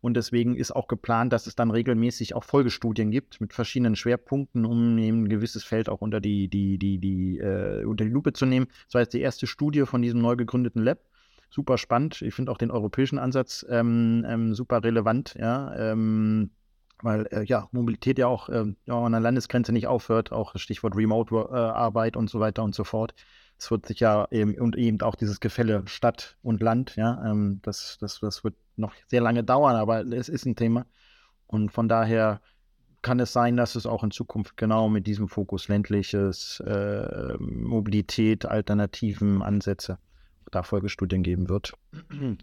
Und 0.00 0.14
deswegen 0.14 0.56
ist 0.56 0.74
auch 0.74 0.88
geplant, 0.88 1.32
dass 1.32 1.46
es 1.46 1.56
dann 1.56 1.70
regelmäßig 1.70 2.34
auch 2.34 2.44
Folgestudien 2.44 3.10
gibt 3.10 3.40
mit 3.40 3.52
verschiedenen 3.52 3.96
Schwerpunkten, 3.96 4.64
um 4.64 4.96
eben 4.98 5.24
ein 5.24 5.28
gewisses 5.28 5.62
Feld 5.62 5.88
auch 5.88 6.00
unter 6.00 6.20
die, 6.20 6.48
die, 6.48 6.78
die, 6.78 6.98
die, 6.98 7.38
äh, 7.38 7.84
unter 7.84 8.04
die 8.04 8.10
Lupe 8.10 8.32
zu 8.32 8.46
nehmen. 8.46 8.66
Das 8.86 8.94
war 8.94 9.02
jetzt 9.02 9.12
die 9.12 9.20
erste 9.20 9.46
Studie 9.46 9.84
von 9.84 10.00
diesem 10.00 10.20
neu 10.20 10.36
gegründeten 10.36 10.82
Lab. 10.82 11.00
Super 11.50 11.78
spannend. 11.78 12.22
Ich 12.22 12.34
finde 12.34 12.52
auch 12.52 12.58
den 12.58 12.70
europäischen 12.70 13.18
Ansatz 13.18 13.66
ähm, 13.68 14.24
ähm, 14.26 14.54
super 14.54 14.82
relevant, 14.82 15.34
ja. 15.38 15.74
Ähm, 15.76 16.50
weil 17.02 17.26
äh, 17.30 17.44
ja, 17.44 17.68
Mobilität 17.72 18.18
ja 18.18 18.26
auch 18.26 18.48
äh, 18.48 18.66
ja, 18.86 18.94
an 18.94 19.12
der 19.12 19.20
Landesgrenze 19.20 19.72
nicht 19.72 19.86
aufhört, 19.86 20.32
auch 20.32 20.56
Stichwort 20.56 20.96
Remote-Arbeit 20.96 22.16
und 22.16 22.30
so 22.30 22.40
weiter 22.40 22.62
und 22.62 22.74
so 22.74 22.84
fort 22.84 23.14
es 23.60 23.70
wird 23.70 23.86
sich 23.86 24.00
ja 24.00 24.26
eben 24.30 24.54
und 24.58 24.74
eben 24.76 25.00
auch 25.02 25.14
dieses 25.14 25.38
Gefälle 25.38 25.82
Stadt 25.86 26.36
und 26.42 26.62
Land, 26.62 26.96
ja, 26.96 27.22
ähm, 27.30 27.60
das, 27.62 27.98
das, 28.00 28.18
das 28.20 28.42
wird 28.42 28.54
noch 28.76 28.94
sehr 29.06 29.20
lange 29.20 29.44
dauern, 29.44 29.76
aber 29.76 30.00
es 30.00 30.30
ist 30.30 30.46
ein 30.46 30.56
Thema. 30.56 30.86
Und 31.46 31.70
von 31.70 31.86
daher 31.86 32.40
kann 33.02 33.20
es 33.20 33.32
sein, 33.32 33.56
dass 33.56 33.74
es 33.74 33.84
auch 33.84 34.02
in 34.02 34.10
Zukunft 34.10 34.56
genau 34.56 34.88
mit 34.88 35.06
diesem 35.06 35.28
Fokus 35.28 35.68
ländliches, 35.68 36.60
äh, 36.66 37.36
Mobilität, 37.38 38.46
Alternativen, 38.46 39.42
Ansätze 39.42 39.98
da 40.50 40.62
Folgestudien 40.62 41.22
geben 41.22 41.48
wird. 41.48 41.74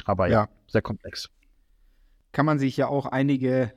Aber 0.06 0.27
ja, 0.27 0.43
ja, 0.43 0.49
sehr 0.67 0.84
komplex. 0.84 1.30
Kann 2.32 2.45
man 2.45 2.60
sich 2.60 2.77
ja 2.77 2.88
auch 2.88 3.08
einige 3.08 3.73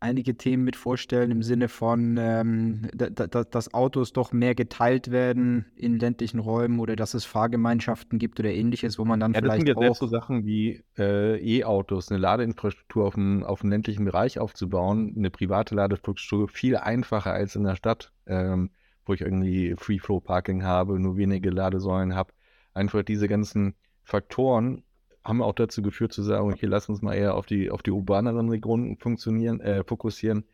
einige 0.00 0.36
Themen 0.36 0.64
mit 0.64 0.76
vorstellen 0.76 1.30
im 1.30 1.42
Sinne 1.42 1.68
von, 1.68 2.16
ähm, 2.18 2.88
dass 2.94 3.74
Autos 3.74 4.12
doch 4.12 4.32
mehr 4.32 4.54
geteilt 4.54 5.10
werden 5.10 5.66
in 5.76 5.98
ländlichen 5.98 6.40
Räumen 6.40 6.80
oder 6.80 6.96
dass 6.96 7.14
es 7.14 7.26
Fahrgemeinschaften 7.26 8.18
gibt 8.18 8.40
oder 8.40 8.50
ähnliches, 8.50 8.98
wo 8.98 9.04
man 9.04 9.20
dann 9.20 9.34
ja, 9.34 9.40
vielleicht 9.40 9.68
das 9.68 9.74
sind 9.74 9.82
ja 9.82 9.90
auch 9.90 9.96
so 9.96 10.06
Sachen 10.06 10.46
wie 10.46 10.82
äh, 10.98 11.38
E-Autos, 11.38 12.10
eine 12.10 12.18
Ladeinfrastruktur 12.18 13.06
auf 13.06 13.14
dem, 13.14 13.44
auf 13.44 13.60
dem 13.60 13.70
ländlichen 13.70 14.04
Bereich 14.06 14.38
aufzubauen, 14.38 15.14
eine 15.16 15.30
private 15.30 15.74
Ladeinfrastruktur 15.74 16.48
viel 16.48 16.76
einfacher 16.76 17.32
als 17.32 17.54
in 17.54 17.64
der 17.64 17.76
Stadt, 17.76 18.12
ähm, 18.26 18.70
wo 19.04 19.12
ich 19.12 19.20
irgendwie 19.20 19.74
Free-Flow-Parking 19.76 20.64
habe, 20.64 20.98
nur 20.98 21.16
wenige 21.18 21.50
Ladesäulen 21.50 22.14
habe. 22.14 22.32
Einfach 22.72 23.02
diese 23.02 23.28
ganzen 23.28 23.74
Faktoren 24.02 24.82
haben 25.24 25.42
auch 25.42 25.54
dazu 25.54 25.82
geführt 25.82 26.12
zu 26.12 26.22
sagen, 26.22 26.52
okay, 26.52 26.66
lass 26.66 26.88
uns 26.88 27.02
mal 27.02 27.14
eher 27.14 27.34
auf 27.34 27.46
die, 27.46 27.70
auf 27.70 27.82
die 27.82 27.90
urbaneren 27.90 28.48
Regionen 28.48 28.96
funktionieren, 28.96 29.60
äh, 29.60 29.84
fokussieren, 29.84 30.44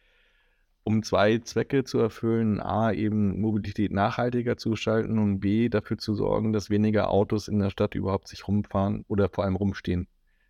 um 0.83 1.03
zwei 1.03 1.39
Zwecke 1.39 1.85
zu 1.85 1.99
erfüllen. 1.99 2.61
A, 2.61 2.93
eben 2.93 3.41
Mobilität 3.41 3.93
nachhaltiger 3.93 4.57
zu 4.57 4.71
gestalten 4.71 5.19
und 5.19 5.41
B, 5.41 5.69
dafür 5.69 5.99
zu 5.99 6.15
sorgen, 6.15 6.53
dass 6.53 6.71
weniger 6.71 7.11
Autos 7.11 7.49
in 7.49 7.59
der 7.59 7.71
Stadt 7.71 7.95
überhaupt 7.95 8.29
sich 8.29 8.47
rumfahren 8.49 9.05
oder 9.09 9.29
vor 9.29 9.45
allem 9.45 9.57
rumstehen. 9.57 10.09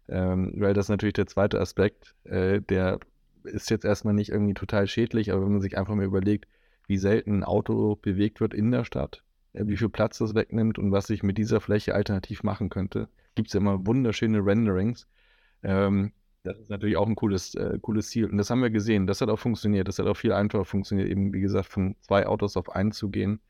Ähm, 0.09 0.55
weil 0.57 0.75
das 0.75 0.89
natürlich 0.89 1.15
der 1.15 1.27
zweite 1.27 1.61
Aspekt, 1.61 2.15
äh, 2.25 2.61
der 2.63 3.01
ist 3.45 3.71
jetzt 3.71 3.85
erstmal 3.85 4.15
nicht 4.15 4.31
irgendwie 4.31 4.55
total 4.55 4.87
schädlich, 4.87 5.33
aber 5.33 5.43
wenn 5.43 5.53
man 5.53 5.61
sich 5.61 5.77
einfach 5.79 5.95
mal 5.95 6.05
überlegt, 6.05 6.47
wie 6.87 6.99
selten 6.99 7.39
ein 7.39 7.45
Auto 7.45 7.97
bewegt 7.97 8.41
wird 8.41 8.55
in 8.55 8.71
der 8.71 8.85
Stadt, 8.85 9.23
wie 9.65 9.77
viel 9.77 9.89
Platz 9.89 10.19
das 10.19 10.35
wegnimmt 10.35 10.79
und 10.79 10.93
was 10.93 11.11
ich 11.11 11.23
mit 11.23 11.39
dieser 11.39 11.61
Fläche 11.61 11.95
alternativ 11.95 12.43
machen 12.43 12.69
könnte, 12.69 13.09
gibt 13.35 13.49
es 13.49 13.55
ja 13.55 13.61
immer 13.61 13.87
wunderschöne 13.87 14.45
Renderings. 14.45 15.07
Ähm, 15.63 16.13
das 16.43 16.59
ist 16.59 16.71
natürlich 16.71 16.97
auch 16.97 17.07
ein 17.07 17.17
cooles, 17.17 17.55
äh, 17.55 17.79
cooles 17.81 18.09
Ziel. 18.09 18.27
Und 18.31 18.39
das 18.39 18.51
haben 18.51 18.63
wir 18.63 18.71
gesehen. 18.71 19.07
Das 19.07 19.21
hat 19.21 19.29
auch 19.29 19.39
funktioniert. 19.39 19.89
Das 19.89 19.99
hat 19.99 20.07
auch 20.07 20.17
viel 20.17 20.33
einfacher 20.33 20.65
funktioniert, 20.65 21.09
eben 21.09 21.33
wie 21.33 21.41
gesagt, 21.41 21.69
von 21.69 21.97
zwei 22.01 22.27
Autos 22.27 22.57
auf 22.57 22.71
einen 22.71 22.93
zu 22.93 23.11
gehen. 23.11 23.41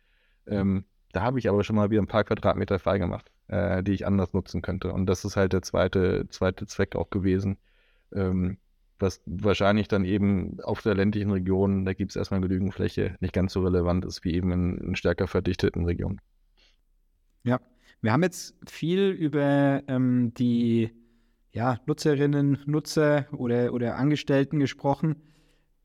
Ähm, 0.46 0.84
da 1.12 1.22
habe 1.22 1.38
ich 1.38 1.48
aber 1.48 1.62
schon 1.64 1.76
mal 1.76 1.90
wieder 1.90 2.02
ein 2.02 2.06
paar 2.06 2.24
Quadratmeter 2.24 2.78
freigemacht, 2.78 3.30
äh, 3.48 3.82
die 3.82 3.92
ich 3.92 4.06
anders 4.06 4.32
nutzen 4.32 4.62
könnte. 4.62 4.92
Und 4.92 5.06
das 5.06 5.24
ist 5.24 5.36
halt 5.36 5.52
der 5.52 5.62
zweite, 5.62 6.26
zweite 6.28 6.66
Zweck 6.66 6.96
auch 6.96 7.10
gewesen. 7.10 7.58
Ähm, 8.14 8.58
was 8.98 9.22
wahrscheinlich 9.26 9.88
dann 9.88 10.04
eben 10.04 10.60
auf 10.60 10.82
der 10.82 10.94
ländlichen 10.94 11.30
Region, 11.30 11.84
da 11.84 11.92
gibt 11.92 12.12
es 12.12 12.16
erstmal 12.16 12.40
genügend 12.40 12.74
Fläche, 12.74 13.16
nicht 13.20 13.32
ganz 13.32 13.52
so 13.52 13.60
relevant 13.60 14.04
ist 14.04 14.24
wie 14.24 14.34
eben 14.34 14.50
in, 14.52 14.78
in 14.78 14.96
stärker 14.96 15.26
verdichteten 15.26 15.84
Regionen. 15.84 16.20
Ja, 17.44 17.60
wir 18.00 18.12
haben 18.12 18.22
jetzt 18.22 18.54
viel 18.66 19.10
über 19.10 19.82
ähm, 19.88 20.32
die 20.34 20.90
ja, 21.52 21.80
Nutzerinnen, 21.86 22.58
Nutzer 22.66 23.26
oder, 23.32 23.72
oder 23.72 23.96
Angestellten 23.96 24.58
gesprochen, 24.58 25.16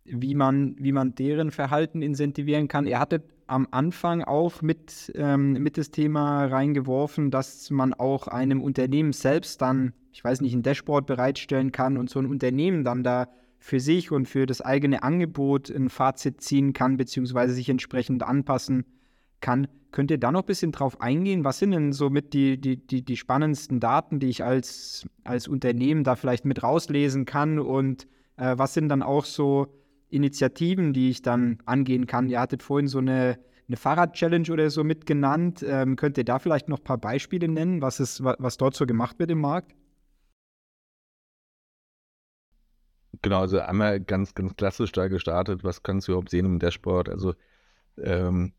wie 0.04 0.36
man, 0.36 0.76
wie 0.80 0.92
man 0.92 1.16
deren 1.16 1.52
Verhalten 1.52 2.02
incentivieren 2.02 2.68
kann. 2.68 2.88
Ihr 2.88 3.00
hattet 3.00 3.24
am 3.48 3.68
Anfang 3.72 4.24
auch 4.24 4.62
mit, 4.62 5.12
ähm, 5.16 5.54
mit 5.54 5.78
das 5.78 5.92
Thema 5.92 6.46
reingeworfen, 6.46 7.32
dass 7.32 7.70
man 7.70 7.94
auch 7.94 8.28
einem 8.28 8.62
Unternehmen 8.62 9.14
selbst 9.14 9.62
dann, 9.62 9.94
ich 10.12 10.24
weiß 10.24 10.42
nicht, 10.42 10.54
ein 10.54 10.64
Dashboard 10.64 11.06
bereitstellen 11.06 11.72
kann 11.72 11.98
und 11.98 12.10
so 12.10 12.20
ein 12.20 12.26
Unternehmen 12.26 12.84
dann 12.84 13.04
da 13.04 13.28
für 13.60 13.80
sich 13.80 14.12
und 14.12 14.28
für 14.28 14.46
das 14.46 14.62
eigene 14.62 15.04
Angebot 15.04 15.70
ein 15.70 15.90
Fazit 15.90 16.42
ziehen 16.42 16.74
kann, 16.74 16.98
beziehungsweise 16.98 17.54
sich 17.54 17.70
entsprechend 17.70 18.24
anpassen 18.24 18.86
kann. 19.40 19.68
Könnt 19.92 20.10
ihr 20.10 20.18
da 20.18 20.32
noch 20.32 20.42
ein 20.42 20.48
bisschen 20.48 20.72
drauf 20.72 21.00
eingehen? 21.02 21.44
Was 21.44 21.60
sind 21.60 21.72
denn 21.72 21.92
so 21.94 22.10
mit 22.10 22.34
die, 22.34 22.60
die, 22.60 22.78
die, 22.78 23.04
die 23.04 23.18
spannendsten 23.18 23.80
Daten, 23.80 24.20
die 24.20 24.30
ich 24.30 24.44
als, 24.44 25.06
als 25.24 25.48
Unternehmen 25.48 26.04
da 26.04 26.16
vielleicht 26.16 26.46
mit 26.46 26.64
rauslesen 26.64 27.26
kann? 27.26 27.60
Und 27.60 28.08
äh, 28.38 28.58
was 28.58 28.74
sind 28.74 28.90
dann 28.90 29.04
auch 29.04 29.26
so 29.26 29.68
Initiativen, 30.10 30.94
die 30.94 31.10
ich 31.10 31.22
dann 31.22 31.60
angehen 31.66 32.08
kann? 32.08 32.30
Ihr 32.30 32.40
hattet 32.40 32.64
vorhin 32.64 32.88
so 32.88 33.00
eine, 33.00 33.38
eine 33.68 33.78
Fahrrad-Challenge 33.78 34.52
oder 34.52 34.70
so 34.70 34.84
mitgenannt. 34.84 35.64
Ähm, 35.68 35.98
könnt 35.98 36.18
ihr 36.18 36.26
da 36.26 36.40
vielleicht 36.40 36.70
noch 36.70 36.80
ein 36.80 36.84
paar 36.84 36.98
Beispiele 36.98 37.48
nennen, 37.48 37.82
was, 37.82 38.00
ist, 38.00 38.24
was 38.24 38.58
dort 38.58 38.76
so 38.76 38.86
gemacht 38.86 39.20
wird 39.20 39.30
im 39.30 39.42
Markt? 39.42 39.76
Genau, 43.22 43.42
also 43.42 43.60
einmal 43.60 44.00
ganz, 44.00 44.34
ganz 44.34 44.56
klassisch 44.56 44.92
da 44.92 45.08
gestartet. 45.08 45.64
Was 45.64 45.84
kannst 45.84 46.08
du 46.08 46.14
überhaupt 46.14 46.30
sehen 46.30 46.46
im 46.46 46.60
Dashboard? 46.60 47.10
Also 47.10 47.36
ähm, 47.98 48.54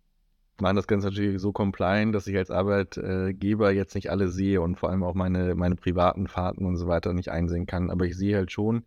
machen 0.60 0.76
das 0.76 0.86
Ganze 0.86 1.08
natürlich 1.08 1.40
so 1.40 1.52
compliant, 1.52 2.14
dass 2.14 2.26
ich 2.28 2.36
als 2.36 2.50
Arbeitgeber 2.50 3.72
jetzt 3.72 3.94
nicht 3.94 4.10
alle 4.10 4.28
sehe 4.28 4.60
und 4.60 4.76
vor 4.76 4.90
allem 4.90 5.02
auch 5.02 5.14
meine, 5.14 5.54
meine 5.56 5.76
privaten 5.76 6.28
Fahrten 6.28 6.66
und 6.66 6.76
so 6.76 6.86
weiter 6.86 7.12
nicht 7.12 7.30
einsehen 7.30 7.66
kann. 7.66 7.90
Aber 7.90 8.06
ich 8.06 8.16
sehe 8.16 8.36
halt 8.36 8.52
schon, 8.52 8.84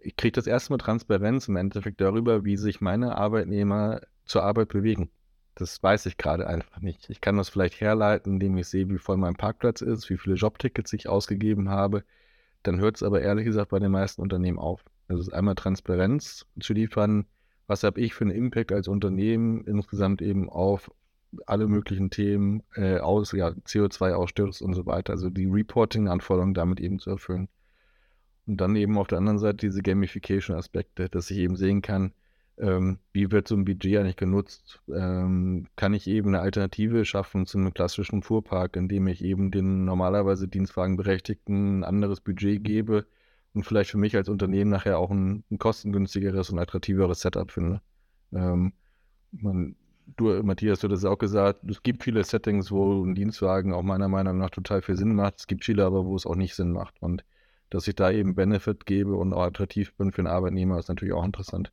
ich 0.00 0.16
kriege 0.16 0.32
das 0.32 0.46
erste 0.46 0.72
Mal 0.72 0.78
Transparenz 0.78 1.48
im 1.48 1.56
Endeffekt 1.56 2.00
darüber, 2.00 2.44
wie 2.44 2.56
sich 2.56 2.80
meine 2.80 3.16
Arbeitnehmer 3.16 4.00
zur 4.24 4.42
Arbeit 4.44 4.68
bewegen. 4.68 5.10
Das 5.54 5.82
weiß 5.82 6.06
ich 6.06 6.16
gerade 6.16 6.46
einfach 6.46 6.80
nicht. 6.80 7.10
Ich 7.10 7.20
kann 7.20 7.36
das 7.36 7.50
vielleicht 7.50 7.80
herleiten, 7.80 8.34
indem 8.34 8.56
ich 8.56 8.68
sehe, 8.68 8.88
wie 8.88 8.98
voll 8.98 9.18
mein 9.18 9.36
Parkplatz 9.36 9.82
ist, 9.82 10.08
wie 10.10 10.16
viele 10.16 10.36
Jobtickets 10.36 10.92
ich 10.94 11.08
ausgegeben 11.08 11.68
habe. 11.68 12.04
Dann 12.62 12.80
hört 12.80 12.96
es 12.96 13.02
aber 13.02 13.20
ehrlich 13.20 13.44
gesagt 13.44 13.70
bei 13.70 13.78
den 13.78 13.92
meisten 13.92 14.22
Unternehmen 14.22 14.58
auf. 14.58 14.84
Also 15.12 15.20
es 15.20 15.28
ist 15.28 15.34
einmal 15.34 15.54
Transparenz 15.54 16.46
zu 16.58 16.72
liefern, 16.72 17.26
was 17.66 17.82
habe 17.82 18.00
ich 18.00 18.14
für 18.14 18.24
einen 18.24 18.34
Impact 18.34 18.72
als 18.72 18.88
Unternehmen 18.88 19.62
insgesamt 19.66 20.22
eben 20.22 20.48
auf 20.48 20.90
alle 21.46 21.68
möglichen 21.68 22.08
Themen 22.08 22.62
äh, 22.76 22.98
aus, 22.98 23.32
ja, 23.32 23.48
CO2-Ausstoß 23.50 24.62
und 24.62 24.72
so 24.74 24.86
weiter, 24.86 25.12
also 25.12 25.28
die 25.28 25.46
Reporting-Anforderungen 25.46 26.54
damit 26.54 26.80
eben 26.80 26.98
zu 26.98 27.10
erfüllen. 27.10 27.48
Und 28.46 28.56
dann 28.60 28.74
eben 28.74 28.96
auf 28.96 29.06
der 29.06 29.18
anderen 29.18 29.38
Seite 29.38 29.58
diese 29.58 29.82
Gamification-Aspekte, 29.82 31.10
dass 31.10 31.30
ich 31.30 31.38
eben 31.38 31.56
sehen 31.56 31.82
kann, 31.82 32.12
ähm, 32.58 32.98
wie 33.12 33.30
wird 33.30 33.48
so 33.48 33.54
ein 33.54 33.66
Budget 33.66 33.98
eigentlich 33.98 34.16
genutzt? 34.16 34.80
Ähm, 34.88 35.66
kann 35.76 35.92
ich 35.92 36.06
eben 36.06 36.28
eine 36.28 36.40
Alternative 36.40 37.04
schaffen 37.04 37.44
zu 37.44 37.58
einem 37.58 37.74
klassischen 37.74 38.22
Fuhrpark, 38.22 38.76
indem 38.76 39.08
ich 39.08 39.22
eben 39.22 39.50
den 39.50 39.84
normalerweise 39.84 40.48
Dienstwagenberechtigten 40.48 41.80
ein 41.80 41.84
anderes 41.84 42.20
Budget 42.20 42.64
gebe, 42.64 43.06
und 43.54 43.64
vielleicht 43.64 43.90
für 43.90 43.98
mich 43.98 44.16
als 44.16 44.28
Unternehmen 44.28 44.70
nachher 44.70 44.98
auch 44.98 45.10
ein, 45.10 45.44
ein 45.50 45.58
kostengünstigeres 45.58 46.50
und 46.50 46.58
attraktiveres 46.58 47.20
Setup 47.20 47.50
finde. 47.50 47.80
Ähm, 48.32 48.72
man, 49.32 49.76
du, 50.16 50.42
Matthias, 50.42 50.80
du 50.80 50.88
hast 50.88 50.98
es 50.98 51.04
auch 51.04 51.18
gesagt, 51.18 51.68
es 51.68 51.82
gibt 51.82 52.02
viele 52.02 52.24
Settings, 52.24 52.70
wo 52.70 53.04
ein 53.04 53.14
Dienstwagen 53.14 53.72
auch 53.72 53.82
meiner 53.82 54.08
Meinung 54.08 54.38
nach 54.38 54.50
total 54.50 54.82
viel 54.82 54.96
Sinn 54.96 55.14
macht. 55.14 55.40
Es 55.40 55.46
gibt 55.46 55.64
viele 55.64 55.84
aber, 55.84 56.04
wo 56.06 56.16
es 56.16 56.26
auch 56.26 56.36
nicht 56.36 56.54
Sinn 56.54 56.72
macht. 56.72 56.94
Und 57.00 57.24
dass 57.70 57.88
ich 57.88 57.94
da 57.94 58.10
eben 58.10 58.34
Benefit 58.34 58.86
gebe 58.86 59.14
und 59.16 59.32
auch 59.32 59.42
attraktiv 59.42 59.94
bin 59.94 60.12
für 60.12 60.20
einen 60.20 60.28
Arbeitnehmer, 60.28 60.78
ist 60.78 60.88
natürlich 60.88 61.14
auch 61.14 61.24
interessant. 61.24 61.72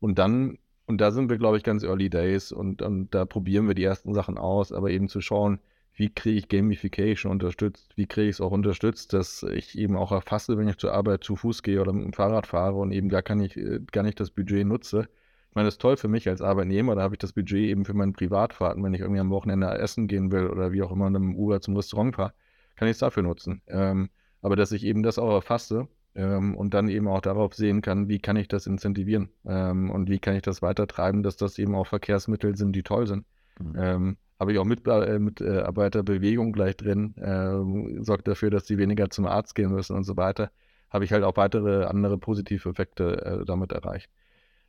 Und 0.00 0.18
dann, 0.18 0.58
und 0.86 1.00
da 1.00 1.10
sind 1.10 1.30
wir, 1.30 1.38
glaube 1.38 1.56
ich, 1.56 1.62
ganz 1.62 1.82
early 1.82 2.10
days 2.10 2.52
und, 2.52 2.82
und 2.82 3.14
da 3.14 3.24
probieren 3.24 3.68
wir 3.68 3.74
die 3.74 3.84
ersten 3.84 4.14
Sachen 4.14 4.38
aus, 4.38 4.72
aber 4.72 4.90
eben 4.90 5.08
zu 5.08 5.20
schauen, 5.20 5.60
wie 5.96 6.10
kriege 6.10 6.38
ich 6.38 6.48
Gamification 6.48 7.32
unterstützt, 7.32 7.96
wie 7.96 8.06
kriege 8.06 8.28
ich 8.28 8.36
es 8.36 8.40
auch 8.40 8.52
unterstützt, 8.52 9.12
dass 9.12 9.42
ich 9.42 9.76
eben 9.76 9.96
auch 9.96 10.12
erfasse, 10.12 10.56
wenn 10.58 10.68
ich 10.68 10.76
zur 10.76 10.92
Arbeit 10.92 11.24
zu 11.24 11.36
Fuß 11.36 11.62
gehe 11.62 11.80
oder 11.80 11.92
mit 11.92 12.04
dem 12.04 12.12
Fahrrad 12.12 12.46
fahre 12.46 12.76
und 12.76 12.92
eben 12.92 13.08
gar, 13.08 13.22
kann 13.22 13.40
ich, 13.40 13.56
äh, 13.56 13.80
gar 13.92 14.02
nicht 14.02 14.20
das 14.20 14.30
Budget 14.30 14.66
nutze, 14.66 15.08
meine, 15.56 15.66
das 15.66 15.74
ist 15.74 15.80
toll 15.80 15.96
für 15.96 16.08
mich 16.08 16.28
als 16.28 16.42
Arbeitnehmer, 16.42 16.94
da 16.94 17.02
habe 17.02 17.14
ich 17.14 17.18
das 17.18 17.32
Budget 17.32 17.70
eben 17.70 17.84
für 17.84 17.94
meine 17.94 18.12
Privatfahrten, 18.12 18.84
wenn 18.84 18.94
ich 18.94 19.00
irgendwie 19.00 19.20
am 19.20 19.30
Wochenende 19.30 19.66
essen 19.78 20.06
gehen 20.06 20.30
will 20.30 20.48
oder 20.48 20.70
wie 20.70 20.82
auch 20.82 20.92
immer 20.92 21.08
in 21.08 21.16
einem 21.16 21.34
Uber 21.34 21.60
zum 21.60 21.74
Restaurant 21.76 22.14
fahre, 22.14 22.34
kann 22.76 22.88
ich 22.88 22.92
es 22.92 22.98
dafür 22.98 23.22
nutzen. 23.22 23.62
Ähm, 23.66 24.10
aber 24.42 24.54
dass 24.54 24.70
ich 24.70 24.84
eben 24.84 25.02
das 25.02 25.18
auch 25.18 25.32
erfasse 25.32 25.88
ähm, 26.14 26.54
und 26.54 26.74
dann 26.74 26.88
eben 26.88 27.08
auch 27.08 27.22
darauf 27.22 27.54
sehen 27.54 27.80
kann, 27.80 28.08
wie 28.08 28.18
kann 28.18 28.36
ich 28.36 28.48
das 28.48 28.66
incentivieren 28.66 29.30
ähm, 29.46 29.90
und 29.90 30.10
wie 30.10 30.18
kann 30.18 30.36
ich 30.36 30.42
das 30.42 30.60
weitertreiben, 30.60 31.22
dass 31.22 31.36
das 31.36 31.58
eben 31.58 31.74
auch 31.74 31.86
Verkehrsmittel 31.86 32.54
sind, 32.54 32.76
die 32.76 32.82
toll 32.82 33.06
sind. 33.06 33.24
Mhm. 33.58 34.16
Habe 34.38 34.52
ich 34.52 34.58
auch 34.58 34.64
mit, 34.64 34.86
äh, 34.86 35.18
Mitarbeiterbewegung 35.18 36.52
gleich 36.52 36.76
drin, 36.76 37.14
äh, 37.16 38.02
sorgt 38.02 38.28
dafür, 38.28 38.50
dass 38.50 38.64
die 38.64 38.78
weniger 38.78 39.08
zum 39.10 39.26
Arzt 39.26 39.54
gehen 39.54 39.70
müssen 39.70 39.96
und 39.96 40.04
so 40.04 40.16
weiter. 40.16 40.50
Habe 40.90 41.04
ich 41.04 41.12
halt 41.12 41.24
auch 41.24 41.36
weitere 41.36 41.84
andere 41.84 42.18
positive 42.18 42.68
Effekte 42.68 43.24
äh, 43.24 43.44
damit 43.44 43.72
erreicht. 43.72 44.10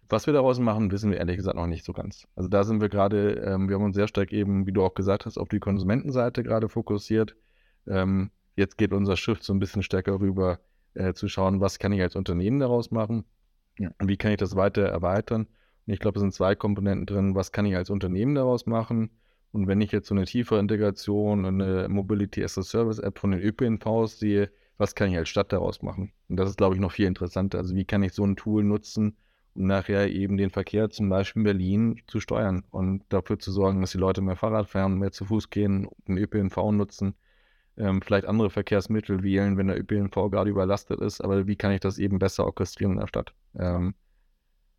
Was 0.10 0.26
wir 0.26 0.34
daraus 0.34 0.60
machen, 0.60 0.90
wissen 0.92 1.12
wir 1.12 1.18
ehrlich 1.18 1.36
gesagt 1.36 1.58
noch 1.58 1.68
nicht 1.68 1.84
so 1.84 1.92
ganz. 1.92 2.28
Also 2.36 2.48
da 2.48 2.64
sind 2.64 2.80
wir 2.80 2.88
gerade, 2.88 3.34
ähm, 3.34 3.68
wir 3.68 3.76
haben 3.76 3.84
uns 3.84 3.96
sehr 3.96 4.08
stark 4.08 4.32
eben, 4.32 4.66
wie 4.66 4.72
du 4.72 4.84
auch 4.84 4.96
gesagt 4.96 5.26
hast, 5.26 5.38
auf 5.38 5.50
die 5.50 5.60
Konsumentenseite 5.60 6.44
gerade 6.44 6.70
fokussiert. 6.70 7.36
Ähm, 7.88 8.32
jetzt 8.56 8.78
geht 8.78 8.94
unser 8.94 9.18
Schiff 9.18 9.44
so 9.44 9.54
ein 9.54 9.60
bisschen 9.60 9.84
stärker 9.84 10.20
rüber, 10.22 10.60
äh, 10.94 11.14
zu 11.14 11.28
schauen, 11.28 11.60
was 11.60 11.78
kann 11.78 11.92
ich 11.92 12.02
als 12.02 12.16
Unternehmen 12.16 12.60
daraus 12.60 12.90
machen 12.90 13.26
ja. 13.80 13.92
wie 14.00 14.18
kann 14.18 14.32
ich 14.32 14.38
das 14.38 14.56
weiter 14.56 14.84
erweitern. 14.84 15.48
Und 15.86 15.94
ich 15.94 16.00
glaube, 16.00 16.18
es 16.18 16.22
sind 16.22 16.34
zwei 16.34 16.56
Komponenten 16.56 17.06
drin, 17.06 17.36
was 17.36 17.52
kann 17.52 17.66
ich 17.66 17.76
als 17.76 17.90
Unternehmen 17.90 18.36
daraus 18.36 18.66
machen 18.66 19.12
und 19.52 19.68
wenn 19.68 19.82
ich 19.82 19.92
jetzt 19.92 20.08
so 20.08 20.16
eine 20.16 20.26
tiefere 20.26 20.60
Integration 20.60 21.46
eine 21.46 21.88
Mobility 21.90 22.44
as 22.44 22.58
a 22.58 22.64
Service 22.64 23.00
App 23.00 23.20
von 23.20 23.32
den 23.32 23.42
ÖPNVs 23.42 24.20
sehe, 24.20 24.52
was 24.78 24.94
kann 24.96 25.10
ich 25.10 25.18
als 25.18 25.30
Stadt 25.30 25.52
daraus 25.52 25.82
machen? 25.82 26.12
Und 26.30 26.38
das 26.38 26.50
ist, 26.50 26.58
glaube 26.58 26.76
ich, 26.76 26.82
noch 26.82 26.92
viel 26.92 27.08
interessanter. 27.08 27.58
Also 27.58 27.76
wie 27.76 27.86
kann 27.86 28.04
ich 28.04 28.14
so 28.14 28.24
ein 28.24 28.36
Tool 28.36 28.64
nutzen, 28.64 29.18
um 29.56 29.66
nachher 29.66 30.10
eben 30.10 30.38
den 30.38 30.52
Verkehr 30.52 30.90
zum 30.90 31.10
Beispiel 31.10 31.42
in 31.42 31.46
Berlin 31.46 32.02
zu 32.08 32.20
steuern 32.20 32.64
und 32.70 33.04
dafür 33.10 33.40
zu 33.40 33.52
sorgen, 33.52 33.82
dass 33.82 33.92
die 33.92 33.98
Leute 33.98 34.22
mehr 34.22 34.36
Fahrrad 34.36 34.70
fahren, 34.70 35.00
mehr 35.00 35.12
zu 35.12 35.26
Fuß 35.26 35.50
gehen, 35.50 35.88
den 36.08 36.18
ÖPNV 36.18 36.58
nutzen, 36.72 37.16
ähm, 37.78 38.02
vielleicht 38.02 38.28
andere 38.28 38.50
Verkehrsmittel 38.50 39.24
wählen, 39.24 39.58
wenn 39.58 39.68
der 39.68 39.80
ÖPNV 39.80 40.30
gerade 40.30 40.50
überlastet 40.50 41.00
ist. 41.00 41.22
Aber 41.22 41.48
wie 41.48 41.56
kann 41.56 41.72
ich 41.72 41.80
das 41.80 41.98
eben 41.98 42.20
besser 42.20 42.46
orchestrieren 42.46 42.94
in 42.94 43.00
der 43.00 43.08
Stadt? 43.08 43.34
Ähm, 43.58 43.96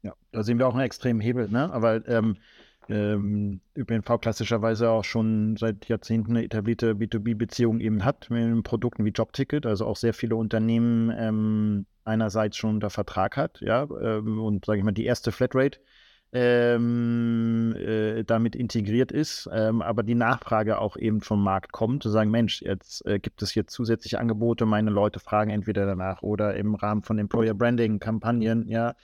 ja, 0.02 0.14
da 0.30 0.44
sehen 0.44 0.58
wir 0.58 0.68
auch 0.68 0.74
einen 0.74 0.84
extremen 0.84 1.20
Hebel, 1.20 1.48
ne? 1.48 1.72
Aber 1.72 2.06
ähm, 2.06 2.36
ähm, 2.88 3.60
ÖPNV 3.76 4.20
klassischerweise 4.20 4.90
auch 4.90 5.04
schon 5.04 5.56
seit 5.56 5.88
Jahrzehnten 5.88 6.32
eine 6.32 6.44
etablierte 6.44 6.92
B2B-Beziehung 6.92 7.80
eben 7.80 8.04
hat 8.04 8.30
mit 8.30 8.64
Produkten 8.64 9.04
wie 9.04 9.10
Jobticket, 9.10 9.66
also 9.66 9.86
auch 9.86 9.96
sehr 9.96 10.14
viele 10.14 10.36
Unternehmen 10.36 11.12
ähm, 11.16 11.86
einerseits 12.04 12.56
schon 12.56 12.74
unter 12.74 12.90
Vertrag 12.90 13.36
hat, 13.36 13.60
ja, 13.60 13.86
ähm, 14.00 14.40
und 14.40 14.64
sage 14.64 14.78
ich 14.78 14.84
mal, 14.84 14.92
die 14.92 15.04
erste 15.04 15.32
Flatrate 15.32 15.78
ähm, 16.32 17.74
äh, 17.76 18.22
damit 18.24 18.54
integriert 18.54 19.12
ist, 19.12 19.48
ähm, 19.52 19.80
aber 19.80 20.02
die 20.02 20.14
Nachfrage 20.14 20.78
auch 20.78 20.96
eben 20.96 21.20
vom 21.20 21.42
Markt 21.42 21.72
kommt, 21.72 22.02
zu 22.02 22.10
sagen, 22.10 22.30
Mensch, 22.30 22.62
jetzt 22.62 23.04
äh, 23.06 23.18
gibt 23.18 23.42
es 23.42 23.50
hier 23.50 23.66
zusätzliche 23.66 24.18
Angebote, 24.18 24.66
meine 24.66 24.90
Leute 24.90 25.20
fragen 25.20 25.50
entweder 25.50 25.86
danach 25.86 26.22
oder 26.22 26.54
im 26.54 26.74
Rahmen 26.74 27.02
von 27.02 27.18
Employer 27.18 27.54
Branding 27.54 27.98
Kampagnen, 27.98 28.68
ja. 28.68 28.94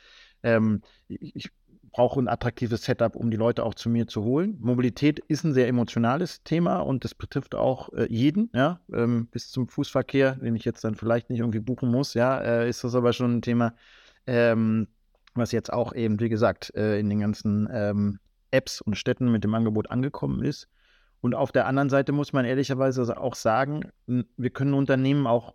Ähm, 0.43 0.83
ich 1.09 1.51
brauche 1.95 2.21
ein 2.21 2.29
attraktives 2.29 2.83
Setup, 2.83 3.15
um 3.15 3.31
die 3.31 3.37
Leute 3.37 3.65
auch 3.65 3.75
zu 3.75 3.89
mir 3.89 4.09
zu 4.09 4.25
holen. 4.25 4.59
Mobilität 4.61 5.21
ist 5.21 5.45
ein 5.45 5.55
sehr 5.55 5.69
emotionales 5.69 6.43
Thema 6.43 6.81
und 6.81 7.05
das 7.05 7.15
betrifft 7.15 7.55
auch 7.55 7.93
äh, 7.93 8.09
jeden, 8.11 8.51
ja, 8.53 8.81
ähm, 8.93 9.29
bis 9.31 9.53
zum 9.53 9.69
Fußverkehr, 9.69 10.33
den 10.33 10.57
ich 10.57 10.65
jetzt 10.65 10.83
dann 10.83 10.97
vielleicht 10.97 11.31
nicht 11.31 11.39
irgendwie 11.39 11.61
buchen 11.61 11.89
muss, 11.93 12.15
ja, 12.15 12.41
äh, 12.41 12.69
ist 12.69 12.83
das 12.83 12.97
aber 12.97 13.13
schon 13.13 13.37
ein 13.37 13.43
Thema, 13.43 13.75
ähm, 14.27 14.89
was 15.35 15.53
jetzt 15.53 15.73
auch 15.73 15.95
eben, 15.95 16.19
wie 16.19 16.29
gesagt, 16.29 16.75
äh, 16.75 16.99
in 16.99 17.09
den 17.09 17.21
ganzen 17.21 17.69
ähm, 17.73 18.19
Apps 18.51 18.81
und 18.81 18.97
Städten 18.97 19.31
mit 19.31 19.45
dem 19.45 19.55
Angebot 19.55 19.89
angekommen 19.93 20.43
ist. 20.43 20.69
Und 21.21 21.37
auf 21.37 21.53
der 21.53 21.67
anderen 21.67 21.91
Seite 21.91 22.11
muss 22.11 22.33
man 22.33 22.45
ehrlicherweise 22.45 23.17
auch 23.17 23.37
sagen, 23.37 23.85
wir 24.07 24.51
können 24.51 24.75
Unternehmen 24.75 25.29
auch 25.29 25.55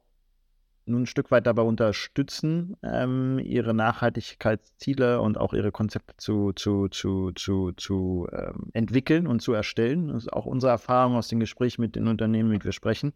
nun 0.90 1.04
ein 1.04 1.06
Stück 1.06 1.32
weit 1.32 1.48
dabei 1.48 1.62
unterstützen, 1.62 2.76
ähm, 2.84 3.40
ihre 3.40 3.74
Nachhaltigkeitsziele 3.74 5.22
und 5.22 5.38
auch 5.38 5.54
ihre 5.54 5.72
Konzepte 5.72 6.16
zu, 6.18 6.52
zu, 6.54 6.88
zu, 6.90 7.32
zu, 7.32 7.72
zu 7.74 8.28
ähm, 8.32 8.70
entwickeln 8.74 9.28
und 9.28 9.42
zu 9.42 9.54
erstellen. 9.54 10.10
Das 10.10 10.24
ist 10.24 10.34
auch 10.34 10.46
unsere 10.46 10.72
Erfahrung 10.72 11.16
aus 11.16 11.28
den 11.28 11.40
Gesprächen 11.40 11.82
mit 11.82 11.96
den 11.96 12.08
Unternehmen, 12.08 12.50
mit 12.50 12.66
wir 12.66 12.72
sprechen, 12.72 13.14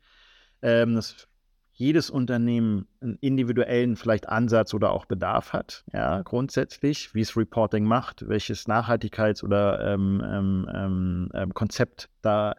ähm, 0.61 0.95
dass 0.95 1.28
jedes 1.76 2.09
Unternehmen 2.09 2.88
einen 3.01 3.17
individuellen 3.19 3.95
vielleicht 3.95 4.30
Ansatz 4.30 4.74
oder 4.76 4.91
auch 4.91 5.05
Bedarf 5.05 5.53
hat, 5.53 5.84
ja, 5.91 6.21
grundsätzlich, 6.21 7.15
wie 7.15 7.21
es 7.21 7.36
Reporting 7.36 7.84
macht, 7.84 8.28
welches 8.28 8.67
Nachhaltigkeits- 8.67 9.43
oder 9.43 9.93
ähm, 9.93 10.24
ähm, 10.71 11.30
ähm, 11.34 11.53
Konzept 11.53 12.09
da 12.21 12.53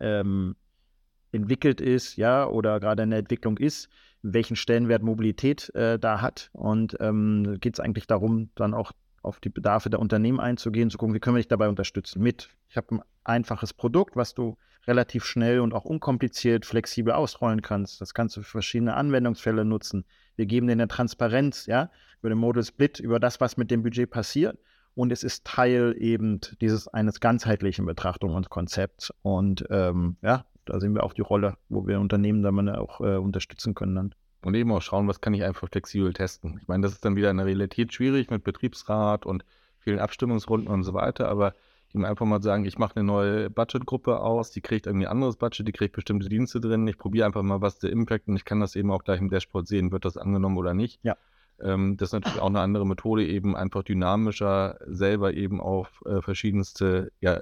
entwickelt 1.35 1.81
ist, 1.81 2.17
ja, 2.17 2.47
oder 2.47 2.81
gerade 2.81 3.03
in 3.03 3.11
der 3.11 3.21
Entwicklung 3.21 3.59
ist 3.59 3.89
welchen 4.25 4.57
Stellenwert 4.57 5.03
Mobilität 5.03 5.73
äh, 5.75 5.99
da 5.99 6.21
hat. 6.21 6.51
Und 6.53 6.97
ähm, 7.01 7.59
geht 7.61 7.75
es 7.75 7.81
eigentlich 7.81 8.07
darum, 8.07 8.51
dann 8.55 8.75
auch 8.75 8.93
auf 9.23 9.41
die 9.41 9.49
Bedarfe 9.49 9.91
der 9.91 10.01
Unternehmen 10.01 10.41
einzugehen, 10.41 10.91
zu 10.91 10.99
gucken, 10.99 11.15
wie 11.15 11.21
können 11.21 11.37
wir 11.37 11.41
dich 11.41 11.49
dabei 11.49 11.69
unterstützen 11.69 12.23
mit. 12.23 12.49
Ich 12.69 12.77
habe 12.77 12.97
ein 12.97 13.03
einfaches 13.25 13.73
Produkt, 13.73 14.17
was 14.17 14.35
du 14.35 14.57
relativ 14.87 15.25
schnell 15.25 15.61
und 15.61 15.73
auch 15.73 15.85
unkompliziert 15.85 16.67
flexibel 16.67 17.13
ausrollen 17.15 17.63
kannst. 17.63 18.01
Das 18.01 18.13
kannst 18.13 18.37
du 18.37 18.43
für 18.43 18.51
verschiedene 18.51 18.95
Anwendungsfälle 18.95 19.65
nutzen. 19.65 20.05
Wir 20.37 20.47
geben 20.47 20.67
dir 20.67 20.73
eine 20.73 20.89
Transparenz, 20.89 21.67
ja, 21.67 21.91
über 22.21 22.29
den 22.29 22.39
Model 22.39 22.65
Split, 22.65 23.01
über 23.01 23.21
das, 23.21 23.41
was 23.41 23.57
mit 23.57 23.71
dem 23.71 23.83
Budget 23.83 24.11
passiert. 24.11 24.59
Und 24.95 25.11
es 25.11 25.25
ist 25.25 25.45
Teil 25.45 25.95
eben 25.99 26.41
dieses 26.61 26.87
eines 26.89 27.21
ganzheitlichen 27.21 27.87
Betrachtung 27.87 28.35
und 28.35 28.51
Konzepts. 28.51 29.13
Und 29.23 29.65
ähm, 29.71 30.17
ja, 30.23 30.45
da 30.67 30.81
sehen 30.81 30.95
wir 30.95 31.05
auch 31.05 31.13
die 31.13 31.23
Rolle, 31.23 31.57
wo 31.69 31.87
wir 31.87 32.01
Unternehmen 32.01 32.43
dann 32.43 32.69
auch 32.69 33.01
äh, 33.01 33.17
unterstützen 33.17 33.75
können. 33.75 33.95
Dann. 33.95 34.15
Und 34.43 34.55
eben 34.55 34.73
auch 34.73 34.83
schauen, 34.83 35.09
was 35.09 35.21
kann 35.21 35.35
ich 35.35 35.45
einfach 35.45 35.69
flexibel 35.69 36.13
testen. 36.13 36.59
Ich 36.61 36.69
meine, 36.69 36.83
das 36.83 36.93
ist 36.93 37.05
dann 37.05 37.17
wieder 37.17 37.31
in 37.31 37.39
der 37.39 37.47
Realität 37.47 37.93
schwierig 37.93 38.31
mit 38.31 38.45
Betriebsrat 38.45 39.27
und 39.27 39.45
vielen 39.79 39.99
Abstimmungsrunden 39.99 40.69
und 40.69 40.83
so 40.83 40.95
weiter, 40.95 41.29
aber 41.29 41.55
ihm 41.95 42.05
einfach 42.05 42.27
mal 42.27 42.43
sagen, 42.43 42.65
ich 42.65 42.79
mache 42.79 42.97
eine 42.97 43.05
neue 43.05 43.51
Budgetgruppe 43.51 44.21
aus, 44.21 44.51
die 44.51 44.61
kriegt 44.61 44.87
irgendwie 44.87 45.07
ein 45.07 45.13
anderes 45.13 45.37
Budget, 45.37 45.67
die 45.67 45.73
kriegt 45.73 45.95
bestimmte 45.95 46.29
Dienste 46.29 46.61
drin, 46.61 46.87
ich 46.89 46.99
probiere 46.99 47.27
einfach 47.27 47.43
mal, 47.43 47.61
was 47.61 47.79
der 47.79 47.91
Impact 47.91 48.29
und 48.29 48.37
ich 48.37 48.45
kann 48.45 48.61
das 48.61 48.75
eben 48.75 48.91
auch 48.91 49.05
gleich 49.05 49.21
im 49.21 49.31
Dashboard 49.31 49.67
sehen, 49.67 49.93
wird 49.93 50.05
das 50.05 50.17
angenommen 50.17 50.59
oder 50.59 50.75
nicht. 50.75 50.99
Ja. 51.05 51.17
Ähm, 51.61 51.97
das 51.97 52.09
ist 52.09 52.15
natürlich 52.15 52.41
auch 52.41 52.49
eine 52.49 52.61
andere 52.61 52.87
Methode, 52.87 53.25
eben 53.25 53.55
einfach 53.55 53.85
dynamischer 53.85 54.79
selber 54.87 55.35
eben 55.35 55.61
auf 55.61 56.03
äh, 56.05 56.21
verschiedenste 56.21 57.13
ja, 57.21 57.41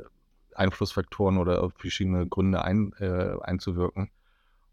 Einflussfaktoren 0.56 1.38
oder 1.38 1.62
auf 1.62 1.72
verschiedene 1.76 2.26
Gründe 2.26 2.62
ein, 2.62 2.92
äh, 2.98 3.36
einzuwirken. 3.42 4.10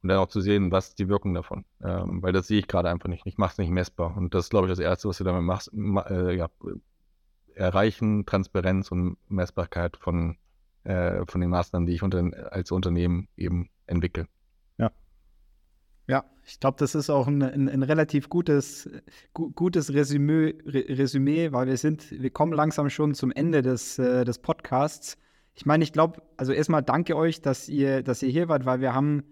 Und 0.02 0.10
dann 0.10 0.20
auch 0.20 0.30
zu 0.30 0.40
sehen, 0.40 0.72
was 0.72 0.96
die 0.96 1.10
Wirkung 1.10 1.34
davon. 1.34 1.66
Ähm, 1.84 2.22
weil 2.22 2.32
das 2.32 2.48
sehe 2.48 2.60
ich 2.60 2.68
gerade 2.68 2.90
einfach 2.90 3.10
nicht. 3.10 3.26
Ich 3.26 3.38
mache 3.38 3.52
es 3.52 3.58
nicht 3.58 3.70
messbar. 3.70 4.16
Und 4.16 4.34
das 4.34 4.46
ist, 4.46 4.50
glaube 4.50 4.68
ich, 4.68 4.72
das 4.72 4.80
Erste, 4.80 5.10
was 5.10 5.20
wir 5.20 5.26
damit 5.26 5.44
machst, 5.44 5.74
ma, 5.74 6.02
äh, 6.04 6.36
ja, 6.36 6.50
erreichen, 7.54 8.26
Transparenz 8.26 8.92
und 8.92 9.18
Messbarkeit 9.28 9.98
von, 9.98 10.38
äh, 10.86 11.26
von 11.28 11.42
den 11.42 11.50
Maßnahmen, 11.50 11.86
die 11.86 11.94
ich 11.94 12.04
unter, 12.04 12.54
als 12.54 12.72
Unternehmen 12.72 13.28
eben 13.36 13.70
entwickle. 13.86 14.28
Ja. 14.78 14.92
Ja, 16.08 16.24
ich 16.46 16.60
glaube, 16.60 16.78
das 16.80 16.96
ist 16.96 17.10
auch 17.10 17.28
ein, 17.28 17.44
ein, 17.44 17.68
ein 17.70 17.84
relativ 17.84 18.30
gutes, 18.30 18.90
gu 19.34 19.52
gutes 19.52 19.94
Resümee, 19.94 20.56
Resümee, 20.66 21.52
weil 21.52 21.68
wir 21.68 21.78
sind, 21.78 22.10
wir 22.10 22.30
kommen 22.30 22.54
langsam 22.54 22.90
schon 22.90 23.14
zum 23.14 23.32
Ende 23.32 23.62
des, 23.62 24.00
äh, 24.00 24.24
des 24.24 24.40
Podcasts. 24.40 25.18
Ich 25.60 25.66
meine, 25.66 25.84
ich 25.84 25.92
glaube, 25.92 26.22
also 26.38 26.54
erstmal 26.54 26.82
danke 26.82 27.18
euch, 27.18 27.42
dass 27.42 27.68
ihr, 27.68 28.02
dass 28.02 28.24
ihr 28.24 28.30
hier 28.30 28.48
wart, 28.48 28.66
weil 28.66 28.80
wir 28.80 28.94
haben, 28.94 29.26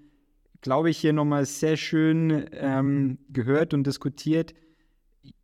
glaube 0.60 0.90
ich, 0.90 0.98
hier 0.98 1.14
nochmal 1.14 1.46
sehr 1.46 1.78
schön 1.78 2.50
ähm, 2.52 3.18
gehört 3.30 3.74
und 3.74 3.88
diskutiert. 3.88 4.54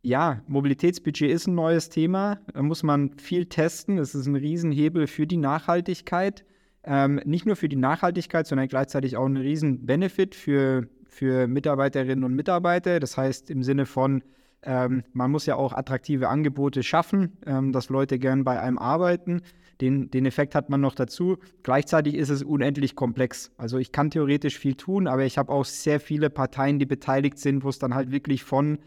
Ja, 0.02 0.42
Mobilitätsbudget 0.46 1.30
ist 1.30 1.46
ein 1.46 1.54
neues 1.54 1.88
Thema. 1.88 2.38
Da 2.52 2.60
muss 2.60 2.82
man 2.82 3.16
viel 3.16 3.46
testen. 3.46 3.96
Das 3.96 4.14
ist 4.14 4.26
ein 4.26 4.36
Riesenhebel 4.36 5.06
für 5.06 5.26
die 5.26 5.38
Nachhaltigkeit. 5.38 6.44
Ähm, 6.82 7.18
nicht 7.24 7.46
nur 7.46 7.56
für 7.56 7.70
die 7.70 7.76
Nachhaltigkeit, 7.76 8.46
sondern 8.46 8.68
gleichzeitig 8.68 9.16
auch 9.16 9.24
ein 9.24 9.38
Riesen-Benefit 9.38 10.34
für, 10.34 10.86
für 11.06 11.46
Mitarbeiterinnen 11.46 12.24
und 12.24 12.34
Mitarbeiter. 12.34 13.00
Das 13.00 13.16
heißt 13.16 13.48
im 13.48 13.62
Sinne 13.62 13.86
von, 13.86 14.22
ähm, 14.62 15.02
man 15.14 15.30
muss 15.30 15.46
ja 15.46 15.56
auch 15.56 15.72
attraktive 15.72 16.28
Angebote 16.28 16.82
schaffen, 16.82 17.38
ähm, 17.46 17.72
dass 17.72 17.88
Leute 17.88 18.18
gern 18.18 18.44
bei 18.44 18.60
einem 18.60 18.76
arbeiten. 18.76 19.40
Den, 19.80 20.10
den 20.10 20.26
Effekt 20.26 20.54
hat 20.54 20.70
man 20.70 20.80
noch 20.80 20.94
dazu. 20.94 21.38
Gleichzeitig 21.62 22.14
ist 22.14 22.28
es 22.28 22.42
unendlich 22.42 22.94
komplex. 22.94 23.50
Also 23.56 23.78
ich 23.78 23.92
kann 23.92 24.10
theoretisch 24.10 24.58
viel 24.58 24.74
tun, 24.74 25.06
aber 25.06 25.24
ich 25.24 25.38
habe 25.38 25.52
auch 25.52 25.64
sehr 25.64 26.00
viele 26.00 26.30
Parteien, 26.30 26.78
die 26.78 26.86
beteiligt 26.86 27.38
sind, 27.38 27.64
wo 27.64 27.68
es 27.68 27.78
dann 27.78 27.94
halt 27.94 28.10
wirklich 28.10 28.44
von 28.44 28.78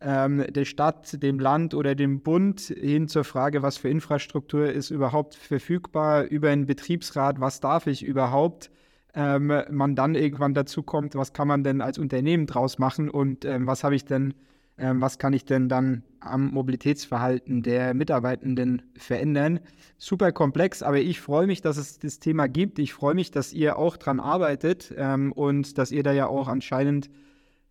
ähm, 0.00 0.44
der 0.48 0.64
Stadt, 0.64 1.22
dem 1.22 1.38
Land 1.38 1.74
oder 1.74 1.94
dem 1.94 2.20
Bund 2.20 2.60
hin 2.60 3.08
zur 3.08 3.24
Frage, 3.24 3.62
was 3.62 3.76
für 3.76 3.88
Infrastruktur 3.88 4.70
ist 4.70 4.90
überhaupt 4.90 5.34
verfügbar, 5.34 6.24
über 6.24 6.50
einen 6.50 6.66
Betriebsrat, 6.66 7.40
was 7.40 7.60
darf 7.60 7.86
ich 7.86 8.04
überhaupt, 8.04 8.70
ähm, 9.14 9.52
man 9.70 9.94
dann 9.94 10.14
irgendwann 10.14 10.54
dazu 10.54 10.82
kommt, 10.82 11.14
was 11.14 11.32
kann 11.32 11.48
man 11.48 11.62
denn 11.62 11.80
als 11.80 11.98
Unternehmen 11.98 12.46
draus 12.46 12.78
machen 12.78 13.10
und 13.10 13.44
ähm, 13.44 13.66
was 13.66 13.84
habe 13.84 13.94
ich 13.94 14.04
denn 14.04 14.34
ähm, 14.78 15.00
was 15.00 15.18
kann 15.18 15.32
ich 15.32 15.44
denn 15.44 15.68
dann 15.68 16.02
am 16.24 16.50
Mobilitätsverhalten 16.52 17.62
der 17.62 17.94
Mitarbeitenden 17.94 18.82
verändern. 18.96 19.60
Super 19.98 20.32
komplex, 20.32 20.82
aber 20.82 20.98
ich 20.98 21.20
freue 21.20 21.46
mich, 21.46 21.60
dass 21.60 21.76
es 21.76 21.98
das 21.98 22.18
Thema 22.18 22.46
gibt. 22.46 22.78
Ich 22.78 22.92
freue 22.92 23.14
mich, 23.14 23.30
dass 23.30 23.52
ihr 23.52 23.78
auch 23.78 23.96
dran 23.96 24.20
arbeitet 24.20 24.94
ähm, 24.96 25.32
und 25.32 25.78
dass 25.78 25.92
ihr 25.92 26.02
da 26.02 26.12
ja 26.12 26.26
auch 26.26 26.48
anscheinend, 26.48 27.10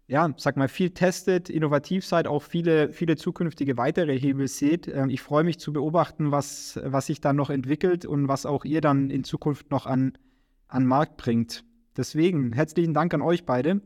ja, 0.07 0.33
sag 0.37 0.57
mal, 0.57 0.67
viel 0.67 0.91
testet, 0.91 1.49
innovativ 1.49 2.05
seid, 2.05 2.27
auch 2.27 2.43
viele, 2.43 2.91
viele 2.91 3.15
zukünftige 3.15 3.77
weitere 3.77 4.17
Hebel 4.17 4.47
seht. 4.47 4.87
Ähm, 4.87 5.09
ich 5.09 5.21
freue 5.21 5.43
mich 5.43 5.59
zu 5.59 5.73
beobachten, 5.73 6.31
was, 6.31 6.79
was 6.83 7.07
sich 7.07 7.21
dann 7.21 7.35
noch 7.35 7.49
entwickelt 7.49 8.05
und 8.05 8.27
was 8.27 8.45
auch 8.45 8.65
ihr 8.65 8.81
dann 8.81 9.09
in 9.09 9.23
Zukunft 9.23 9.71
noch 9.71 9.85
an, 9.85 10.13
an 10.67 10.85
Markt 10.85 11.17
bringt. 11.17 11.63
Deswegen 11.97 12.53
herzlichen 12.53 12.93
Dank 12.93 13.13
an 13.13 13.21
euch 13.21 13.45
beide. 13.45 13.81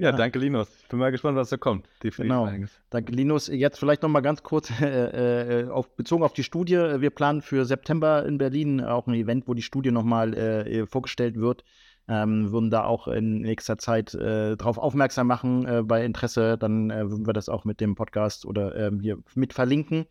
Ja, 0.00 0.12
danke 0.12 0.38
Linus. 0.38 0.68
Ich 0.82 0.88
bin 0.88 0.98
mal 0.98 1.10
gespannt, 1.10 1.36
was 1.36 1.50
da 1.50 1.58
kommt. 1.58 1.86
Genau. 2.00 2.48
Danke 2.88 3.12
Linus. 3.12 3.48
Jetzt 3.48 3.78
vielleicht 3.78 4.02
noch 4.02 4.08
mal 4.08 4.20
ganz 4.20 4.42
kurz 4.42 4.70
äh, 4.80 5.60
äh, 5.60 5.68
auf, 5.68 5.94
bezogen 5.94 6.22
auf 6.22 6.32
die 6.32 6.42
Studie. 6.42 6.76
Wir 6.76 7.10
planen 7.10 7.42
für 7.42 7.66
September 7.66 8.24
in 8.24 8.38
Berlin 8.38 8.80
auch 8.80 9.06
ein 9.06 9.14
Event, 9.14 9.46
wo 9.46 9.52
die 9.52 9.62
Studie 9.62 9.90
noch 9.90 10.02
mal 10.02 10.34
äh, 10.34 10.86
vorgestellt 10.86 11.36
wird. 11.36 11.64
Ähm, 12.08 12.50
würden 12.50 12.70
da 12.70 12.84
auch 12.84 13.08
in 13.08 13.42
nächster 13.42 13.76
Zeit 13.76 14.14
äh, 14.14 14.56
darauf 14.56 14.78
aufmerksam 14.78 15.26
machen 15.26 15.66
äh, 15.66 15.82
bei 15.82 16.02
Interesse. 16.02 16.56
Dann 16.56 16.90
äh, 16.90 17.10
würden 17.10 17.26
wir 17.26 17.34
das 17.34 17.50
auch 17.50 17.66
mit 17.66 17.80
dem 17.80 17.94
Podcast 17.94 18.46
oder 18.46 18.74
ähm, 18.76 19.00
hier 19.00 19.18
mit 19.34 19.52
verlinken 19.52 20.06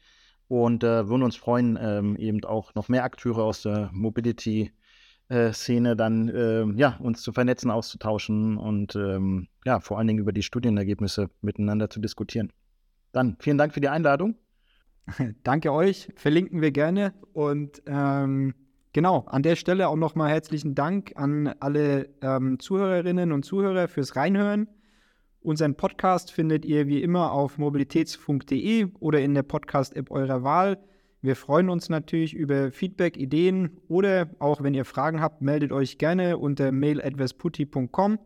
und 0.47 0.81
würden 0.81 1.21
uns 1.21 1.35
freuen, 1.35 1.77
ähm, 1.79 2.15
eben 2.15 2.43
auch 2.43 2.73
noch 2.73 2.89
mehr 2.89 3.03
Akteure 3.03 3.43
aus 3.43 3.61
der 3.61 3.91
Mobility 3.93 4.71
äh, 5.30 5.53
Szene 5.53 5.95
dann 5.95 6.27
äh, 6.30 6.65
ja, 6.75 6.97
uns 6.99 7.21
zu 7.21 7.32
vernetzen, 7.32 7.71
auszutauschen 7.71 8.57
und 8.57 8.95
ähm, 8.95 9.47
ja, 9.63 9.80
vor 9.80 9.97
allen 9.97 10.07
Dingen 10.07 10.19
über 10.19 10.34
die 10.34 10.43
Studienergebnisse 10.43 11.30
miteinander 11.41 11.89
zu 11.89 11.99
diskutieren. 11.99 12.51
Dann 13.11 13.38
vielen 13.39 13.57
Dank 13.57 13.73
für 13.73 13.82
die 13.82 13.89
Einladung. 13.89 14.36
Danke 15.43 15.71
euch, 15.71 16.09
verlinken 16.15 16.61
wir 16.61 16.71
gerne 16.71 17.13
und 17.34 17.82
ähm, 17.86 18.53
genau, 18.93 19.25
an 19.27 19.43
der 19.43 19.55
Stelle 19.55 19.88
auch 19.88 19.95
nochmal 19.95 20.32
herzlichen 20.32 20.75
Dank 20.75 21.13
an 21.15 21.47
alle 21.59 22.09
ähm, 22.21 22.59
Zuhörerinnen 22.59 23.32
und 23.32 23.45
Zuhörer 23.45 23.88
fürs 23.88 24.15
Reinhören. 24.15 24.67
Unseren 25.41 25.75
Podcast 25.75 26.32
findet 26.32 26.65
ihr 26.65 26.88
wie 26.88 27.01
immer 27.01 27.32
auf 27.32 27.57
mobilitätsfunk.de 27.57 28.88
oder 28.99 29.21
in 29.21 29.34
der 29.34 29.43
Podcast-App 29.43 30.11
eurer 30.11 30.43
Wahl. 30.43 30.80
Wir 31.22 31.36
freuen 31.36 31.70
uns 31.70 31.89
natürlich 31.89 32.34
über 32.34 32.72
Feedback, 32.72 33.17
Ideen 33.17 33.82
oder 33.89 34.30
auch 34.39 34.63
wenn 34.63 34.74
ihr 34.74 34.86
Fragen 34.86 35.20
habt, 35.20 35.41
meldet 35.41 35.72
euch 35.72 35.97
gerne 35.97 36.38
unter 36.38 36.72
mail.vesputi.com. 36.72 38.20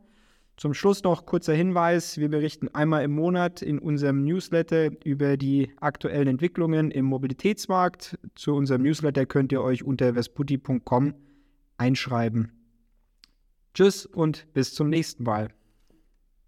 Zum 0.58 0.76
Schluss 0.76 1.04
noch 1.04 1.26
kurzer 1.26 1.54
Hinweis: 1.54 2.20
Wir 2.20 2.30
berichten 2.30 2.70
einmal 2.76 3.04
im 3.04 3.12
Monat 3.12 3.64
in 3.64 3.80
unserem 3.80 4.24
Newsletter 4.24 4.92
über 5.04 5.38
die 5.38 5.72
aktuellen 5.80 6.28
Entwicklungen 6.28 6.92
im 6.92 7.06
Mobilitätsmarkt. 7.06 8.20
Zu 8.36 8.54
unserem 8.54 8.84
Newsletter 8.84 9.26
könnt 9.26 9.52
ihr 9.52 9.64
euch 9.64 9.84
unter 9.84 10.14
vesputi.com 10.14 11.16
einschreiben. 11.78 12.52
Tschüss 13.74 14.06
und 14.06 14.46
bis 14.54 14.76
zum 14.76 14.90
nächsten 14.90 15.24
Mal. 15.24 15.50